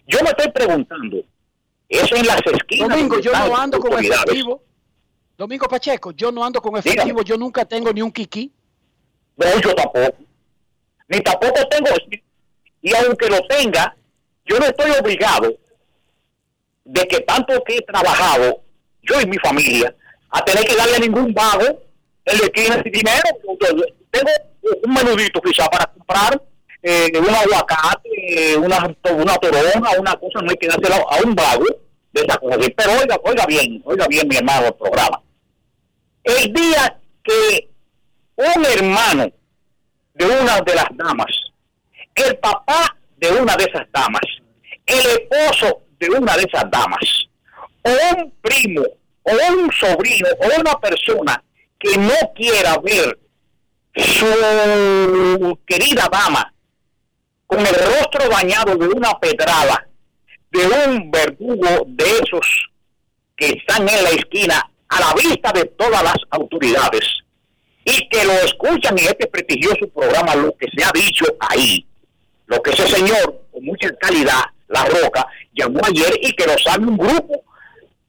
[0.06, 1.18] Yo me estoy preguntando,
[1.88, 2.88] eso en las esquinas.
[2.88, 4.62] Domingo, yo no ando con efectivo.
[5.36, 8.50] Domingo Pacheco, yo no ando con efectivo, yo nunca tengo ni un kiki.
[9.36, 10.16] No, yo tampoco.
[11.08, 11.90] Ni tampoco tengo.
[12.82, 13.94] Y aunque lo tenga,
[14.48, 15.52] yo no estoy obligado
[16.84, 18.62] de que tanto que he trabajado,
[19.02, 19.94] yo y mi familia,
[20.30, 21.82] a tener que darle a ningún vago
[22.24, 23.22] el de esquina sin dinero.
[24.10, 24.30] Tengo
[24.84, 26.40] un menudito quizá para comprar
[26.82, 31.34] eh, un aguacate, eh, una, una toronja, una cosa, no hay que dársela a un
[31.34, 31.66] vago
[32.12, 32.56] de esa cosa.
[32.58, 32.70] así.
[32.76, 35.20] Pero oiga, oiga bien, oiga bien mi hermano el programa.
[36.24, 37.68] El día que
[38.36, 39.30] un hermano
[40.14, 41.32] de una de las damas,
[42.14, 44.22] el papá de una de esas damas,
[44.88, 47.28] el esposo de una de esas damas,
[47.82, 48.82] o un primo,
[49.22, 51.42] o un sobrino, o una persona
[51.78, 53.18] que no quiera ver
[53.94, 56.52] su querida dama
[57.46, 59.88] con el rostro bañado de una pedrada
[60.50, 62.70] de un verdugo de esos
[63.36, 67.04] que están en la esquina a la vista de todas las autoridades
[67.84, 71.86] y que lo escuchan en este prestigioso programa, lo que se ha dicho ahí,
[72.46, 76.86] lo que ese señor, con mucha calidad, La Roca, llamó ayer y que lo sabe
[76.86, 77.44] un grupo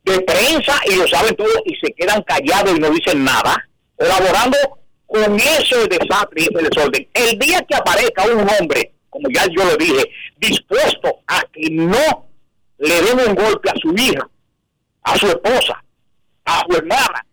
[0.03, 3.56] de prensa y lo saben todos y se quedan callados y no dicen nada,
[3.98, 4.57] elaborando
[5.06, 7.07] con ese desastre y ese desorden.
[7.14, 12.27] El día que aparezca un hombre, como ya yo le dije, dispuesto a que no
[12.77, 14.27] le den un golpe a su hija,
[15.03, 15.84] a su esposa,
[16.45, 17.26] a su hermana,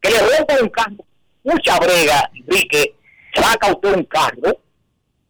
[0.00, 1.04] que le rompa un carro,
[1.44, 2.94] mucha brega, Enrique,
[3.34, 4.60] saca usted un carro,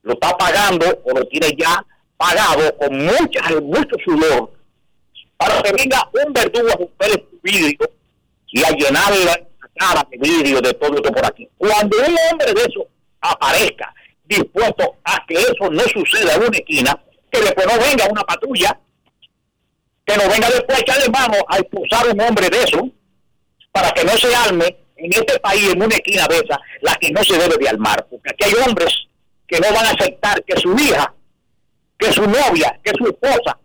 [0.03, 1.85] lo está pagando o lo tiene ya
[2.19, 4.53] pagado con mucha, mucho sudor,
[5.39, 7.91] para que venga un verdugo a romper el vidrio
[8.49, 9.41] y a llenarle la
[9.77, 11.49] cara de vidrio de todo esto por aquí.
[11.57, 12.87] Cuando un hombre de eso
[13.21, 18.23] aparezca dispuesto a que eso no suceda en una esquina, que después no venga una
[18.23, 18.79] patrulla,
[20.05, 22.91] que no venga después a echarle mano a expulsar un hombre de eso,
[23.71, 27.11] para que no se arme en este país, en una esquina de esa, la que
[27.13, 28.93] no se debe de armar, porque aquí hay hombres
[29.47, 31.15] que no van a aceptar que su hija,
[31.99, 33.59] que su novia, que su esposa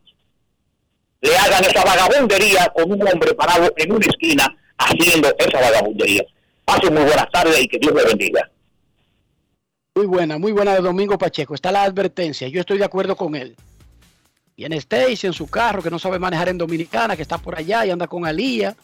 [1.22, 6.24] le hagan esa vagabundería con un hombre parado en una esquina haciendo esa vagabundería.
[6.66, 8.50] Pasen muy buenas tardes y que Dios le bendiga.
[9.96, 11.54] Muy buena, muy buena de Domingo Pacheco.
[11.54, 12.48] Está la advertencia.
[12.48, 13.56] Yo estoy de acuerdo con él.
[14.58, 17.86] Viene Stacy en su carro que no sabe manejar en Dominicana, que está por allá
[17.86, 18.76] y anda con Alía.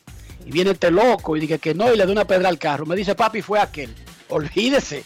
[0.45, 2.85] Y viene este loco y dice que no y le da una pedra al carro.
[2.85, 3.93] Me dice, papi, fue aquel.
[4.29, 5.03] Olvídese,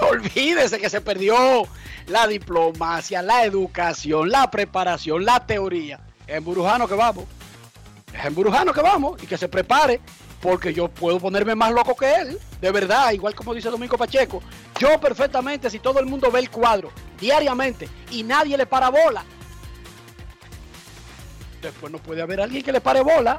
[0.10, 1.66] olvídese que se perdió
[2.06, 6.00] la diplomacia, la educación, la preparación, la teoría.
[6.26, 7.24] Es en Burujano que vamos.
[8.12, 10.00] Es en Burujano que vamos y que se prepare
[10.40, 14.42] porque yo puedo ponerme más loco que él, de verdad, igual como dice Domingo Pacheco.
[14.78, 19.24] Yo perfectamente, si todo el mundo ve el cuadro diariamente y nadie le para bola,
[21.62, 23.38] después no puede haber alguien que le pare bola.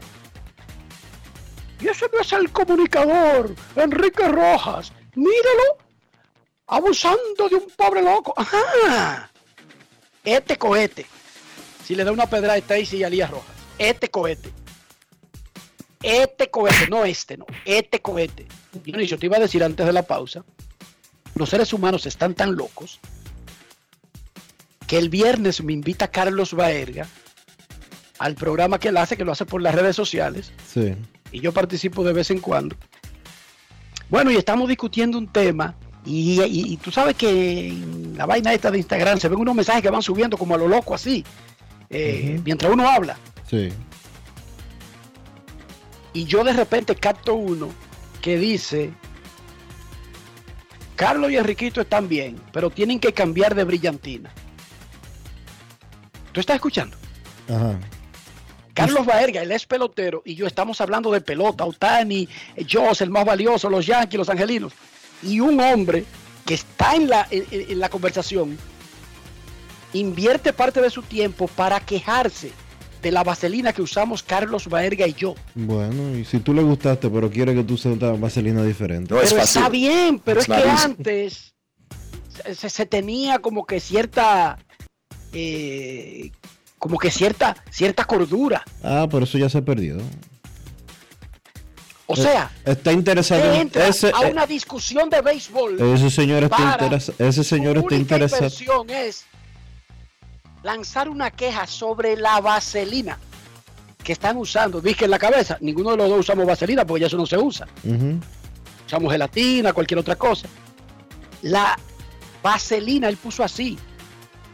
[1.80, 4.92] Y ese no es el comunicador, Enrique Rojas.
[5.14, 5.78] Míralo,
[6.68, 8.34] abusando de un pobre loco.
[8.36, 9.32] Ajá.
[10.24, 11.06] Este cohete,
[11.84, 14.52] si le da una pedra a Stacy y a Lía Rojas, este cohete
[16.06, 18.46] este cohete, no este, no, este cohete.
[18.84, 20.46] Dionisio, te iba a decir antes de la pausa,
[21.34, 23.00] los seres humanos están tan locos
[24.86, 27.08] que el viernes me invita Carlos Baerga
[28.20, 30.52] al programa que él hace, que lo hace por las redes sociales.
[30.72, 30.94] Sí.
[31.32, 32.76] Y yo participo de vez en cuando.
[34.08, 35.76] Bueno, y estamos discutiendo un tema.
[36.06, 39.56] Y, y- y tú sabes que en la vaina esta de Instagram se ven unos
[39.56, 41.24] mensajes que van subiendo como a lo loco así,
[41.90, 43.18] eh, mientras uno habla.
[43.50, 43.72] Sí.
[46.14, 47.70] Y yo de repente capto uno
[48.22, 48.92] que dice,
[50.96, 54.32] Carlos y Enriquito están bien, pero tienen que cambiar de brillantina.
[56.32, 56.96] ¿Tú estás escuchando?
[57.50, 57.80] Ajá.
[58.74, 62.28] Carlos Baerga, él es pelotero y yo estamos hablando de pelota, Otani,
[62.70, 64.74] Joss, el más valioso, los Yankees, los Angelinos.
[65.24, 66.06] Y un hombre
[66.46, 68.58] que está en la, en- en la conversación
[69.94, 72.52] invierte parte de su tiempo para quejarse
[73.02, 75.36] de la vaselina que usamos Carlos Baerga y yo.
[75.54, 79.14] Bueno, y si tú le gustaste, pero quiere que tú seas una vaselina diferente.
[79.14, 81.54] pero está bien, pero es, que antes
[82.56, 84.58] se- se, tenía como que cierta,
[85.34, 86.32] eh,
[86.80, 88.64] como que cierta, cierta cordura.
[88.84, 89.98] Ah, pero eso ya se perdió.
[92.08, 95.82] O sea, está interesado entra ese, a eh, una discusión de béisbol.
[95.82, 98.86] ese señor está interesado, ese señor está interesado.
[98.90, 99.26] es
[100.62, 103.18] lanzar una queja sobre la vaselina
[104.04, 104.82] que están usando.
[104.82, 107.38] Dije en la cabeza, ninguno de los dos usamos vaselina porque ya eso no se
[107.38, 107.68] usa.
[108.86, 110.48] Usamos gelatina, cualquier otra cosa.
[111.42, 111.78] La
[112.44, 113.78] vaselina, él puso así,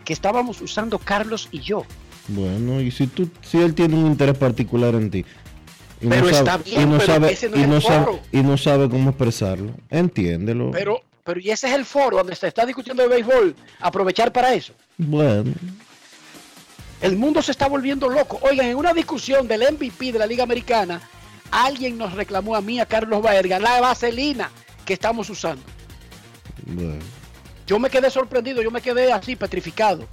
[0.06, 1.86] que estábamos usando Carlos y yo.
[2.30, 5.26] Bueno, y si tú, si él tiene un interés particular en ti.
[6.02, 7.82] Y Pero sabe, está bien, y no pero sabe, ese no y es no el
[7.82, 8.20] sabe, foro.
[8.32, 9.72] y no sabe cómo expresarlo.
[9.90, 10.72] Entiéndelo.
[10.72, 13.56] Pero, pero y ese es el foro donde se está discutiendo de béisbol.
[13.80, 14.74] Aprovechar para eso.
[14.98, 15.54] Bueno,
[17.02, 18.40] El mundo se está volviendo loco.
[18.44, 21.02] Oigan, en una discusión del MVP de la Liga Americana,
[21.52, 24.50] alguien nos reclamó a mí, a Carlos Baerga, la vaselina
[24.86, 25.64] que estamos usando.
[26.66, 27.00] bueno.
[27.68, 30.06] yo me quedé sorprendido, yo me quedé así petrificado,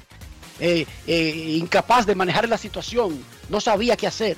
[0.60, 4.36] eh, eh, incapaz de manejar la situación, no sabía qué hacer.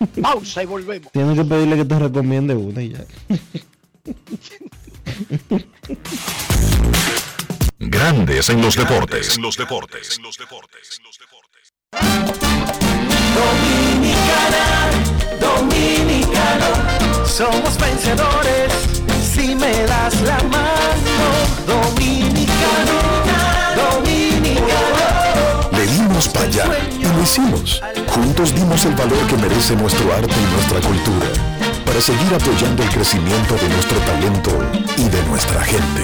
[0.22, 1.12] Pausa y volvemos.
[1.12, 3.04] Tienes que pedirle que te recomiende una y ya.
[7.78, 9.36] Grandes en los deportes.
[9.36, 10.16] En los deportes.
[10.16, 11.00] En los deportes.
[13.40, 14.90] Dominicana,
[15.40, 18.72] dominicano, somos vencedores
[19.22, 20.70] si me das la mano.
[21.66, 22.29] Dominicano,
[26.28, 26.64] para allá
[26.98, 27.80] y lo hicimos.
[28.08, 31.26] Juntos dimos el valor que merece nuestro arte y nuestra cultura
[31.84, 34.50] para seguir apoyando el crecimiento de nuestro talento
[34.96, 36.02] y de nuestra gente.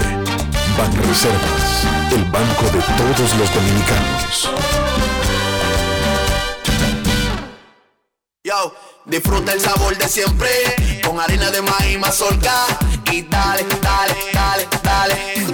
[0.77, 4.51] Banreservas, el banco de todos los dominicanos.
[8.43, 8.73] Yo,
[9.05, 10.49] disfruta el sabor de siempre
[11.03, 12.65] con harina de maíz mazorca
[13.11, 15.47] y dale, dale, dale, dale.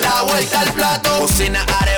[0.00, 1.97] La vuelta al plato, cocina arepa,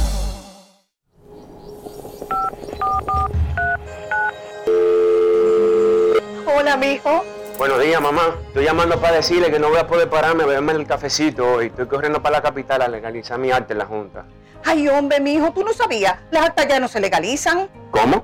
[6.45, 7.23] Hola, mijo.
[7.57, 8.35] Buenos días, mamá.
[8.47, 11.67] Estoy llamando para decirle que no voy a poder pararme a beberme el cafecito hoy.
[11.67, 14.25] Estoy corriendo para la capital a legalizar mi arte en la Junta.
[14.65, 16.15] Ay, hombre, mijo, tú no sabías.
[16.31, 17.69] Las actas ya no se legalizan.
[17.91, 18.23] ¿Cómo?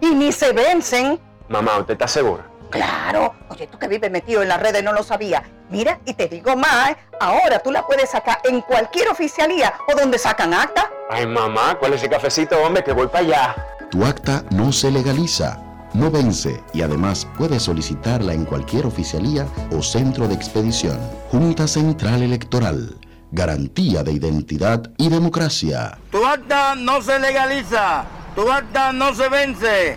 [0.00, 1.20] Y ni se vencen.
[1.48, 2.44] Mamá, ¿usted está segura?
[2.70, 3.34] Claro.
[3.48, 5.42] Oye, tú que vives metido en las redes no lo sabía.
[5.70, 10.18] Mira, y te digo más, ahora tú la puedes sacar en cualquier oficialía o donde
[10.18, 10.87] sacan acta.
[11.10, 12.84] Ay, mamá, ¿cuál es ese cafecito, hombre?
[12.84, 13.56] Que voy para allá.
[13.90, 15.58] Tu acta no se legaliza,
[15.94, 20.98] no vence y además puedes solicitarla en cualquier oficialía o centro de expedición.
[21.30, 22.94] Junta Central Electoral.
[23.30, 25.96] Garantía de identidad y democracia.
[26.10, 28.04] Tu acta no se legaliza.
[28.34, 29.96] Tu acta no se vence.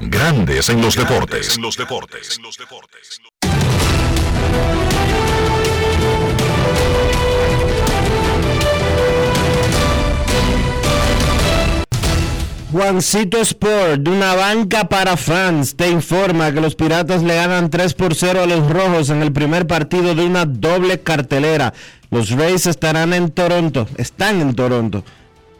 [0.00, 1.56] Grandes en los deportes.
[1.56, 2.36] En los deportes.
[2.36, 3.20] En los deportes.
[12.72, 17.92] Juancito Sport, de una banca para fans, te informa que los Piratas le ganan 3
[17.92, 21.74] por 0 a los Rojos en el primer partido de una doble cartelera.
[22.10, 25.04] Los Rays estarán en Toronto, están en Toronto,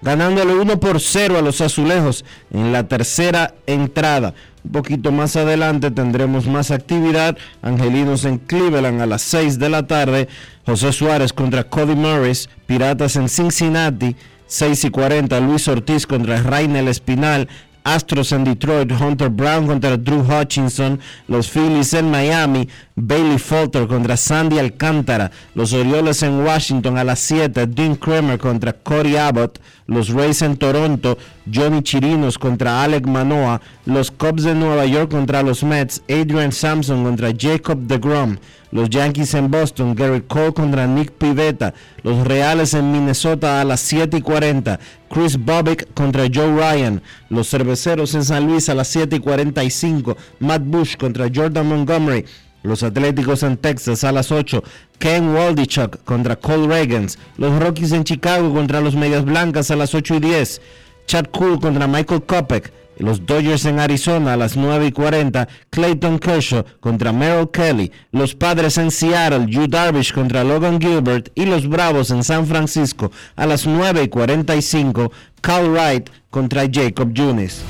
[0.01, 4.33] ganándole 1 por 0 a los Azulejos en la tercera entrada.
[4.65, 7.37] Un poquito más adelante tendremos más actividad.
[7.61, 10.29] Angelinos en Cleveland a las 6 de la tarde.
[10.65, 12.49] José Suárez contra Cody Morris.
[12.67, 14.17] Piratas en Cincinnati.
[14.53, 17.49] 6 y 40, Luis Ortiz contra Rainel Espinal,
[17.85, 24.17] Astros en Detroit, Hunter Brown contra Drew Hutchinson, los Phillies en Miami, Bailey Falter contra
[24.17, 30.09] Sandy Alcántara, los Orioles en Washington a las 7, Dean Kramer contra Corey Abbott, los
[30.11, 31.19] Rays en Toronto,
[31.53, 37.03] Johnny Chirinos contra Alec Manoa, los Cubs de Nueva York contra los Mets, Adrian Sampson
[37.03, 38.37] contra Jacob DeGrom,
[38.71, 43.81] los Yankees en Boston, Gary Cole contra Nick Pivetta, los Reales en Minnesota a las
[43.81, 44.81] 7 y 40,
[45.13, 50.17] Chris Bobbick contra Joe Ryan, los Cerveceros en San Luis a las 7 y 45,
[50.41, 52.25] Matt Bush contra Jordan Montgomery,
[52.63, 54.65] los Atléticos en Texas a las 8,
[54.99, 59.95] Ken Waldichuk contra Cole Reagans, los Rockies en Chicago contra los Medias Blancas a las
[59.95, 60.61] 8 y 10,
[61.07, 66.19] Chad Cool contra Michael Kopech, los Dodgers en Arizona a las 9 y 40, Clayton
[66.19, 71.69] Kershaw contra Merrill Kelly, los Padres en Seattle, Yu Darvish contra Logan Gilbert y los
[71.69, 77.63] Bravos en San Francisco a las 9 y 45, Cal Wright contra Jacob Junis.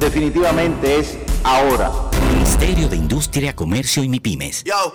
[0.00, 1.92] definitivamente es ahora.
[2.32, 4.64] Ministerio de Industria, Comercio y MIPIMES.
[4.64, 4.94] Yo,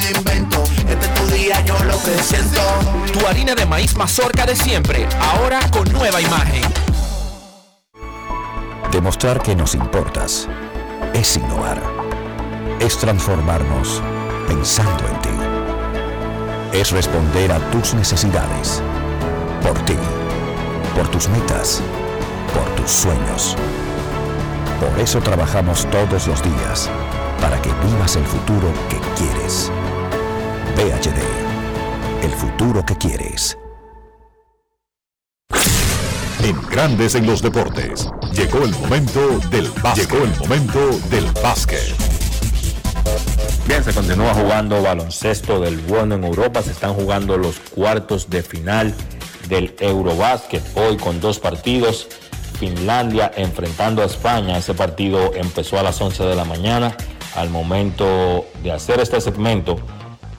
[0.09, 0.63] invento.
[0.87, 2.61] Este es tu día, yo lo que siento.
[3.13, 6.63] Tu harina de maíz mazorca de siempre, ahora con nueva imagen.
[8.91, 10.49] Demostrar que nos importas
[11.13, 11.81] es innovar.
[12.79, 14.01] Es transformarnos
[14.47, 15.29] pensando en ti.
[16.77, 18.81] Es responder a tus necesidades.
[19.61, 19.95] Por ti.
[20.95, 21.81] Por tus metas.
[22.53, 23.55] Por tus sueños.
[24.79, 26.89] Por eso trabajamos todos los días.
[27.39, 29.71] Para que vivas el futuro que quieres.
[30.75, 32.23] VHD.
[32.23, 33.57] El futuro que quieres.
[36.43, 38.09] En Grandes en los Deportes.
[38.33, 40.09] Llegó el momento del básquet.
[40.09, 40.79] Llegó el momento
[41.09, 41.93] del básquet.
[43.67, 46.61] Bien, se continúa jugando baloncesto del bueno en Europa.
[46.61, 48.93] Se están jugando los cuartos de final
[49.49, 50.63] del Eurobásquet.
[50.75, 52.07] Hoy con dos partidos.
[52.59, 54.57] Finlandia enfrentando a España.
[54.57, 56.95] Ese partido empezó a las 11 de la mañana.
[57.35, 59.79] Al momento de hacer este segmento,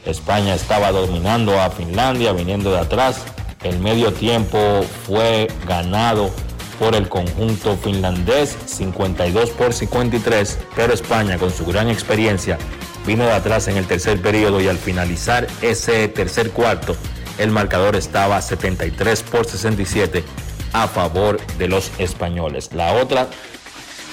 [0.05, 3.23] España estaba dominando a Finlandia, viniendo de atrás.
[3.63, 6.31] El medio tiempo fue ganado
[6.79, 12.59] por el conjunto finlandés, 52 por 53, pero España con su gran experiencia
[13.07, 16.97] vino de atrás en el tercer periodo y al finalizar ese tercer cuarto,
[17.39, 20.25] el marcador estaba 73 por 67
[20.73, 22.71] a favor de los españoles.
[22.73, 23.29] La otra,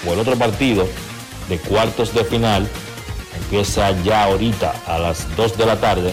[0.06, 0.86] o el otro partido
[1.48, 2.68] de cuartos de final,
[3.36, 6.12] empieza ya ahorita a las 2 de la tarde,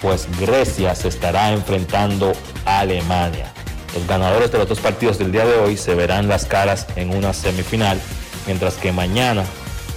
[0.00, 2.32] pues Grecia se estará enfrentando
[2.64, 3.52] a Alemania.
[3.94, 7.14] Los ganadores de los dos partidos del día de hoy se verán las caras en
[7.14, 8.00] una semifinal,
[8.46, 9.44] mientras que mañana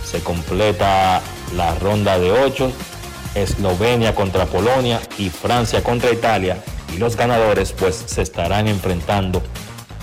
[0.06, 1.22] se completa
[1.56, 2.72] la ronda de 8,
[3.36, 6.64] Eslovenia contra Polonia y Francia contra Italia,
[6.94, 9.42] y los ganadores pues se estarán enfrentando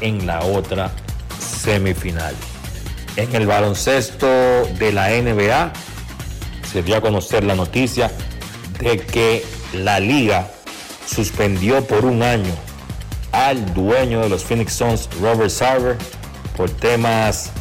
[0.01, 0.91] en la otra
[1.39, 2.35] semifinal.
[3.17, 5.73] En el baloncesto de la NBA
[6.75, 8.11] se dio a conocer la noticia
[8.81, 9.45] de que
[9.75, 10.51] la liga
[11.07, 12.53] suspendió por un año
[13.31, 15.97] al dueño de los Phoenix Suns, Robert Sarver,
[16.57, 17.53] por temas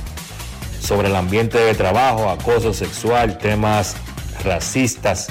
[0.81, 3.97] sobre el ambiente de trabajo, acoso sexual, temas
[4.43, 5.27] racistas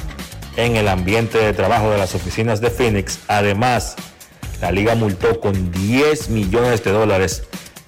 [0.57, 3.19] en el ambiente de trabajo de las oficinas de Phoenix.
[3.27, 3.97] Además,
[4.61, 7.43] la liga multó con 10 millones de dólares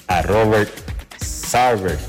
[0.09, 0.73] a Robert
[1.21, 2.01] Sarver,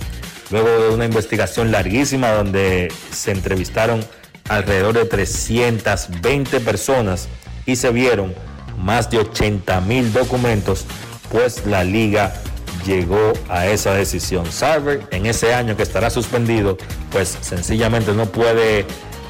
[0.56, 4.06] luego de una investigación larguísima donde se entrevistaron
[4.48, 7.28] alrededor de 320 personas
[7.66, 8.34] y se vieron
[8.78, 10.86] más de 80 mil documentos,
[11.30, 12.34] pues la liga
[12.86, 14.50] llegó a esa decisión.
[14.50, 16.78] Sarver en ese año que estará suspendido,
[17.12, 18.86] pues sencillamente no puede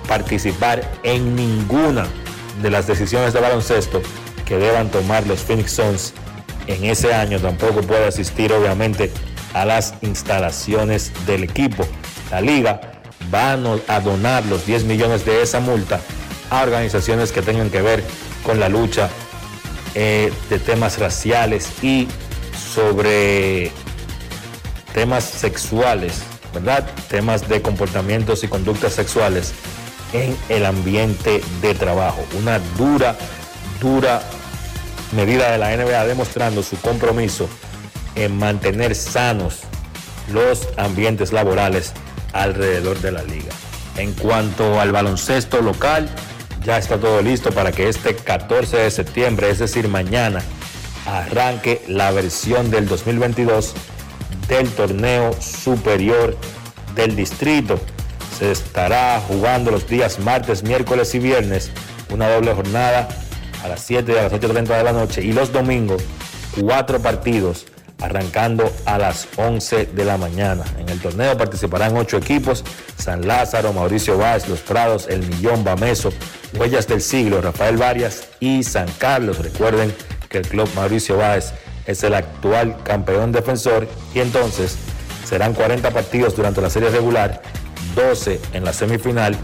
[0.08, 2.06] participar en ninguna
[2.62, 4.00] de las decisiones de baloncesto
[4.46, 6.14] que deban tomar los Phoenix Suns
[6.68, 7.40] en ese año.
[7.40, 9.12] Tampoco puede asistir obviamente
[9.56, 11.88] a las instalaciones del equipo.
[12.30, 12.82] La liga
[13.34, 16.02] va a donar los 10 millones de esa multa
[16.50, 18.04] a organizaciones que tengan que ver
[18.44, 19.10] con la lucha
[19.96, 22.08] eh, de temas raciales y
[22.74, 23.72] sobre
[24.94, 26.22] temas sexuales,
[26.54, 26.86] ¿verdad?
[27.08, 29.54] Temas de comportamientos y conductas sexuales
[30.12, 32.26] en el ambiente de trabajo.
[32.38, 33.16] Una dura,
[33.80, 34.22] dura
[35.16, 37.48] medida de la NBA demostrando su compromiso
[38.16, 39.62] en mantener sanos
[40.32, 41.94] los ambientes laborales
[42.34, 43.52] alrededor de la liga.
[43.98, 46.10] En cuanto al baloncesto local,
[46.64, 50.42] ya está todo listo para que este 14 de septiembre, es decir, mañana,
[51.06, 53.74] arranque la versión del 2022
[54.48, 56.36] del torneo superior
[56.96, 57.80] del distrito.
[58.38, 61.72] Se estará jugando los días martes, miércoles y viernes,
[62.12, 63.08] una doble jornada
[63.64, 66.04] a las 7 y a las 8.30 de la noche y los domingos,
[66.60, 67.66] cuatro partidos
[68.02, 70.64] arrancando a las 11 de la mañana.
[70.78, 72.64] En el torneo participarán ocho equipos,
[72.98, 76.12] San Lázaro, Mauricio Vázquez, Los Prados, El Millón, Bameso,
[76.58, 79.40] Huellas del Siglo, Rafael Varias y San Carlos.
[79.40, 79.94] Recuerden
[80.30, 81.54] que el club Mauricio Báez
[81.86, 84.78] es el actual campeón defensor y entonces
[85.24, 87.42] serán 40 partidos durante la serie regular,
[87.96, 89.36] 12 en la semifinal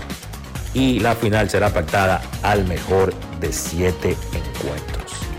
[0.74, 5.31] y la final será pactada al mejor de 7 encuentros.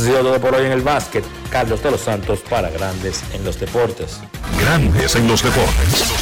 [0.00, 1.22] Eso ha sido todo por hoy en el básquet.
[1.50, 4.18] Carlos de los Santos para Grandes en los Deportes.
[4.58, 6.14] Grandes en los deportes.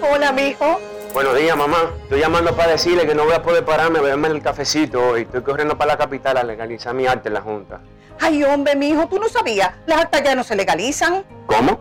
[0.00, 0.80] Hola, mijo.
[1.12, 1.90] Buenos días, mamá.
[2.04, 5.22] Estoy llamando para decirle que no voy a poder pararme a beberme el cafecito hoy.
[5.22, 7.80] Estoy corriendo para la capital a legalizar mi arte en la Junta.
[8.20, 9.72] Ay, hombre, mijo, tú no sabías.
[9.86, 11.24] Las actas ya no se legalizan.
[11.46, 11.80] ¿Cómo?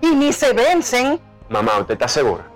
[0.00, 1.20] Y ni se vencen.
[1.48, 2.55] Mamá, ¿usted está segura?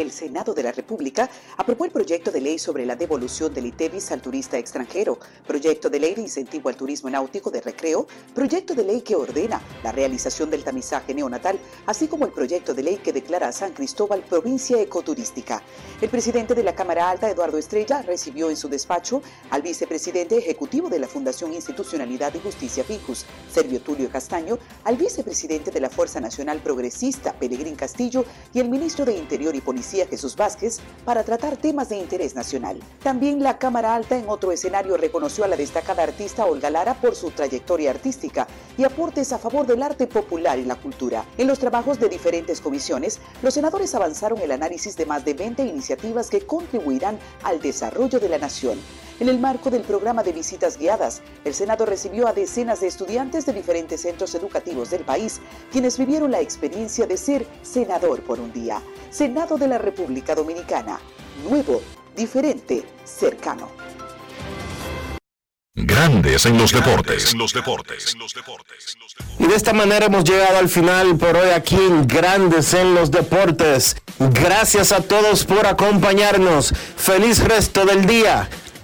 [0.00, 1.28] El Senado de la República
[1.58, 6.00] aprobó el proyecto de ley sobre la devolución del ITEVIS al turista extranjero, proyecto de
[6.00, 10.48] ley de incentivo al turismo náutico de recreo, proyecto de ley que ordena la realización
[10.48, 14.80] del tamizaje neonatal, así como el proyecto de ley que declara a San Cristóbal provincia
[14.80, 15.62] ecoturística.
[16.00, 19.20] El presidente de la Cámara Alta, Eduardo Estrella, recibió en su despacho
[19.50, 25.70] al vicepresidente ejecutivo de la Fundación Institucionalidad y Justicia Ficus, Servio Tulio Castaño, al vicepresidente
[25.70, 28.24] de la Fuerza Nacional Progresista, Pelegrín Castillo,
[28.54, 32.80] y el ministro de Interior y Policía, Jesús Vázquez, para tratar temas de interés nacional.
[33.02, 37.14] También la Cámara Alta en otro escenario reconoció a la destacada artista Olga Lara por
[37.14, 38.46] su trayectoria artística
[38.78, 41.24] y aportes a favor del arte popular y la cultura.
[41.38, 45.64] En los trabajos de diferentes comisiones, los senadores avanzaron el análisis de más de 20
[45.64, 48.78] iniciativas que contribuirán al desarrollo de la nación.
[49.20, 53.44] En el marco del programa de visitas guiadas, el Senado recibió a decenas de estudiantes
[53.44, 58.50] de diferentes centros educativos del país, quienes vivieron la experiencia de ser senador por un
[58.50, 58.80] día.
[59.10, 60.98] Senado de la República Dominicana.
[61.46, 61.82] Nuevo,
[62.16, 63.68] diferente, cercano.
[65.74, 67.32] Grandes en los deportes.
[67.32, 68.16] En los deportes.
[69.38, 73.10] Y de esta manera hemos llegado al final por hoy aquí en Grandes en los
[73.10, 73.96] Deportes.
[74.18, 76.72] Gracias a todos por acompañarnos.
[76.96, 78.48] Feliz resto del día.